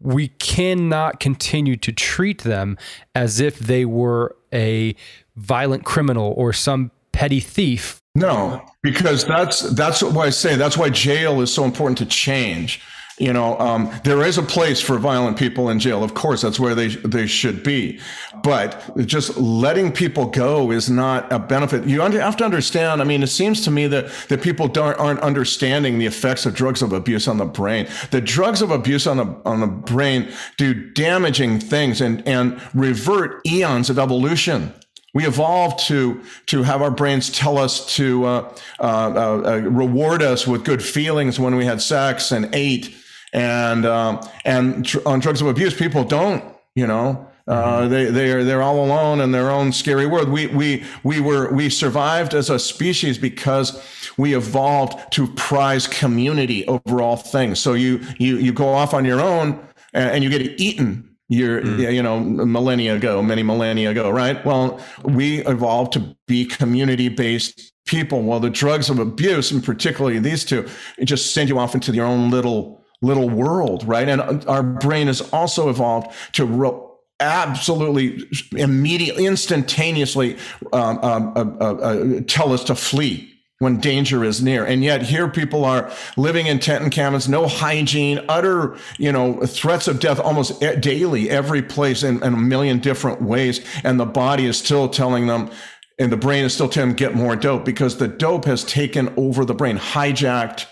we 0.00 0.28
cannot 0.28 1.20
continue 1.20 1.76
to 1.76 1.92
treat 1.92 2.42
them 2.42 2.76
as 3.14 3.40
if 3.40 3.58
they 3.58 3.84
were 3.84 4.36
a 4.52 4.94
violent 5.36 5.84
criminal 5.84 6.34
or 6.36 6.52
some 6.52 6.90
petty 7.12 7.40
thief 7.40 8.01
No, 8.14 8.62
because 8.82 9.24
that's 9.24 9.60
that's 9.74 10.02
why 10.02 10.26
I 10.26 10.30
say. 10.30 10.56
That's 10.56 10.76
why 10.76 10.90
jail 10.90 11.40
is 11.40 11.52
so 11.52 11.64
important 11.64 11.98
to 11.98 12.06
change. 12.06 12.82
you 13.18 13.32
know, 13.32 13.58
um, 13.58 13.90
there 14.04 14.22
is 14.22 14.36
a 14.38 14.42
place 14.42 14.80
for 14.80 14.98
violent 14.98 15.38
people 15.38 15.70
in 15.70 15.78
jail. 15.78 16.02
Of 16.04 16.14
course, 16.14 16.42
that's 16.42 16.58
where 16.60 16.74
they 16.74 16.88
they 16.88 17.26
should 17.26 17.62
be. 17.62 18.00
But 18.42 19.06
just 19.06 19.36
letting 19.36 19.92
people 19.92 20.26
go 20.26 20.70
is 20.72 20.90
not 20.90 21.30
a 21.32 21.38
benefit. 21.38 21.84
You 21.86 22.00
have 22.00 22.36
to 22.38 22.44
understand. 22.44 23.00
I 23.00 23.04
mean, 23.04 23.22
it 23.22 23.28
seems 23.28 23.62
to 23.64 23.70
me 23.70 23.86
that 23.88 24.10
that 24.28 24.42
people 24.42 24.68
don't 24.68 24.98
aren't 24.98 25.20
understanding 25.20 25.98
the 25.98 26.06
effects 26.06 26.46
of 26.46 26.54
drugs 26.54 26.82
of 26.82 26.92
abuse 26.92 27.28
on 27.28 27.38
the 27.38 27.44
brain. 27.46 27.86
The 28.10 28.20
drugs 28.20 28.60
of 28.60 28.70
abuse 28.70 29.06
on 29.06 29.18
the 29.18 29.36
on 29.46 29.60
the 29.60 29.66
brain 29.68 30.30
do 30.58 30.74
damaging 30.92 31.60
things 31.60 32.00
and 32.00 32.26
and 32.26 32.60
revert 32.74 33.46
eons 33.46 33.88
of 33.88 33.98
evolution. 33.98 34.74
We 35.14 35.26
evolved 35.26 35.80
to 35.88 36.22
to 36.46 36.62
have 36.62 36.80
our 36.80 36.90
brains 36.90 37.30
tell 37.30 37.58
us 37.58 37.94
to 37.96 38.24
uh, 38.24 38.54
uh, 38.80 38.84
uh, 38.84 39.60
reward 39.64 40.22
us 40.22 40.46
with 40.46 40.64
good 40.64 40.82
feelings 40.82 41.38
when 41.38 41.54
we 41.54 41.66
had 41.66 41.82
sex 41.82 42.32
and 42.32 42.48
ate 42.54 42.96
and 43.32 43.86
um, 43.86 44.20
and 44.44 44.84
tr- 44.84 45.06
on 45.06 45.20
drugs 45.20 45.40
of 45.40 45.48
abuse, 45.48 45.74
people 45.74 46.04
don't. 46.04 46.44
You 46.74 46.86
know, 46.86 47.28
uh, 47.46 47.80
mm-hmm. 47.80 47.90
they 47.90 48.04
they 48.06 48.30
are 48.32 48.44
they're 48.44 48.62
all 48.62 48.84
alone 48.84 49.20
in 49.20 49.32
their 49.32 49.50
own 49.50 49.72
scary 49.72 50.06
world. 50.06 50.28
We 50.28 50.46
we 50.48 50.84
we 51.02 51.20
were 51.20 51.52
we 51.52 51.68
survived 51.68 52.34
as 52.34 52.50
a 52.50 52.58
species 52.58 53.18
because 53.18 53.82
we 54.16 54.34
evolved 54.34 55.12
to 55.12 55.26
prize 55.26 55.86
community 55.86 56.66
over 56.68 57.02
all 57.02 57.16
things. 57.16 57.58
So 57.60 57.74
you 57.74 58.00
you 58.18 58.36
you 58.36 58.52
go 58.52 58.68
off 58.68 58.94
on 58.94 59.04
your 59.04 59.20
own 59.20 59.66
and, 59.92 60.10
and 60.10 60.24
you 60.24 60.30
get 60.30 60.60
eaten 60.60 61.11
year 61.32 61.62
mm. 61.62 61.92
you 61.92 62.02
know 62.02 62.20
millennia 62.20 62.94
ago 62.94 63.22
many 63.22 63.42
millennia 63.42 63.90
ago 63.90 64.10
right 64.10 64.44
well 64.44 64.80
we 65.04 65.44
evolved 65.46 65.92
to 65.92 66.16
be 66.26 66.44
community 66.44 67.08
based 67.08 67.72
people 67.86 68.22
well 68.22 68.40
the 68.40 68.50
drugs 68.50 68.90
of 68.90 68.98
abuse 68.98 69.50
and 69.50 69.64
particularly 69.64 70.18
these 70.18 70.44
two 70.44 70.68
just 71.04 71.32
send 71.32 71.48
you 71.48 71.58
off 71.58 71.74
into 71.74 71.92
your 71.92 72.06
own 72.06 72.30
little 72.30 72.82
little 73.02 73.28
world, 73.28 73.84
right? 73.86 74.08
And 74.08 74.46
our 74.46 74.62
brain 74.62 75.08
has 75.08 75.20
also 75.32 75.68
evolved 75.68 76.12
to 76.34 76.46
re- 76.46 76.80
absolutely 77.20 78.24
immediately, 78.52 79.26
instantaneously 79.26 80.38
um, 80.72 80.98
um, 81.02 81.32
uh, 81.36 81.44
uh, 81.60 81.74
uh, 81.74 82.20
tell 82.26 82.52
us 82.52 82.64
to 82.64 82.74
flee 82.74 83.31
when 83.62 83.78
danger 83.78 84.24
is 84.24 84.42
near. 84.42 84.64
And 84.64 84.82
yet 84.82 85.02
here 85.02 85.28
people 85.28 85.64
are 85.64 85.88
living 86.16 86.48
in 86.48 86.58
tent 86.58 86.82
and 86.82 86.90
cabins, 86.90 87.28
no 87.28 87.46
hygiene, 87.46 88.20
utter, 88.28 88.76
you 88.98 89.12
know, 89.12 89.46
threats 89.46 89.86
of 89.86 90.00
death 90.00 90.18
almost 90.18 90.60
daily, 90.80 91.30
every 91.30 91.62
place 91.62 92.02
in, 92.02 92.16
in 92.24 92.34
a 92.34 92.36
million 92.36 92.80
different 92.80 93.22
ways. 93.22 93.64
And 93.84 94.00
the 94.00 94.04
body 94.04 94.46
is 94.46 94.58
still 94.58 94.88
telling 94.88 95.28
them, 95.28 95.48
and 95.96 96.10
the 96.10 96.16
brain 96.16 96.44
is 96.44 96.52
still 96.52 96.68
telling 96.68 96.90
them, 96.90 96.96
get 96.96 97.14
more 97.14 97.36
dope 97.36 97.64
because 97.64 97.98
the 97.98 98.08
dope 98.08 98.46
has 98.46 98.64
taken 98.64 99.14
over 99.16 99.44
the 99.44 99.54
brain, 99.54 99.78
hijacked 99.78 100.66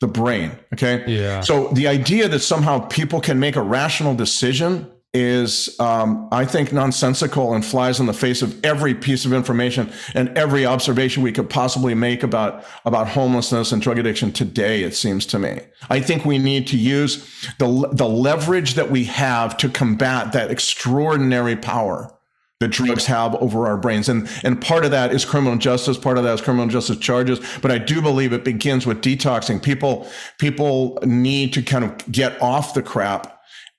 the 0.00 0.06
brain. 0.06 0.52
Okay. 0.74 1.02
Yeah. 1.06 1.40
So 1.40 1.68
the 1.68 1.88
idea 1.88 2.28
that 2.28 2.40
somehow 2.40 2.80
people 2.80 3.22
can 3.22 3.40
make 3.40 3.56
a 3.56 3.62
rational 3.62 4.14
decision 4.14 4.93
is, 5.14 5.78
um, 5.78 6.28
I 6.32 6.44
think, 6.44 6.72
nonsensical 6.72 7.54
and 7.54 7.64
flies 7.64 8.00
in 8.00 8.06
the 8.06 8.12
face 8.12 8.42
of 8.42 8.62
every 8.64 8.94
piece 8.94 9.24
of 9.24 9.32
information 9.32 9.92
and 10.12 10.36
every 10.36 10.66
observation 10.66 11.22
we 11.22 11.30
could 11.30 11.48
possibly 11.48 11.94
make 11.94 12.24
about 12.24 12.64
about 12.84 13.08
homelessness 13.08 13.70
and 13.70 13.80
drug 13.80 13.98
addiction 13.98 14.32
today. 14.32 14.82
It 14.82 14.94
seems 14.94 15.24
to 15.26 15.38
me. 15.38 15.60
I 15.88 16.00
think 16.00 16.24
we 16.24 16.38
need 16.38 16.66
to 16.68 16.76
use 16.76 17.24
the 17.58 17.88
the 17.92 18.08
leverage 18.08 18.74
that 18.74 18.90
we 18.90 19.04
have 19.04 19.56
to 19.58 19.68
combat 19.68 20.32
that 20.32 20.50
extraordinary 20.50 21.56
power 21.56 22.10
that 22.60 22.68
drugs 22.68 23.06
have 23.06 23.34
over 23.36 23.66
our 23.66 23.76
brains. 23.76 24.08
And, 24.08 24.28
and 24.42 24.60
part 24.60 24.84
of 24.84 24.90
that 24.92 25.12
is 25.12 25.24
criminal 25.24 25.58
justice. 25.58 25.98
Part 25.98 26.18
of 26.18 26.24
that 26.24 26.34
is 26.34 26.40
criminal 26.40 26.68
justice 26.68 26.98
charges. 26.98 27.40
But 27.60 27.70
I 27.70 27.78
do 27.78 28.00
believe 28.00 28.32
it 28.32 28.44
begins 28.44 28.86
with 28.86 29.02
detoxing. 29.02 29.62
People, 29.62 30.08
people 30.38 30.98
need 31.02 31.52
to 31.54 31.62
kind 31.62 31.84
of 31.84 32.10
get 32.10 32.40
off 32.40 32.72
the 32.72 32.82
crap 32.82 33.33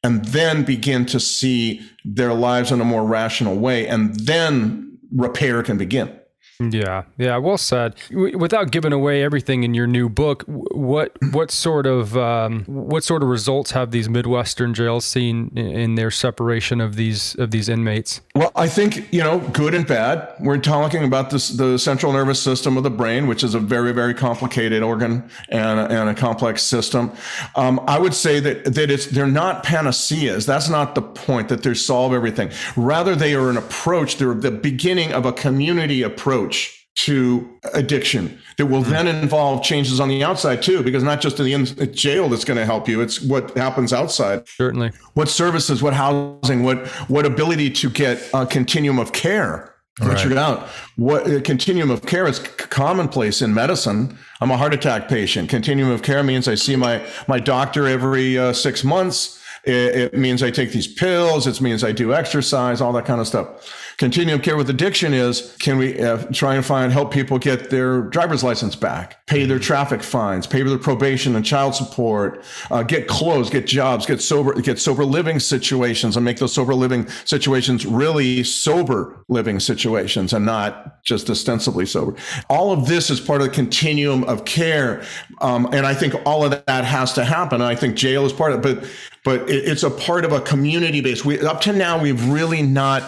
and 0.05 0.23
then 0.25 0.63
begin 0.63 1.03
to 1.07 1.19
see 1.19 1.81
their 2.03 2.31
lives 2.31 2.71
in 2.71 2.79
a 2.79 2.85
more 2.85 3.03
rational 3.03 3.55
way. 3.55 3.87
And 3.87 4.13
then 4.19 4.99
repair 5.11 5.63
can 5.63 5.79
begin. 5.79 6.15
Yeah, 6.59 7.03
yeah, 7.17 7.37
well 7.37 7.57
said. 7.57 7.95
Without 8.11 8.71
giving 8.71 8.93
away 8.93 9.23
everything 9.23 9.63
in 9.63 9.73
your 9.73 9.87
new 9.87 10.07
book, 10.07 10.43
what 10.47 11.11
what 11.31 11.51
sort 11.51 11.85
of 11.85 12.15
um, 12.15 12.63
what 12.65 13.03
sort 13.03 13.23
of 13.23 13.29
results 13.29 13.71
have 13.71 13.91
these 13.91 14.07
Midwestern 14.07 14.73
jails 14.73 15.03
seen 15.03 15.49
in 15.57 15.95
their 15.95 16.09
separation 16.09 16.79
of 16.79 16.95
these 16.95 17.35
of 17.35 17.51
these 17.51 17.67
inmates? 17.67 18.21
Well, 18.35 18.53
I 18.55 18.69
think 18.69 19.11
you 19.11 19.21
know, 19.21 19.39
good 19.51 19.73
and 19.73 19.85
bad. 19.85 20.33
We're 20.39 20.57
talking 20.57 21.03
about 21.03 21.29
this 21.29 21.49
the 21.49 21.77
central 21.77 22.13
nervous 22.13 22.41
system 22.41 22.77
of 22.77 22.83
the 22.83 22.89
brain, 22.89 23.27
which 23.27 23.43
is 23.43 23.53
a 23.53 23.59
very 23.59 23.91
very 23.91 24.13
complicated 24.13 24.81
organ 24.81 25.29
and 25.49 25.79
a, 25.79 25.91
and 25.91 26.09
a 26.09 26.15
complex 26.15 26.63
system. 26.63 27.11
Um, 27.55 27.81
I 27.85 27.99
would 27.99 28.13
say 28.13 28.39
that 28.39 28.75
that 28.75 28.89
it's 28.89 29.07
they're 29.07 29.27
not 29.27 29.63
panaceas. 29.63 30.45
That's 30.45 30.69
not 30.69 30.95
the 30.95 31.01
point 31.01 31.49
that 31.49 31.63
they 31.63 31.73
solve 31.73 32.13
everything. 32.13 32.49
Rather, 32.77 33.13
they 33.13 33.33
are 33.35 33.49
an 33.49 33.57
approach. 33.57 34.17
They're 34.17 34.33
the 34.33 34.51
beginning 34.51 35.11
of 35.11 35.25
a 35.25 35.33
community 35.33 36.01
approach 36.01 36.44
approach 36.45 36.81
to 36.95 37.59
addiction 37.73 38.39
that 38.57 38.67
will 38.67 38.81
mm-hmm. 38.81 38.91
then 38.91 39.07
involve 39.07 39.61
changes 39.61 39.99
on 39.99 40.07
the 40.07 40.23
outside 40.23 40.61
too 40.61 40.81
because 40.81 41.03
not 41.03 41.19
just 41.19 41.37
in 41.39 41.45
the 41.45 41.53
in- 41.53 41.93
jail 41.93 42.29
that's 42.29 42.45
going 42.45 42.57
to 42.57 42.65
help 42.65 42.87
you 42.87 43.01
it's 43.01 43.21
what 43.21 43.55
happens 43.57 43.91
outside 43.91 44.47
certainly 44.47 44.89
what 45.13 45.27
services 45.27 45.83
what 45.83 45.93
housing 45.93 46.63
what 46.63 46.87
what 47.09 47.25
ability 47.25 47.69
to 47.69 47.89
get 47.89 48.29
a 48.33 48.45
continuum 48.45 48.97
of 48.97 49.11
care 49.11 49.71
Richard 50.01 50.33
right. 50.33 50.37
out. 50.37 50.67
What 50.97 51.25
a 51.25 51.39
continuum 51.39 51.89
of 51.89 52.01
care 52.01 52.27
is 52.27 52.39
commonplace 52.39 53.41
in 53.41 53.53
medicine. 53.53 54.17
I'm 54.41 54.51
a 54.51 54.57
heart 54.57 54.73
attack 54.73 55.07
patient. 55.07 55.49
Continuum 55.49 55.89
of 55.89 56.01
care 56.01 56.21
means 56.21 56.49
I 56.49 56.55
see 56.55 56.75
my 56.75 57.01
my 57.29 57.39
doctor 57.39 57.87
every 57.87 58.37
uh, 58.37 58.51
six 58.51 58.83
months. 58.83 59.41
It, 59.63 59.95
it 59.95 60.17
means 60.17 60.43
I 60.43 60.51
take 60.51 60.73
these 60.73 60.85
pills. 60.85 61.47
It 61.47 61.61
means 61.61 61.81
I 61.81 61.93
do 61.93 62.13
exercise, 62.13 62.81
all 62.81 62.91
that 62.91 63.05
kind 63.05 63.21
of 63.21 63.27
stuff. 63.27 63.73
Continuum 63.97 64.41
care 64.41 64.57
with 64.57 64.69
addiction 64.69 65.13
is 65.13 65.55
can 65.59 65.77
we 65.77 65.97
uh, 66.01 66.17
try 66.33 66.55
and 66.55 66.65
find 66.65 66.91
help 66.91 67.13
people 67.13 67.39
get 67.39 67.69
their 67.69 68.01
driver's 68.01 68.43
license 68.43 68.75
back, 68.75 69.25
pay 69.25 69.45
their 69.45 69.59
traffic 69.59 70.03
fines, 70.03 70.45
pay 70.45 70.63
their 70.63 70.77
probation 70.77 71.33
and 71.35 71.45
child 71.45 71.75
support, 71.75 72.43
uh, 72.71 72.83
get 72.83 73.07
clothes, 73.07 73.49
get 73.49 73.65
jobs, 73.65 74.05
get 74.05 74.21
sober, 74.21 74.53
get 74.59 74.79
sober 74.79 75.05
living 75.05 75.39
situations, 75.39 76.17
and 76.17 76.25
make 76.25 76.37
those 76.37 76.53
sober 76.53 76.75
living 76.75 77.07
situations 77.23 77.85
really 77.85 78.43
sober 78.43 79.23
living 79.29 79.61
situations 79.61 80.33
and 80.33 80.45
not 80.45 81.01
just 81.03 81.29
ostensibly 81.29 81.85
sober. 81.85 82.15
All 82.49 82.73
of 82.73 82.87
this 82.87 83.09
is 83.09 83.21
part 83.21 83.41
of 83.41 83.47
the 83.47 83.53
continuum 83.53 84.25
of 84.25 84.43
care, 84.43 85.05
um, 85.39 85.67
and 85.71 85.85
I 85.85 85.93
think 85.93 86.15
all 86.25 86.43
of 86.43 86.51
that 86.51 86.83
has 86.83 87.13
to 87.13 87.23
happen. 87.23 87.61
I 87.61 87.75
think 87.75 87.95
jail 87.95 88.25
is 88.25 88.33
part 88.33 88.51
of 88.51 88.65
it, 88.65 88.81
but 88.81 88.89
but 89.23 89.49
it's 89.49 89.81
a 89.81 89.89
part 89.89 90.23
of 90.23 90.33
a 90.33 90.41
community 90.41 91.01
base. 91.01 91.25
We 91.25 91.39
up 91.39 91.61
to 91.61 91.73
now 91.73 91.99
we've 91.99 92.29
really 92.29 92.61
not 92.61 93.01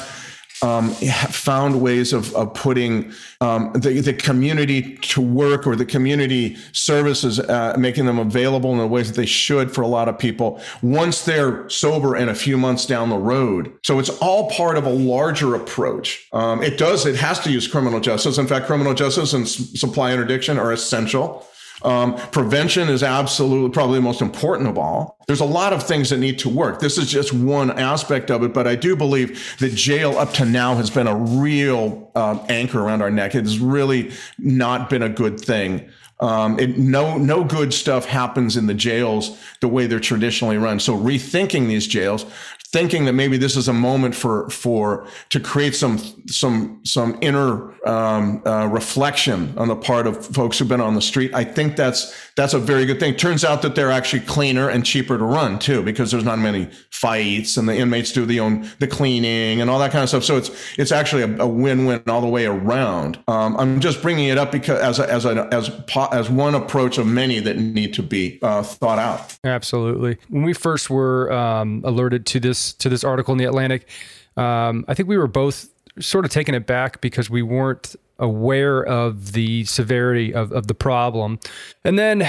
um, 0.62 0.90
found 0.92 1.82
ways 1.82 2.14
of, 2.14 2.34
of 2.36 2.54
putting 2.54 3.14
um, 3.42 3.72
the, 3.74 4.02
the 4.02 4.14
community 4.14 4.98
to 4.98 5.22
work 5.22 5.68
or 5.68 5.76
the 5.76 5.86
community 5.86 6.56
services, 6.72 7.40
uh, 7.40 7.76
making 7.78 8.06
them 8.06 8.20
available 8.20 8.72
in 8.72 8.78
the 8.78 8.88
ways 8.88 9.08
that 9.08 9.16
they 9.16 9.26
should 9.26 9.72
for 9.72 9.82
a 9.82 9.88
lot 9.88 10.10
of 10.10 10.18
people 10.18 10.62
once 10.82 11.26
they're 11.26 11.70
sober 11.70 12.16
and 12.16 12.30
a 12.30 12.36
few 12.36 12.58
months 12.58 12.86
down 12.86 13.10
the 13.10 13.18
road. 13.18 13.72
So 13.84 14.00
it's 14.00 14.10
all 14.10 14.50
part 14.50 14.78
of 14.78 14.86
a 14.86 14.90
larger 14.90 15.56
approach. 15.56 16.28
Um, 16.34 16.64
it 16.64 16.78
does, 16.78 17.06
it 17.06 17.16
has 17.16 17.40
to 17.42 17.52
use 17.52 17.68
criminal 17.68 18.00
justice. 18.00 18.38
In 18.38 18.48
fact, 18.48 18.66
criminal 18.66 18.94
justice 18.94 19.34
and 19.34 19.46
s- 19.46 19.80
supply 19.80 20.12
interdiction 20.14 20.58
are 20.58 20.72
essential. 20.72 21.46
Um, 21.84 22.16
prevention 22.32 22.90
is 22.90 23.04
absolutely 23.04 23.70
probably 23.72 24.00
the 24.00 24.04
most 24.04 24.22
important 24.22 24.68
of 24.68 24.78
all. 24.78 25.18
There's 25.28 25.42
a 25.42 25.46
lot 25.46 25.74
of 25.74 25.84
things 25.84 26.10
that 26.10 26.18
need 26.18 26.40
to 26.40 26.50
work. 26.50 26.80
This 26.80 26.98
is 26.98 27.10
just 27.10 27.34
one 27.34 27.78
aspect 27.78 28.32
of 28.32 28.44
it, 28.44 28.54
but 28.54 28.66
I 28.66 28.76
do 28.76 28.96
believe 28.96 29.58
that 29.60 29.76
jail 29.76 30.18
up 30.18 30.34
to 30.34 30.46
now 30.46 30.76
has 30.76 30.90
been 30.90 31.08
a 31.08 31.16
real 31.16 32.12
uh, 32.16 32.44
anchor 32.50 32.80
around 32.80 33.02
our 33.02 33.12
neck. 33.12 33.36
It 33.36 33.44
has 33.44 33.60
really 33.60 34.12
not 34.40 34.90
been 34.90 35.04
a 35.04 35.10
good 35.10 35.40
thing. 35.40 35.90
Um, 36.20 36.60
it, 36.60 36.80
no, 36.80 37.18
no 37.18 37.44
good 37.44 37.74
stuff 37.74 38.06
happens 38.06 38.58
in 38.58 38.66
the 38.66 38.74
jails 38.74 39.38
the 39.60 39.68
way 39.68 39.86
they're 39.86 40.00
traditionally 40.00 40.58
run. 40.58 40.80
So 40.80 40.98
rethinking 40.98 41.68
these 41.68 41.86
jails, 41.86 42.26
thinking 42.72 43.06
that 43.06 43.14
maybe 43.14 43.38
this 43.38 43.56
is 43.56 43.68
a 43.70 43.74
moment 43.74 44.14
for 44.14 44.50
for 44.50 45.08
to 45.30 45.40
create 45.40 45.74
some 45.76 45.98
some 46.28 46.82
some 46.84 47.18
inner 47.22 47.74
um, 47.88 48.42
uh, 48.46 48.68
reflection 48.68 49.58
on 49.58 49.70
the 49.70 49.76
part 49.76 50.06
of 50.06 50.26
folks 50.26 50.60
who've 50.60 50.68
been 50.68 50.82
on 50.82 50.94
the 50.94 51.02
street. 51.02 51.34
I 51.34 51.46
think 51.46 51.78
that's 51.78 52.14
that's 52.36 52.54
a 52.54 52.60
very 52.60 52.86
good 52.86 53.00
thing. 53.00 53.16
Turns 53.16 53.46
out 53.46 53.62
that 53.62 53.76
they're 53.76 53.92
actually 53.92 54.20
cleaner 54.22 54.70
and 54.70 54.86
cheaper 54.86 55.18
to 55.18 55.24
run 55.24 55.60
too, 55.60 55.82
because 55.82 56.12
there's 56.12 56.26
not 56.26 56.40
many 56.40 56.70
fights 56.92 57.56
and 57.56 57.70
the 57.70 57.76
inmates 57.76 58.12
do 58.12 58.26
the 58.26 58.42
own 58.42 58.70
the 58.80 58.88
cleaning 58.88 59.62
and 59.62 59.70
all 59.70 59.80
that 59.80 59.92
kind 59.92 60.04
of 60.04 60.10
stuff. 60.10 60.26
So 60.26 60.36
it's 60.36 60.52
it's 60.78 60.92
actually 60.92 61.24
a, 61.24 61.44
a 61.44 61.48
win-win 61.48 62.04
all 62.08 62.22
the 62.22 62.28
way 62.28 62.46
around. 62.46 63.18
Um, 63.30 63.56
I'm 63.58 63.80
just 63.80 64.02
bringing 64.02 64.28
it 64.28 64.38
up 64.38 64.52
because 64.52 64.80
as 64.80 65.00
a, 65.00 65.10
as 65.10 65.26
a, 65.26 65.48
as 65.54 65.72
as 66.12 66.30
one 66.30 66.54
approach 66.54 66.98
of 66.98 67.08
many 67.08 67.40
that 67.40 67.58
need 67.58 67.94
to 67.94 68.04
be 68.04 68.40
uh, 68.42 68.62
thought 68.62 69.00
out. 69.00 69.38
Absolutely. 69.46 70.18
When 70.28 70.44
we 70.44 70.54
first 70.54 70.90
were 70.90 71.32
um, 71.32 71.82
alerted 71.86 72.26
to 72.28 72.42
this 72.42 72.57
to 72.74 72.90
this 72.90 73.04
article 73.04 73.32
in 73.34 73.38
the 73.38 73.46
Atlantic. 73.46 73.88
Um, 74.36 74.86
I 74.88 74.94
think 74.94 75.10
we 75.10 75.18
were 75.18 75.28
both 75.28 75.70
sort 76.00 76.26
of 76.26 76.32
taken 76.32 76.54
it 76.54 76.68
back 76.68 77.02
because 77.02 77.30
we 77.30 77.42
weren't 77.42 77.96
aware 78.20 78.84
of 78.86 79.34
the 79.34 79.66
severity 79.66 80.34
of, 80.34 80.52
of 80.52 80.68
the 80.68 80.74
problem. 80.74 81.40
And 81.84 81.98
then 81.98 82.28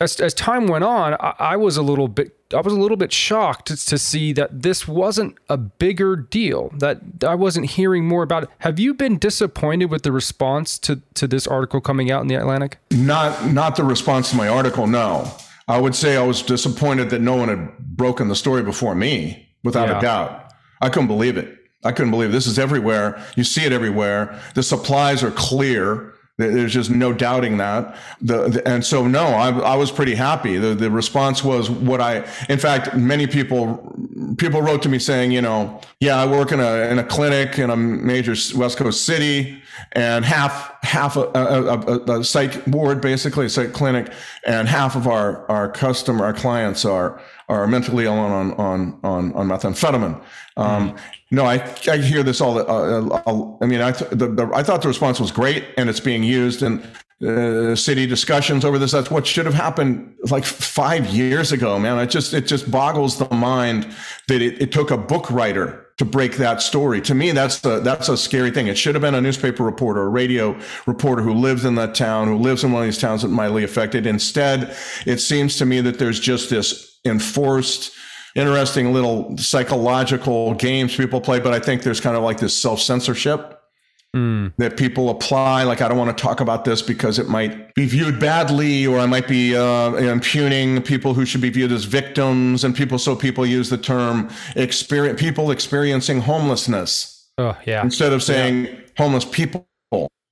as, 0.00 0.20
as 0.20 0.34
time 0.34 0.66
went 0.68 0.84
on, 0.84 1.14
I, 1.14 1.34
I, 1.38 1.56
was 1.56 1.76
a 1.76 1.82
little 1.82 2.08
bit 2.08 2.34
I 2.54 2.60
was 2.60 2.72
a 2.72 2.78
little 2.78 2.96
bit 2.96 3.12
shocked 3.12 3.66
to, 3.66 3.86
to, 3.86 3.98
see 3.98 4.32
that 4.32 4.62
this 4.62 4.88
wasn't 4.88 5.36
a 5.48 5.56
bigger 5.56 6.16
deal. 6.16 6.70
That 6.78 7.00
I 7.26 7.34
wasn't 7.34 7.66
hearing 7.66 8.06
more 8.06 8.22
about 8.22 8.44
it. 8.44 8.48
Have 8.58 8.78
you 8.78 8.94
been 8.94 9.18
disappointed 9.18 9.86
with 9.86 10.02
the 10.02 10.12
response 10.12 10.78
to 10.80 11.02
to 11.14 11.26
this 11.26 11.46
article 11.46 11.80
coming 11.80 12.10
out 12.10 12.22
in 12.22 12.28
the 12.28 12.36
Atlantic? 12.36 12.78
Not 12.90 13.52
not 13.52 13.76
the 13.76 13.84
response 13.84 14.30
to 14.30 14.36
my 14.36 14.48
article. 14.48 14.86
No, 14.86 15.30
I 15.68 15.78
would 15.78 15.94
say 15.94 16.16
I 16.16 16.22
was 16.22 16.42
disappointed 16.42 17.10
that 17.10 17.20
no 17.20 17.36
one 17.36 17.48
had 17.48 17.78
broken 17.78 18.28
the 18.28 18.36
story 18.36 18.62
before 18.62 18.94
me. 18.94 19.44
Without 19.64 19.88
yeah. 19.88 19.98
a 19.98 20.00
doubt, 20.00 20.52
I 20.80 20.88
couldn't 20.88 21.08
believe 21.08 21.36
it. 21.36 21.58
I 21.84 21.92
couldn't 21.92 22.10
believe 22.10 22.30
it. 22.30 22.32
this 22.32 22.46
is 22.46 22.58
everywhere. 22.58 23.22
You 23.36 23.44
see 23.44 23.64
it 23.64 23.72
everywhere. 23.72 24.40
The 24.54 24.62
supplies 24.62 25.22
are 25.22 25.30
clear. 25.32 26.14
There's 26.36 26.72
just 26.72 26.90
no 26.90 27.12
doubting 27.12 27.56
that. 27.58 27.96
The, 28.20 28.48
the, 28.48 28.68
and 28.68 28.84
so 28.84 29.06
no, 29.06 29.26
I, 29.26 29.50
I 29.50 29.74
was 29.74 29.90
pretty 29.90 30.14
happy. 30.14 30.56
The, 30.56 30.74
the 30.74 30.90
response 30.90 31.42
was 31.42 31.68
what 31.68 32.00
I, 32.00 32.24
in 32.48 32.58
fact, 32.58 32.94
many 32.96 33.26
people, 33.26 33.92
people 34.38 34.62
wrote 34.62 34.82
to 34.82 34.88
me 34.88 35.00
saying, 35.00 35.32
you 35.32 35.42
know, 35.42 35.80
yeah, 35.98 36.16
I 36.16 36.26
work 36.26 36.52
in 36.52 36.60
a, 36.60 36.88
in 36.90 37.00
a 37.00 37.04
clinic 37.04 37.58
in 37.58 37.70
a 37.70 37.76
major 37.76 38.36
West 38.56 38.78
Coast 38.78 39.04
city 39.04 39.60
and 39.92 40.24
half, 40.24 40.82
half 40.82 41.16
a, 41.16 41.30
a, 41.34 41.78
a, 41.78 42.20
a 42.20 42.24
psych 42.24 42.66
ward, 42.66 43.00
basically 43.00 43.46
a 43.46 43.48
psych 43.48 43.72
clinic 43.72 44.12
and 44.46 44.68
half 44.68 44.96
of 44.96 45.06
our, 45.06 45.48
our 45.50 45.70
customer, 45.70 46.24
our 46.24 46.32
clients 46.32 46.84
are, 46.84 47.20
are 47.48 47.66
mentally 47.66 48.04
ill 48.04 48.14
on, 48.14 48.52
on, 48.54 48.98
on, 49.02 49.32
on 49.34 49.48
methamphetamine. 49.48 50.20
Um, 50.56 50.92
mm. 50.92 51.00
No, 51.30 51.44
I, 51.44 51.56
I 51.88 51.98
hear 51.98 52.22
this 52.22 52.40
all. 52.40 52.58
Uh, 52.58 53.20
uh 53.26 53.56
I 53.60 53.66
mean, 53.66 53.80
I, 53.80 53.92
th- 53.92 54.10
the, 54.10 54.28
the, 54.28 54.50
I 54.54 54.62
thought 54.62 54.82
the 54.82 54.88
response 54.88 55.20
was 55.20 55.30
great, 55.30 55.64
and 55.76 55.88
it's 55.90 56.00
being 56.00 56.22
used 56.22 56.62
in 56.62 56.82
uh, 57.26 57.74
city 57.74 58.06
discussions 58.06 58.64
over 58.64 58.78
this. 58.78 58.92
That's 58.92 59.10
what 59.10 59.26
should 59.26 59.46
have 59.46 59.54
happened 59.54 60.14
like 60.30 60.44
five 60.44 61.06
years 61.08 61.52
ago, 61.52 61.78
man. 61.78 61.98
It 61.98 62.10
just 62.10 62.32
it 62.32 62.46
just 62.46 62.70
boggles 62.70 63.18
the 63.18 63.28
mind 63.34 63.92
that 64.28 64.40
it, 64.40 64.62
it 64.62 64.72
took 64.72 64.90
a 64.90 64.96
book 64.96 65.30
writer 65.30 65.87
to 65.98 66.04
break 66.04 66.36
that 66.36 66.62
story. 66.62 67.00
To 67.02 67.14
me, 67.14 67.32
that's 67.32 67.58
the 67.58 67.80
that's 67.80 68.08
a 68.08 68.16
scary 68.16 68.50
thing. 68.50 68.68
It 68.68 68.78
should 68.78 68.94
have 68.94 69.02
been 69.02 69.14
a 69.14 69.20
newspaper 69.20 69.64
reporter, 69.64 70.02
a 70.02 70.08
radio 70.08 70.58
reporter 70.86 71.22
who 71.22 71.34
lives 71.34 71.64
in 71.64 71.74
that 71.74 71.94
town, 71.94 72.28
who 72.28 72.38
lives 72.38 72.64
in 72.64 72.72
one 72.72 72.82
of 72.82 72.86
these 72.86 72.98
towns 72.98 73.22
that 73.22 73.28
mightly 73.28 73.64
affected. 73.64 74.06
Instead, 74.06 74.74
it 75.06 75.18
seems 75.18 75.56
to 75.58 75.66
me 75.66 75.80
that 75.80 75.98
there's 75.98 76.20
just 76.20 76.50
this 76.50 76.98
enforced 77.04 77.92
interesting 78.34 78.92
little 78.92 79.36
psychological 79.36 80.54
games 80.54 80.96
people 80.96 81.20
play, 81.20 81.40
but 81.40 81.52
I 81.52 81.58
think 81.58 81.82
there's 81.82 82.00
kind 82.00 82.16
of 82.16 82.22
like 82.22 82.38
this 82.38 82.56
self 82.56 82.80
censorship 82.80 83.57
mm. 84.14 84.52
that 84.58 84.76
people 84.76 85.10
apply. 85.10 85.64
Like, 85.64 85.80
I 85.80 85.88
don't 85.88 85.98
want 85.98 86.16
to 86.16 86.22
talk 86.22 86.40
about 86.40 86.64
this 86.64 86.82
because 86.82 87.18
it 87.18 87.28
might 87.28 87.74
be 87.74 87.86
viewed 87.86 88.18
badly, 88.18 88.86
or 88.86 88.98
I 88.98 89.06
might 89.06 89.28
be 89.28 89.56
uh, 89.56 89.92
impugning 89.94 90.82
people 90.82 91.14
who 91.14 91.24
should 91.24 91.40
be 91.40 91.50
viewed 91.50 91.72
as 91.72 91.84
victims. 91.84 92.64
And 92.64 92.74
people, 92.74 92.98
so 92.98 93.14
people 93.14 93.46
use 93.46 93.70
the 93.70 93.78
term 93.78 94.30
experience, 94.56 95.20
people 95.20 95.50
experiencing 95.50 96.20
homelessness. 96.20 97.28
Oh, 97.38 97.56
yeah. 97.66 97.82
Instead 97.82 98.12
of 98.12 98.22
saying 98.22 98.64
yeah. 98.64 98.74
homeless 98.96 99.24
people, 99.24 99.66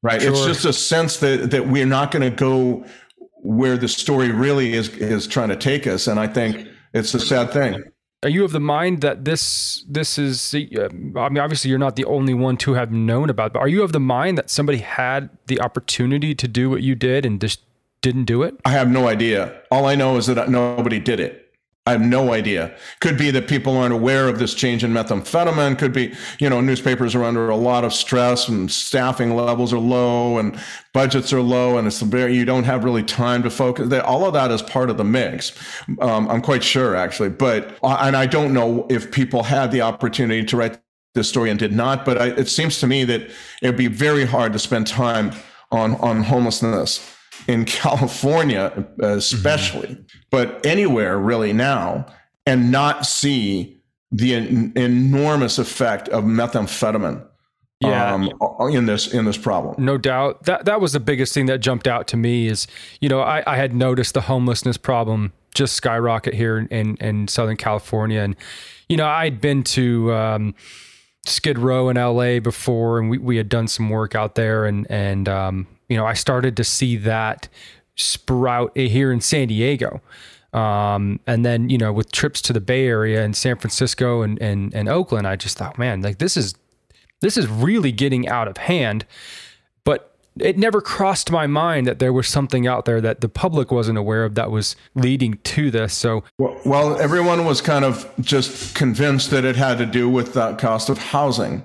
right? 0.03 0.21
Sure. 0.21 0.33
It's 0.33 0.45
just 0.45 0.65
a 0.65 0.73
sense 0.73 1.19
that, 1.19 1.51
that 1.51 1.69
we're 1.69 1.87
not 1.87 2.11
going 2.11 2.29
to 2.29 2.37
go 2.37 2.85
where 3.43 3.77
the 3.77 3.89
story 3.89 4.33
really 4.33 4.73
is, 4.73 4.89
is 4.89 5.27
trying 5.27 5.51
to 5.51 5.57
take 5.57 5.87
us. 5.87 6.07
And 6.07 6.19
I 6.19 6.27
think, 6.27 6.69
it's 6.95 7.13
a 7.13 7.21
sad 7.21 7.51
thing. 7.51 7.85
Are 8.23 8.29
you 8.29 8.45
of 8.45 8.53
the 8.53 8.61
mind 8.61 9.03
that 9.03 9.25
this 9.25 9.85
this 9.89 10.19
is? 10.19 10.55
Uh, 10.55 10.89
I 11.17 11.29
mean, 11.29 11.39
obviously, 11.39 11.71
you're 11.71 11.79
not 11.79 11.97
the 11.97 12.05
only 12.07 12.35
one 12.35 12.57
to 12.59 12.73
have 12.73 12.91
known 12.91 13.31
about. 13.31 13.49
It, 13.49 13.53
but 13.55 13.61
are 13.61 13.69
you 13.69 13.83
of 13.83 13.93
the 13.93 14.01
mind 14.01 14.39
that 14.39 14.51
somebody 14.51 14.79
had 14.79 15.31
the 15.47 15.61
opportunity 15.61 16.35
to 16.35 16.49
do 16.49 16.71
what 16.71 16.83
you 16.83 16.95
did 16.95 17.27
and 17.27 17.41
just 17.41 17.61
didn't 18.01 18.25
do 18.25 18.43
it? 18.43 18.55
I 18.65 18.71
have 18.71 18.91
no 18.91 19.07
idea. 19.07 19.61
All 19.71 19.87
I 19.87 19.95
know 19.95 20.17
is 20.17 20.27
that 20.27 20.49
nobody 20.49 20.99
did 20.99 21.21
it. 21.21 21.46
I 21.87 21.93
have 21.93 22.01
no 22.01 22.33
idea. 22.33 22.75
Could 23.01 23.17
be 23.17 23.31
that 23.31 23.47
people 23.47 23.77
aren't 23.77 23.95
aware 23.95 24.29
of 24.29 24.41
this 24.41 24.55
change 24.55 24.83
in 24.83 24.93
methamphetamine. 24.93 25.79
Could 25.79 25.93
be, 25.93 26.13
you 26.41 26.51
know, 26.51 26.61
newspapers 26.61 27.15
are 27.15 27.23
under 27.23 27.49
a 27.49 27.55
lot 27.57 27.85
of 27.85 27.95
stress 27.95 28.49
and 28.49 28.69
staffing 28.71 29.37
levels 29.37 29.73
are 29.73 29.79
low 29.79 30.39
and 30.39 30.59
budgets 30.93 31.33
are 31.33 31.41
low 31.41 31.79
and 31.79 31.87
it's 31.87 32.01
very, 32.01 32.35
you 32.35 32.45
don't 32.45 32.65
have 32.65 32.83
really 32.83 33.05
time 33.05 33.43
to 33.45 33.51
focus. 33.51 33.93
All 34.03 34.27
of 34.27 34.35
that 34.35 34.51
is 34.51 34.63
part 34.63 34.91
of 34.91 34.97
the 34.97 35.05
mix. 35.05 35.53
Um, 36.01 36.29
I'm 36.29 36.43
quite 36.43 36.65
sure 36.65 36.97
actually, 36.97 37.29
but, 37.29 37.79
and 37.83 38.17
I 38.17 38.27
don't 38.27 38.53
know 38.53 38.87
if 38.91 39.13
people 39.13 39.45
had 39.45 39.71
the 39.71 39.83
opportunity 39.83 40.45
to 40.45 40.57
write 40.57 40.81
this 41.15 41.29
story 41.29 41.51
and 41.51 41.59
did 41.59 41.73
not, 41.73 42.05
but 42.05 42.19
I, 42.19 42.27
it 42.31 42.49
seems 42.49 42.81
to 42.81 42.89
me 42.89 43.05
that 43.05 43.23
it 43.63 43.67
would 43.67 43.77
be 43.77 43.87
very 43.87 44.25
hard 44.25 44.53
to 44.55 44.59
spend 44.59 44.89
time 44.89 45.33
on, 45.71 45.95
on 45.97 46.25
homelessness 46.25 47.16
in 47.47 47.65
California, 47.67 48.87
especially, 49.01 49.89
mm-hmm. 49.89 50.03
but 50.31 50.65
anywhere 50.65 51.19
really 51.19 51.53
now, 51.53 52.07
and 52.47 52.71
not 52.71 53.07
see 53.07 53.81
the 54.13 54.35
en- 54.35 54.73
enormous 54.77 55.59
effect 55.59 56.09
of 56.09 56.25
methamphetamine 56.25 57.27
yeah. 57.81 58.15
Um, 58.15 58.31
in 58.73 58.87
this 58.87 59.13
in 59.13 59.27
this 59.27 59.37
problem. 59.37 59.85
No 59.85 59.99
doubt. 59.99 60.45
That 60.45 60.65
that 60.65 60.81
was 60.81 60.95
the 60.95 61.01
biggest 61.01 61.35
thing 61.35 61.45
that 61.47 61.59
jumped 61.59 61.87
out 61.87 62.07
to 62.09 62.17
me 62.17 62.47
is, 62.47 62.67
you 63.01 63.09
know, 63.11 63.21
I, 63.21 63.43
I 63.47 63.57
had 63.57 63.75
noticed 63.75 64.15
the 64.15 64.23
homelessness 64.23 64.79
problem 64.79 65.35
just 65.55 65.75
skyrocket 65.75 66.35
here 66.35 66.59
in, 66.59 66.97
in 66.97 67.29
Southern 67.29 67.57
California. 67.57 68.21
And, 68.21 68.37
you 68.89 68.97
know, 68.97 69.07
I'd 69.07 69.41
been 69.41 69.63
to 69.65 70.13
um, 70.13 70.55
Skid 71.25 71.59
Row 71.59 71.89
in 71.89 71.97
LA 71.97 72.41
before 72.41 72.99
and 72.99 73.11
we, 73.11 73.19
we 73.19 73.37
had 73.37 73.49
done 73.49 73.67
some 73.67 73.91
work 73.91 74.15
out 74.15 74.37
there 74.37 74.65
and 74.65 74.87
and 74.91 75.29
um, 75.29 75.67
you 75.89 75.97
know, 75.97 76.07
I 76.07 76.15
started 76.15 76.57
to 76.57 76.65
see 76.65 76.97
that 76.99 77.49
sprout 77.97 78.77
here 78.77 79.13
in 79.13 79.21
San 79.21 79.49
Diego. 79.49 80.01
Um, 80.53 81.21
and 81.27 81.45
then, 81.45 81.69
you 81.69 81.79
know, 81.79 81.93
with 81.93 82.13
trips 82.13 82.41
to 82.43 82.53
the 82.53 82.61
Bay 82.61 82.87
Area 82.87 83.23
and 83.23 83.37
San 83.37 83.57
Francisco 83.57 84.23
and, 84.23 84.41
and, 84.41 84.75
and 84.75 84.89
Oakland, 84.89 85.27
I 85.27 85.37
just 85.37 85.59
thought, 85.59 85.79
man, 85.79 86.01
like 86.03 86.19
this 86.19 86.37
is, 86.37 86.55
this 87.21 87.37
is 87.37 87.47
really 87.47 87.93
getting 87.93 88.29
out 88.29 88.49
of 88.49 88.57
hand. 88.57 89.05
But 89.85 90.17
it 90.39 90.59
never 90.59 90.81
crossed 90.81 91.31
my 91.31 91.47
mind 91.47 91.87
that 91.87 91.99
there 91.99 92.13
was 92.13 92.29
something 92.29 92.67
out 92.67 92.85
there 92.85 93.01
that 93.01 93.21
the 93.21 93.29
public 93.29 93.71
wasn't 93.71 93.99
aware 93.99 94.25
of 94.25 94.35
that 94.35 94.51
was 94.51 94.77
leading 94.95 95.39
to 95.45 95.71
this. 95.71 95.95
So, 95.95 96.25
well, 96.39 96.59
well 96.65 97.01
everyone 97.01 97.45
was 97.45 97.61
kind 97.61 97.85
of 97.85 98.11
just 98.21 98.75
convinced 98.75 99.31
that 99.31 99.45
it 99.45 99.57
had 99.57 99.79
to 99.79 99.87
do 99.87 100.09
with 100.09 100.35
the 100.35 100.55
cost 100.55 100.89
of 100.89 100.99
housing. 100.99 101.63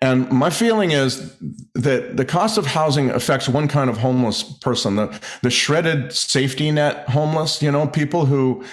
And 0.00 0.30
my 0.30 0.50
feeling 0.50 0.92
is 0.92 1.36
that 1.74 2.16
the 2.16 2.24
cost 2.24 2.56
of 2.56 2.66
housing 2.66 3.10
affects 3.10 3.48
one 3.48 3.66
kind 3.66 3.90
of 3.90 3.98
homeless 3.98 4.42
person, 4.42 4.94
the, 4.94 5.20
the 5.42 5.50
shredded 5.50 6.12
safety 6.12 6.70
net 6.70 7.08
homeless, 7.08 7.60
you 7.62 7.72
know, 7.72 7.86
people 7.86 8.26
who 8.26 8.64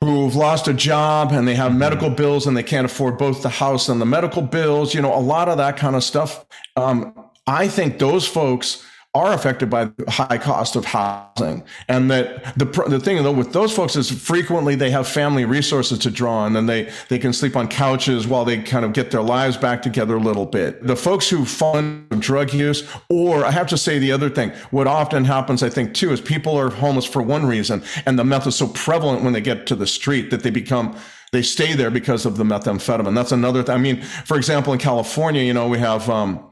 who've 0.00 0.36
lost 0.36 0.68
a 0.68 0.72
job 0.72 1.32
and 1.32 1.48
they 1.48 1.56
have 1.56 1.70
mm-hmm. 1.70 1.80
medical 1.80 2.10
bills 2.10 2.46
and 2.46 2.56
they 2.56 2.62
can't 2.62 2.84
afford 2.84 3.18
both 3.18 3.42
the 3.42 3.48
house 3.48 3.88
and 3.88 4.00
the 4.00 4.06
medical 4.06 4.42
bills, 4.42 4.94
you 4.94 5.02
know, 5.02 5.12
a 5.12 5.18
lot 5.18 5.48
of 5.48 5.56
that 5.56 5.76
kind 5.76 5.96
of 5.96 6.04
stuff. 6.04 6.46
Um, 6.76 7.12
I 7.48 7.66
think 7.66 7.98
those 7.98 8.26
folks 8.26 8.86
are 9.14 9.32
affected 9.32 9.70
by 9.70 9.86
the 9.86 10.10
high 10.10 10.36
cost 10.36 10.76
of 10.76 10.84
housing. 10.84 11.64
And 11.88 12.10
that 12.10 12.56
the, 12.58 12.66
the 12.66 13.00
thing 13.00 13.22
though 13.22 13.32
with 13.32 13.52
those 13.52 13.74
folks 13.74 13.96
is 13.96 14.10
frequently 14.10 14.74
they 14.74 14.90
have 14.90 15.08
family 15.08 15.46
resources 15.46 15.98
to 16.00 16.10
draw 16.10 16.40
on 16.40 16.56
and 16.56 16.68
they, 16.68 16.90
they 17.08 17.18
can 17.18 17.32
sleep 17.32 17.56
on 17.56 17.68
couches 17.68 18.26
while 18.26 18.44
they 18.44 18.58
kind 18.62 18.84
of 18.84 18.92
get 18.92 19.10
their 19.10 19.22
lives 19.22 19.56
back 19.56 19.80
together 19.80 20.16
a 20.16 20.20
little 20.20 20.44
bit. 20.44 20.86
The 20.86 20.94
folks 20.96 21.28
who 21.28 21.46
fund 21.46 22.06
drug 22.20 22.52
use, 22.52 22.86
or 23.08 23.46
I 23.46 23.50
have 23.50 23.66
to 23.68 23.78
say 23.78 23.98
the 23.98 24.12
other 24.12 24.28
thing, 24.28 24.50
what 24.70 24.86
often 24.86 25.24
happens, 25.24 25.62
I 25.62 25.70
think 25.70 25.94
too, 25.94 26.12
is 26.12 26.20
people 26.20 26.56
are 26.56 26.68
homeless 26.68 27.06
for 27.06 27.22
one 27.22 27.46
reason 27.46 27.82
and 28.04 28.18
the 28.18 28.24
meth 28.24 28.46
is 28.46 28.56
so 28.56 28.68
prevalent 28.68 29.24
when 29.24 29.32
they 29.32 29.40
get 29.40 29.66
to 29.68 29.74
the 29.74 29.86
street 29.86 30.30
that 30.30 30.42
they 30.42 30.50
become 30.50 30.94
they 31.30 31.42
stay 31.42 31.74
there 31.74 31.90
because 31.90 32.24
of 32.24 32.38
the 32.38 32.44
methamphetamine. 32.44 33.14
That's 33.14 33.32
another. 33.32 33.62
Th- 33.62 33.76
I 33.76 33.78
mean, 33.78 34.00
for 34.00 34.38
example, 34.38 34.72
in 34.72 34.78
California, 34.78 35.42
you 35.42 35.52
know, 35.52 35.68
we 35.68 35.78
have 35.78 36.08
um, 36.08 36.42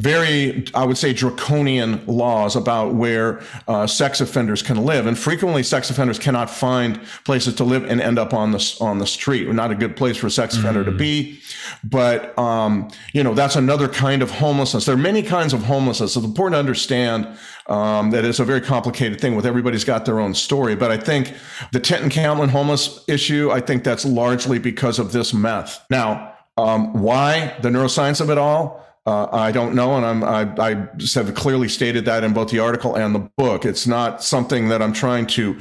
very, 0.00 0.64
I 0.74 0.84
would 0.84 0.96
say, 0.96 1.12
draconian 1.12 2.04
laws 2.06 2.56
about 2.56 2.94
where 2.94 3.42
uh, 3.68 3.86
sex 3.86 4.20
offenders 4.20 4.62
can 4.62 4.84
live, 4.84 5.06
and 5.06 5.18
frequently 5.18 5.62
sex 5.62 5.90
offenders 5.90 6.18
cannot 6.18 6.48
find 6.48 7.00
places 7.24 7.54
to 7.56 7.64
live 7.64 7.84
and 7.84 8.00
end 8.00 8.18
up 8.18 8.32
on 8.32 8.50
the 8.52 8.76
on 8.80 8.98
the 8.98 9.06
street. 9.06 9.46
Not 9.48 9.70
a 9.70 9.74
good 9.74 9.96
place 9.96 10.16
for 10.16 10.26
a 10.26 10.30
sex 10.30 10.56
offender 10.56 10.80
mm-hmm. 10.80 10.92
to 10.92 10.96
be, 10.96 11.40
but 11.84 12.36
um, 12.38 12.90
you 13.12 13.22
know 13.22 13.34
that's 13.34 13.56
another 13.56 13.88
kind 13.88 14.22
of 14.22 14.30
homelessness. 14.30 14.86
There 14.86 14.94
are 14.94 14.98
many 14.98 15.22
kinds 15.22 15.52
of 15.52 15.64
homelessness. 15.64 16.16
It's 16.16 16.24
important 16.24 16.54
to 16.54 16.58
understand 16.58 17.28
um, 17.66 18.10
that 18.10 18.24
it's 18.24 18.40
a 18.40 18.44
very 18.44 18.60
complicated 18.60 19.20
thing 19.20 19.36
with 19.36 19.46
everybody's 19.46 19.84
got 19.84 20.06
their 20.06 20.18
own 20.18 20.34
story. 20.34 20.74
But 20.76 20.90
I 20.90 20.96
think 20.96 21.34
the 21.72 21.80
Tent 21.80 22.00
Tenton-Camelon 22.00 22.48
homeless 22.48 23.04
issue, 23.06 23.50
I 23.50 23.60
think 23.60 23.84
that's 23.84 24.04
largely 24.06 24.58
because 24.58 24.98
of 24.98 25.12
this 25.12 25.34
meth. 25.34 25.84
Now, 25.90 26.34
um, 26.56 26.94
why 26.94 27.54
the 27.60 27.68
neuroscience 27.68 28.20
of 28.20 28.30
it 28.30 28.38
all? 28.38 28.86
Uh, 29.06 29.26
I 29.32 29.50
don't 29.50 29.74
know, 29.74 29.96
and 29.96 30.04
I'm, 30.04 30.22
I, 30.22 30.54
I 30.58 30.88
have 31.14 31.34
clearly 31.34 31.68
stated 31.68 32.04
that 32.04 32.22
in 32.22 32.34
both 32.34 32.50
the 32.50 32.58
article 32.58 32.96
and 32.96 33.14
the 33.14 33.30
book. 33.36 33.64
It's 33.64 33.86
not 33.86 34.22
something 34.22 34.68
that 34.68 34.82
I'm 34.82 34.92
trying 34.92 35.26
to 35.28 35.58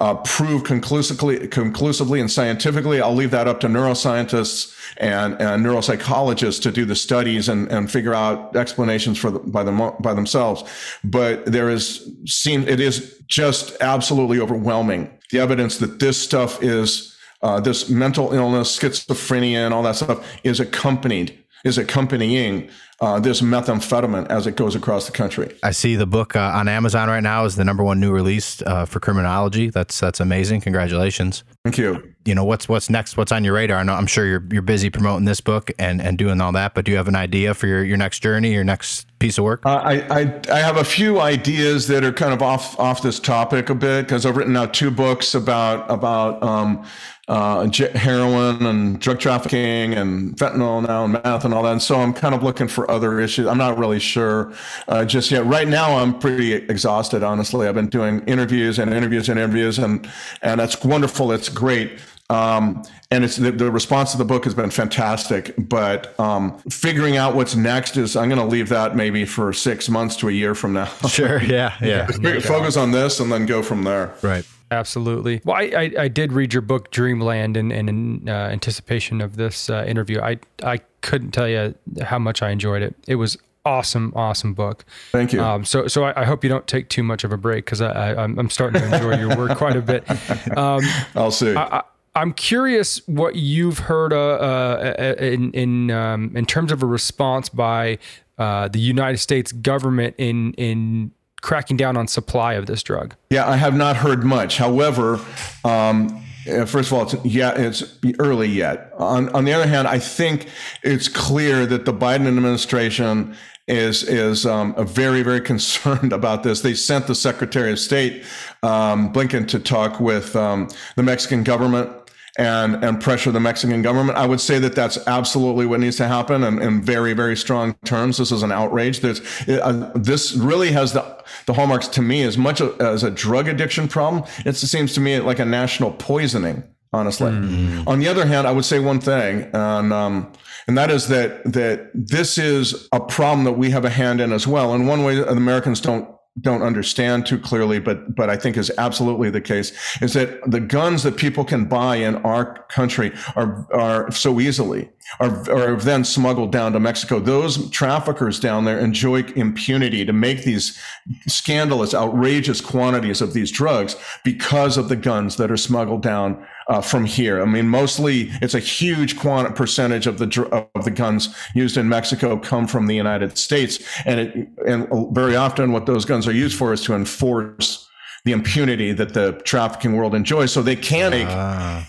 uh, 0.00 0.14
proved 0.14 0.64
conclusively, 0.64 1.48
conclusively 1.48 2.20
and 2.20 2.30
scientifically. 2.30 3.00
I'll 3.00 3.14
leave 3.14 3.32
that 3.32 3.48
up 3.48 3.60
to 3.60 3.66
neuroscientists 3.66 4.74
and, 4.98 5.34
and 5.40 5.64
neuropsychologists 5.64 6.62
to 6.62 6.72
do 6.72 6.84
the 6.84 6.94
studies 6.94 7.48
and, 7.48 7.70
and 7.70 7.90
figure 7.90 8.14
out 8.14 8.54
explanations 8.54 9.18
for 9.18 9.30
the, 9.30 9.40
by 9.40 9.64
them 9.64 9.92
by 10.00 10.14
themselves. 10.14 10.62
But 11.02 11.46
there 11.46 11.68
is 11.68 12.08
seem 12.26 12.66
it 12.68 12.80
is 12.80 13.20
just 13.26 13.76
absolutely 13.80 14.38
overwhelming 14.40 15.18
the 15.30 15.40
evidence 15.40 15.78
that 15.78 15.98
this 15.98 16.20
stuff 16.20 16.62
is 16.62 17.17
uh, 17.42 17.60
this 17.60 17.88
mental 17.88 18.32
illness, 18.32 18.76
schizophrenia, 18.76 19.64
and 19.64 19.74
all 19.74 19.82
that 19.82 19.96
stuff 19.96 20.26
is 20.44 20.60
accompanied 20.60 21.38
is 21.64 21.76
accompanying 21.76 22.68
uh, 23.00 23.18
this 23.20 23.40
methamphetamine 23.40 24.26
as 24.28 24.46
it 24.46 24.56
goes 24.56 24.74
across 24.74 25.06
the 25.06 25.12
country. 25.12 25.56
I 25.62 25.70
see 25.70 25.96
the 25.96 26.06
book 26.06 26.34
uh, 26.36 26.52
on 26.54 26.68
Amazon 26.68 27.08
right 27.08 27.22
now 27.22 27.44
is 27.44 27.56
the 27.56 27.64
number 27.64 27.84
one 27.84 28.00
new 28.00 28.12
release 28.12 28.62
uh, 28.62 28.86
for 28.86 29.00
criminology. 29.00 29.70
That's 29.70 29.98
that's 29.98 30.20
amazing. 30.20 30.60
Congratulations. 30.62 31.44
Thank 31.64 31.78
you. 31.78 32.14
You 32.24 32.34
know 32.34 32.44
what's 32.44 32.68
what's 32.68 32.90
next? 32.90 33.16
What's 33.16 33.32
on 33.32 33.44
your 33.44 33.54
radar? 33.54 33.78
I 33.78 33.82
know, 33.82 33.94
I'm 33.94 34.06
sure 34.06 34.26
you're 34.26 34.44
you're 34.50 34.62
busy 34.62 34.90
promoting 34.90 35.24
this 35.24 35.40
book 35.40 35.70
and, 35.78 36.00
and 36.00 36.16
doing 36.16 36.40
all 36.40 36.52
that, 36.52 36.74
but 36.74 36.84
do 36.84 36.90
you 36.92 36.96
have 36.96 37.08
an 37.08 37.16
idea 37.16 37.54
for 37.54 37.66
your, 37.66 37.84
your 37.84 37.96
next 37.96 38.20
journey, 38.20 38.52
your 38.52 38.64
next 38.64 39.07
piece 39.18 39.38
of 39.38 39.44
work? 39.44 39.64
Uh, 39.64 39.76
I, 39.76 40.20
I 40.20 40.40
I 40.50 40.58
have 40.58 40.76
a 40.76 40.84
few 40.84 41.20
ideas 41.20 41.86
that 41.88 42.04
are 42.04 42.12
kind 42.12 42.32
of 42.32 42.42
off 42.42 42.78
off 42.78 43.02
this 43.02 43.18
topic 43.20 43.70
a 43.70 43.74
bit 43.74 44.02
because 44.06 44.24
I've 44.24 44.36
written 44.36 44.56
out 44.56 44.74
two 44.74 44.90
books 44.90 45.34
about 45.34 45.90
about 45.90 46.42
um, 46.42 46.84
uh, 47.28 47.68
heroin 47.94 48.64
and 48.64 49.00
drug 49.00 49.18
trafficking 49.20 49.94
and 49.94 50.36
fentanyl 50.36 50.86
now 50.86 51.04
and 51.04 51.12
meth 51.12 51.44
and 51.44 51.52
all 51.52 51.62
that. 51.62 51.72
And 51.72 51.82
so 51.82 51.96
I'm 51.96 52.14
kind 52.14 52.34
of 52.34 52.42
looking 52.42 52.68
for 52.68 52.90
other 52.90 53.20
issues. 53.20 53.46
I'm 53.46 53.58
not 53.58 53.78
really 53.78 54.00
sure 54.00 54.52
uh, 54.88 55.04
just 55.04 55.30
yet. 55.30 55.44
Right 55.44 55.68
now, 55.68 55.98
I'm 55.98 56.18
pretty 56.18 56.54
exhausted. 56.54 57.22
Honestly, 57.22 57.68
I've 57.68 57.74
been 57.74 57.88
doing 57.88 58.20
interviews 58.26 58.78
and 58.78 58.92
interviews 58.94 59.28
and 59.28 59.38
interviews, 59.38 59.78
and 59.78 60.08
and 60.42 60.60
that's 60.60 60.82
wonderful. 60.82 61.32
It's 61.32 61.48
great. 61.48 62.00
Um, 62.30 62.82
and 63.10 63.24
it's 63.24 63.36
the, 63.36 63.50
the, 63.50 63.70
response 63.70 64.12
to 64.12 64.18
the 64.18 64.24
book 64.24 64.44
has 64.44 64.54
been 64.54 64.70
fantastic. 64.70 65.54
But 65.56 66.18
um, 66.20 66.58
figuring 66.70 67.16
out 67.16 67.34
what's 67.34 67.56
next 67.56 67.96
is 67.96 68.16
I'm 68.16 68.28
going 68.28 68.40
to 68.40 68.46
leave 68.46 68.68
that 68.68 68.94
maybe 68.94 69.24
for 69.24 69.52
six 69.52 69.88
months 69.88 70.14
to 70.16 70.28
a 70.28 70.32
year 70.32 70.54
from 70.54 70.74
now. 70.74 70.92
Sure. 71.08 71.42
Yeah. 71.42 71.74
Yeah. 71.80 72.06
Focus 72.40 72.76
on 72.76 72.90
this 72.90 73.18
and 73.18 73.32
then 73.32 73.46
go 73.46 73.62
from 73.62 73.82
there. 73.82 74.14
Right. 74.22 74.46
Absolutely. 74.70 75.40
Well, 75.44 75.56
I, 75.56 75.62
I, 75.62 75.92
I, 76.00 76.08
did 76.08 76.32
read 76.32 76.52
your 76.52 76.60
book 76.60 76.90
Dreamland, 76.90 77.56
and, 77.56 77.72
and 77.72 77.88
in 77.88 78.28
uh, 78.28 78.32
anticipation 78.32 79.22
of 79.22 79.36
this 79.36 79.70
uh, 79.70 79.82
interview, 79.88 80.20
I 80.20 80.38
I 80.62 80.80
couldn't 81.00 81.30
tell 81.30 81.48
you 81.48 81.74
how 82.02 82.18
much 82.18 82.42
I 82.42 82.50
enjoyed 82.50 82.82
it. 82.82 82.94
It 83.06 83.14
was 83.14 83.38
awesome, 83.64 84.12
awesome 84.14 84.52
book. 84.52 84.84
Thank 85.10 85.32
you. 85.32 85.42
Um, 85.42 85.64
so 85.64 85.86
so 85.86 86.04
I, 86.04 86.20
I, 86.20 86.24
hope 86.24 86.44
you 86.44 86.50
don't 86.50 86.66
take 86.66 86.90
too 86.90 87.02
much 87.02 87.24
of 87.24 87.32
a 87.32 87.38
break 87.38 87.64
because 87.64 87.80
I, 87.80 88.12
I 88.12 88.24
am 88.24 88.50
starting 88.50 88.82
to 88.82 88.94
enjoy 88.94 89.18
your 89.18 89.36
work 89.38 89.56
quite 89.56 89.76
a 89.76 89.82
bit. 89.82 90.04
Um, 90.56 90.82
I'll 91.14 91.30
see. 91.30 91.54
I, 91.54 91.82
am 92.22 92.32
curious 92.32 93.06
what 93.06 93.36
you've 93.36 93.80
heard 93.80 94.12
uh, 94.12 94.16
uh, 94.16 95.14
in 95.18 95.52
in 95.52 95.90
um, 95.90 96.32
in 96.36 96.46
terms 96.46 96.72
of 96.72 96.82
a 96.82 96.86
response 96.86 97.48
by 97.48 97.98
uh, 98.38 98.68
the 98.68 98.80
United 98.80 99.18
States 99.18 99.52
government 99.52 100.14
in 100.18 100.52
in 100.54 101.12
cracking 101.40 101.76
down 101.76 101.96
on 101.96 102.08
supply 102.08 102.54
of 102.54 102.66
this 102.66 102.82
drug? 102.82 103.14
Yeah, 103.30 103.48
I 103.48 103.56
have 103.56 103.76
not 103.76 103.96
heard 103.96 104.24
much. 104.24 104.56
However, 104.58 105.20
um, 105.64 106.24
uh, 106.48 106.64
first 106.64 106.90
of 106.90 106.92
all, 106.94 107.02
it's, 107.02 107.14
yeah, 107.24 107.52
it's 107.56 107.98
early 108.18 108.48
yet. 108.48 108.92
On, 108.98 109.28
on 109.30 109.44
the 109.44 109.52
other 109.52 109.66
hand, 109.66 109.86
I 109.86 109.98
think 109.98 110.48
it's 110.82 111.08
clear 111.08 111.66
that 111.66 111.84
the 111.84 111.92
Biden 111.92 112.26
administration 112.26 113.36
is 113.66 114.02
is 114.02 114.46
um, 114.46 114.74
very 114.86 115.22
very 115.22 115.40
concerned 115.52 116.12
about 116.12 116.42
this. 116.42 116.62
They 116.62 116.74
sent 116.74 117.06
the 117.06 117.14
Secretary 117.14 117.70
of 117.70 117.78
State 117.78 118.24
um, 118.62 119.12
Blinken 119.12 119.46
to 119.48 119.58
talk 119.58 120.00
with 120.00 120.34
um, 120.34 120.68
the 120.96 121.02
Mexican 121.02 121.44
government 121.44 121.90
and 122.38 122.82
and 122.84 123.00
pressure 123.00 123.32
the 123.32 123.40
Mexican 123.40 123.82
government. 123.82 124.16
I 124.16 124.26
would 124.26 124.40
say 124.40 124.58
that 124.60 124.74
that's 124.74 124.98
absolutely 125.06 125.66
what 125.66 125.80
needs 125.80 125.96
to 125.96 126.08
happen, 126.08 126.44
and 126.44 126.62
in 126.62 126.80
very 126.82 127.12
very 127.12 127.36
strong 127.36 127.74
terms. 127.84 128.16
This 128.16 128.32
is 128.32 128.42
an 128.42 128.52
outrage. 128.52 129.00
There's 129.00 129.20
uh, 129.48 129.90
this 129.94 130.34
really 130.34 130.70
has 130.72 130.92
the 130.92 131.18
the 131.46 131.52
hallmarks 131.52 131.88
to 131.88 132.02
me 132.02 132.22
as 132.22 132.38
much 132.38 132.60
as 132.60 133.02
a 133.02 133.10
drug 133.10 133.48
addiction 133.48 133.88
problem. 133.88 134.24
It 134.46 134.54
seems 134.54 134.94
to 134.94 135.00
me 135.00 135.18
like 135.18 135.40
a 135.40 135.44
national 135.44 135.92
poisoning. 135.92 136.62
Honestly, 136.90 137.30
mm. 137.30 137.86
on 137.86 137.98
the 137.98 138.08
other 138.08 138.24
hand, 138.24 138.46
I 138.46 138.52
would 138.52 138.64
say 138.64 138.78
one 138.78 138.98
thing, 138.98 139.50
and 139.52 139.92
um, 139.92 140.32
and 140.66 140.78
that 140.78 140.90
is 140.90 141.08
that 141.08 141.44
that 141.52 141.90
this 141.92 142.38
is 142.38 142.88
a 142.92 143.00
problem 143.00 143.44
that 143.44 143.52
we 143.52 143.70
have 143.72 143.84
a 143.84 143.90
hand 143.90 144.22
in 144.22 144.32
as 144.32 144.46
well. 144.46 144.72
And 144.72 144.88
one 144.88 145.04
way 145.04 145.16
that 145.16 145.28
Americans 145.28 145.82
don't 145.82 146.08
don't 146.40 146.62
understand 146.62 147.26
too 147.26 147.38
clearly, 147.38 147.78
but 147.78 148.14
but 148.14 148.30
I 148.30 148.36
think 148.36 148.56
is 148.56 148.70
absolutely 148.78 149.30
the 149.30 149.40
case, 149.40 149.72
is 150.00 150.12
that 150.14 150.50
the 150.50 150.60
guns 150.60 151.02
that 151.02 151.16
people 151.16 151.44
can 151.44 151.64
buy 151.66 151.96
in 151.96 152.16
our 152.16 152.62
country 152.68 153.12
are 153.36 153.66
are 153.72 154.10
so 154.10 154.40
easily 154.40 154.90
are, 155.20 155.50
are 155.50 155.76
then 155.76 156.04
smuggled 156.04 156.52
down 156.52 156.72
to 156.72 156.80
Mexico. 156.80 157.18
Those 157.18 157.70
traffickers 157.70 158.38
down 158.38 158.64
there 158.64 158.78
enjoy 158.78 159.22
impunity 159.22 160.04
to 160.04 160.12
make 160.12 160.44
these 160.44 160.78
scandalous, 161.26 161.94
outrageous 161.94 162.60
quantities 162.60 163.20
of 163.20 163.32
these 163.32 163.50
drugs 163.50 163.96
because 164.24 164.76
of 164.76 164.88
the 164.88 164.96
guns 164.96 165.36
that 165.36 165.50
are 165.50 165.56
smuggled 165.56 166.02
down 166.02 166.46
uh, 166.68 166.80
from 166.80 167.04
here. 167.04 167.40
I 167.40 167.46
mean, 167.46 167.68
mostly 167.68 168.30
it's 168.42 168.54
a 168.54 168.60
huge 168.60 169.18
quant- 169.18 169.54
percentage 169.56 170.06
of 170.06 170.18
the 170.18 170.68
of 170.74 170.84
the 170.84 170.90
guns 170.90 171.34
used 171.54 171.76
in 171.76 171.88
Mexico 171.88 172.38
come 172.38 172.66
from 172.66 172.86
the 172.86 172.94
United 172.94 173.38
States, 173.38 173.78
and 174.04 174.20
it 174.20 174.48
and 174.66 174.86
very 175.14 175.36
often 175.36 175.72
what 175.72 175.86
those 175.86 176.04
guns 176.04 176.26
are 176.28 176.32
used 176.32 176.56
for 176.56 176.72
is 176.72 176.82
to 176.82 176.94
enforce 176.94 177.88
the 178.24 178.32
impunity 178.32 178.92
that 178.92 179.14
the 179.14 179.32
trafficking 179.44 179.96
world 179.96 180.14
enjoys, 180.14 180.52
so 180.52 180.62
they 180.62 180.76
can 180.76 181.10
make. 181.10 181.28
Uh 181.28 181.82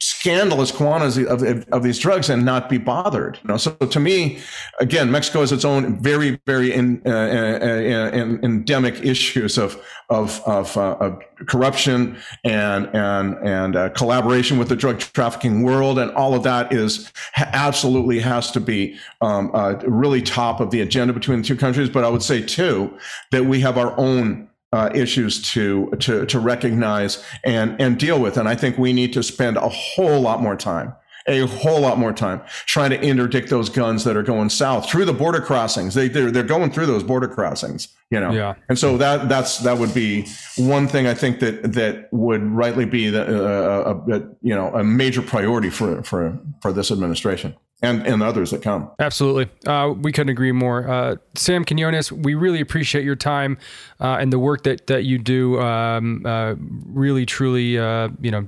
scandalous 0.00 0.70
quantities 0.70 1.26
of, 1.26 1.42
of, 1.72 1.82
these 1.82 1.98
drugs 1.98 2.30
and 2.30 2.44
not 2.44 2.68
be 2.68 2.78
bothered. 2.78 3.38
You 3.42 3.48
know, 3.48 3.56
so 3.56 3.72
to 3.72 4.00
me, 4.00 4.38
again, 4.80 5.10
Mexico 5.10 5.40
has 5.40 5.50
its 5.50 5.64
own 5.64 6.00
very, 6.00 6.40
very 6.46 6.72
in, 6.72 7.02
uh, 7.04 7.10
uh, 7.10 7.12
uh, 7.12 8.38
endemic 8.42 9.04
issues 9.04 9.58
of 9.58 9.82
of, 10.10 10.40
of, 10.46 10.74
uh, 10.78 10.96
of 11.00 11.20
corruption 11.46 12.16
and 12.42 12.88
and 12.94 13.36
and 13.46 13.76
uh, 13.76 13.90
collaboration 13.90 14.58
with 14.58 14.68
the 14.68 14.76
drug 14.76 15.00
trafficking 15.00 15.62
world, 15.62 15.98
and 15.98 16.10
all 16.12 16.34
of 16.34 16.42
that 16.44 16.72
is 16.72 17.12
absolutely 17.36 18.20
has 18.20 18.50
to 18.52 18.60
be 18.60 18.96
um, 19.20 19.50
really 19.86 20.22
top 20.22 20.60
of 20.60 20.70
the 20.70 20.80
agenda 20.80 21.12
between 21.12 21.42
the 21.42 21.46
two 21.46 21.56
countries. 21.56 21.90
But 21.90 22.04
I 22.04 22.08
would 22.08 22.22
say 22.22 22.40
too 22.40 22.96
that 23.32 23.44
we 23.44 23.60
have 23.60 23.76
our 23.76 23.98
own 23.98 24.47
uh, 24.72 24.90
issues 24.94 25.40
to 25.52 25.90
to 25.98 26.26
to 26.26 26.38
recognize 26.38 27.24
and 27.44 27.80
and 27.80 27.98
deal 27.98 28.20
with. 28.20 28.36
And 28.36 28.48
I 28.48 28.54
think 28.54 28.78
we 28.78 28.92
need 28.92 29.12
to 29.14 29.22
spend 29.22 29.56
a 29.56 29.68
whole 29.68 30.20
lot 30.20 30.42
more 30.42 30.56
time, 30.56 30.94
a 31.26 31.46
whole 31.46 31.80
lot 31.80 31.98
more 31.98 32.12
time 32.12 32.42
trying 32.66 32.90
to 32.90 33.00
interdict 33.00 33.48
those 33.48 33.70
guns 33.70 34.04
that 34.04 34.16
are 34.16 34.22
going 34.22 34.50
south 34.50 34.88
through 34.88 35.06
the 35.06 35.12
border 35.12 35.40
crossings. 35.40 35.94
They 35.94 36.08
they're, 36.08 36.30
they're 36.30 36.42
going 36.42 36.70
through 36.70 36.86
those 36.86 37.02
border 37.02 37.28
crossings, 37.28 37.88
you 38.10 38.20
know. 38.20 38.30
Yeah. 38.30 38.54
And 38.68 38.78
so 38.78 38.98
that 38.98 39.28
that's 39.28 39.58
that 39.58 39.78
would 39.78 39.94
be 39.94 40.26
one 40.56 40.86
thing 40.86 41.06
I 41.06 41.14
think 41.14 41.40
that 41.40 41.72
that 41.72 42.12
would 42.12 42.42
rightly 42.42 42.84
be 42.84 43.08
the 43.08 43.24
uh, 43.24 43.94
a, 44.06 44.16
a, 44.16 44.20
you 44.42 44.54
know 44.54 44.68
a 44.74 44.84
major 44.84 45.22
priority 45.22 45.70
for 45.70 46.02
for 46.02 46.38
for 46.60 46.72
this 46.72 46.90
administration 46.90 47.56
and, 47.82 48.06
and 48.06 48.22
others 48.22 48.50
that 48.50 48.62
come. 48.62 48.90
Absolutely. 48.98 49.48
Uh, 49.66 49.94
we 49.96 50.12
couldn't 50.12 50.30
agree 50.30 50.52
more. 50.52 50.88
Uh, 50.88 51.16
Sam 51.34 51.64
Quinones, 51.64 52.10
we 52.10 52.34
really 52.34 52.60
appreciate 52.60 53.04
your 53.04 53.16
time 53.16 53.58
uh, 54.00 54.16
and 54.20 54.32
the 54.32 54.38
work 54.38 54.64
that, 54.64 54.86
that 54.88 55.04
you 55.04 55.18
do. 55.18 55.60
Um, 55.60 56.26
uh, 56.26 56.54
really, 56.58 57.24
truly, 57.24 57.78
uh, 57.78 58.08
you 58.20 58.30
know, 58.30 58.46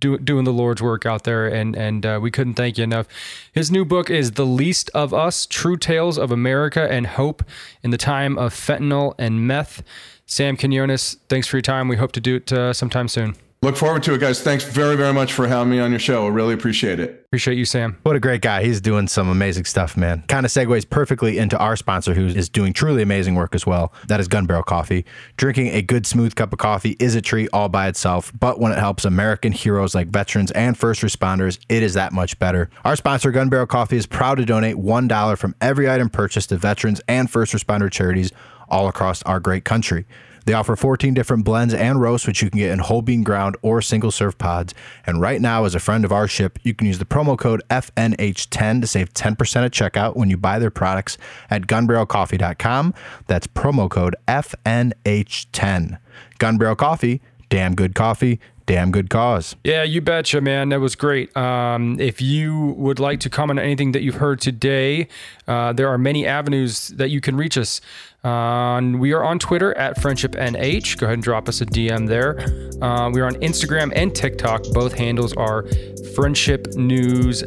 do, 0.00 0.18
doing 0.18 0.44
the 0.44 0.52
Lord's 0.52 0.82
work 0.82 1.06
out 1.06 1.24
there. 1.24 1.46
And, 1.46 1.76
and 1.76 2.04
uh, 2.04 2.18
we 2.20 2.30
couldn't 2.30 2.54
thank 2.54 2.76
you 2.78 2.84
enough. 2.84 3.06
His 3.52 3.70
new 3.70 3.84
book 3.84 4.10
is 4.10 4.32
The 4.32 4.46
Least 4.46 4.90
of 4.92 5.14
Us 5.14 5.46
True 5.46 5.76
Tales 5.76 6.18
of 6.18 6.32
America 6.32 6.90
and 6.90 7.06
Hope 7.06 7.44
in 7.82 7.90
the 7.90 7.98
Time 7.98 8.36
of 8.38 8.52
Fentanyl 8.52 9.14
and 9.18 9.46
Meth. 9.46 9.82
Sam 10.26 10.56
Quinones, 10.56 11.18
thanks 11.28 11.46
for 11.46 11.58
your 11.58 11.62
time. 11.62 11.86
We 11.86 11.96
hope 11.96 12.12
to 12.12 12.20
do 12.20 12.36
it 12.36 12.74
sometime 12.74 13.08
soon. 13.08 13.36
Look 13.64 13.78
forward 13.78 14.02
to 14.02 14.12
it, 14.12 14.20
guys. 14.20 14.42
Thanks 14.42 14.62
very, 14.62 14.94
very 14.94 15.14
much 15.14 15.32
for 15.32 15.48
having 15.48 15.70
me 15.70 15.80
on 15.80 15.88
your 15.88 15.98
show. 15.98 16.26
I 16.26 16.28
really 16.28 16.52
appreciate 16.52 17.00
it. 17.00 17.22
Appreciate 17.28 17.56
you, 17.56 17.64
Sam. 17.64 17.96
What 18.02 18.14
a 18.14 18.20
great 18.20 18.42
guy. 18.42 18.62
He's 18.62 18.78
doing 18.78 19.08
some 19.08 19.26
amazing 19.30 19.64
stuff, 19.64 19.96
man. 19.96 20.22
Kind 20.28 20.44
of 20.44 20.52
segues 20.52 20.86
perfectly 20.86 21.38
into 21.38 21.56
our 21.56 21.74
sponsor, 21.74 22.12
who 22.12 22.26
is 22.26 22.50
doing 22.50 22.74
truly 22.74 23.00
amazing 23.00 23.36
work 23.36 23.54
as 23.54 23.64
well. 23.64 23.90
That 24.08 24.20
is 24.20 24.28
Gun 24.28 24.44
Barrel 24.44 24.64
Coffee. 24.64 25.06
Drinking 25.38 25.68
a 25.68 25.80
good, 25.80 26.06
smooth 26.06 26.34
cup 26.34 26.52
of 26.52 26.58
coffee 26.58 26.94
is 27.00 27.14
a 27.14 27.22
treat 27.22 27.48
all 27.54 27.70
by 27.70 27.88
itself, 27.88 28.30
but 28.38 28.60
when 28.60 28.70
it 28.70 28.78
helps 28.78 29.06
American 29.06 29.52
heroes 29.52 29.94
like 29.94 30.08
veterans 30.08 30.50
and 30.50 30.76
first 30.76 31.00
responders, 31.00 31.58
it 31.70 31.82
is 31.82 31.94
that 31.94 32.12
much 32.12 32.38
better. 32.38 32.68
Our 32.84 32.96
sponsor, 32.96 33.30
Gun 33.30 33.48
Barrel 33.48 33.66
Coffee, 33.66 33.96
is 33.96 34.04
proud 34.04 34.34
to 34.34 34.44
donate 34.44 34.76
$1 34.76 35.38
from 35.38 35.54
every 35.62 35.88
item 35.88 36.10
purchased 36.10 36.50
to 36.50 36.58
veterans 36.58 37.00
and 37.08 37.30
first 37.30 37.54
responder 37.54 37.90
charities 37.90 38.30
all 38.68 38.88
across 38.88 39.22
our 39.22 39.40
great 39.40 39.64
country. 39.64 40.04
They 40.44 40.52
offer 40.52 40.76
14 40.76 41.14
different 41.14 41.44
blends 41.44 41.74
and 41.74 42.00
roasts, 42.00 42.26
which 42.26 42.42
you 42.42 42.50
can 42.50 42.58
get 42.58 42.70
in 42.70 42.78
whole 42.78 43.02
bean 43.02 43.22
ground 43.22 43.56
or 43.62 43.80
single 43.80 44.10
serve 44.10 44.38
pods. 44.38 44.74
And 45.06 45.20
right 45.20 45.40
now, 45.40 45.64
as 45.64 45.74
a 45.74 45.80
friend 45.80 46.04
of 46.04 46.12
our 46.12 46.28
ship, 46.28 46.58
you 46.62 46.74
can 46.74 46.86
use 46.86 46.98
the 46.98 47.04
promo 47.04 47.38
code 47.38 47.62
FNH10 47.70 48.80
to 48.80 48.86
save 48.86 49.12
10% 49.14 49.64
at 49.64 49.72
checkout 49.72 50.16
when 50.16 50.30
you 50.30 50.36
buy 50.36 50.58
their 50.58 50.70
products 50.70 51.18
at 51.50 51.62
gunbarrelcoffee.com. 51.62 52.94
That's 53.26 53.46
promo 53.46 53.90
code 53.90 54.16
FNH10. 54.28 55.98
Gun 56.38 56.58
Barrel 56.58 56.76
Coffee 56.76 57.20
damn 57.54 57.76
good 57.76 57.94
coffee, 57.94 58.40
damn 58.66 58.90
good 58.90 59.10
cause. 59.10 59.56
Yeah, 59.64 59.82
you 59.82 60.00
betcha, 60.00 60.40
man. 60.40 60.70
That 60.70 60.80
was 60.80 60.94
great. 60.94 61.34
Um, 61.36 61.98
if 62.00 62.20
you 62.20 62.74
would 62.76 62.98
like 62.98 63.20
to 63.20 63.30
comment 63.30 63.58
on 63.58 63.64
anything 63.64 63.92
that 63.92 64.02
you've 64.02 64.16
heard 64.16 64.40
today, 64.40 65.08
uh, 65.46 65.72
there 65.72 65.88
are 65.88 65.98
many 65.98 66.26
avenues 66.26 66.88
that 66.88 67.10
you 67.10 67.20
can 67.20 67.36
reach 67.36 67.58
us. 67.58 67.80
We 68.24 69.12
are 69.12 69.22
on 69.22 69.38
Twitter 69.38 69.76
at 69.76 69.98
FriendshipNH. 69.98 70.98
Go 70.98 71.06
ahead 71.06 71.14
and 71.14 71.22
drop 71.22 71.48
us 71.48 71.60
a 71.60 71.66
DM 71.66 72.08
there. 72.08 72.40
Uh, 72.82 73.10
we 73.10 73.20
are 73.20 73.26
on 73.26 73.34
Instagram 73.36 73.92
and 73.94 74.14
TikTok. 74.14 74.62
Both 74.72 74.94
handles 74.94 75.34
are 75.34 75.66
Friendship 76.14 76.68
News 76.74 77.44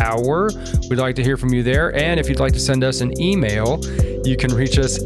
Hour. 0.00 0.50
We'd 0.90 0.98
like 0.98 1.14
to 1.16 1.22
hear 1.22 1.36
from 1.36 1.54
you 1.54 1.62
there. 1.62 1.94
And 1.94 2.18
if 2.18 2.28
you'd 2.28 2.40
like 2.40 2.52
to 2.54 2.60
send 2.60 2.82
us 2.82 3.00
an 3.00 3.18
email, 3.20 3.80
you 4.24 4.36
can 4.36 4.52
reach 4.52 4.78
us 4.78 4.98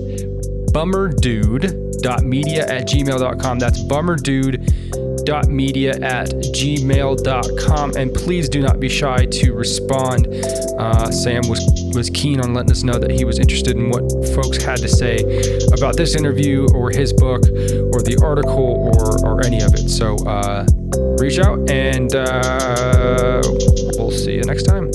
bummerdude.media 0.72 2.66
at 2.66 2.86
gmail.com. 2.86 3.58
That's 3.58 3.82
bummerdude.media 3.82 5.90
at 6.00 6.30
gmail.com. 6.30 7.96
And 7.96 8.14
please 8.14 8.48
do 8.48 8.62
not 8.62 8.80
be 8.80 8.88
shy 8.88 9.26
to 9.26 9.52
respond. 9.52 10.28
Uh, 10.78 11.10
Sam 11.10 11.46
was, 11.48 11.60
was 11.94 12.10
keen 12.10 12.40
on 12.40 12.54
letting 12.54 12.70
us 12.70 12.82
know 12.82 12.98
that 12.98 13.10
he 13.10 13.24
was 13.24 13.38
interested 13.38 13.76
in 13.76 13.90
what 13.90 14.10
folks 14.34 14.62
had 14.62 14.78
to 14.78 14.88
say 14.88 15.18
about 15.72 15.96
this 15.96 16.14
interview 16.14 16.66
or 16.74 16.90
his 16.90 17.12
book 17.12 17.42
or 17.42 18.02
the 18.02 18.18
article 18.22 18.94
or, 18.96 19.26
or 19.26 19.44
any 19.44 19.60
of 19.60 19.74
it. 19.74 19.88
So 19.88 20.16
uh, 20.26 20.66
reach 21.20 21.38
out 21.38 21.70
and 21.70 22.14
uh, 22.14 23.42
we'll 23.98 24.10
see 24.10 24.34
you 24.34 24.42
next 24.42 24.64
time. 24.64 24.90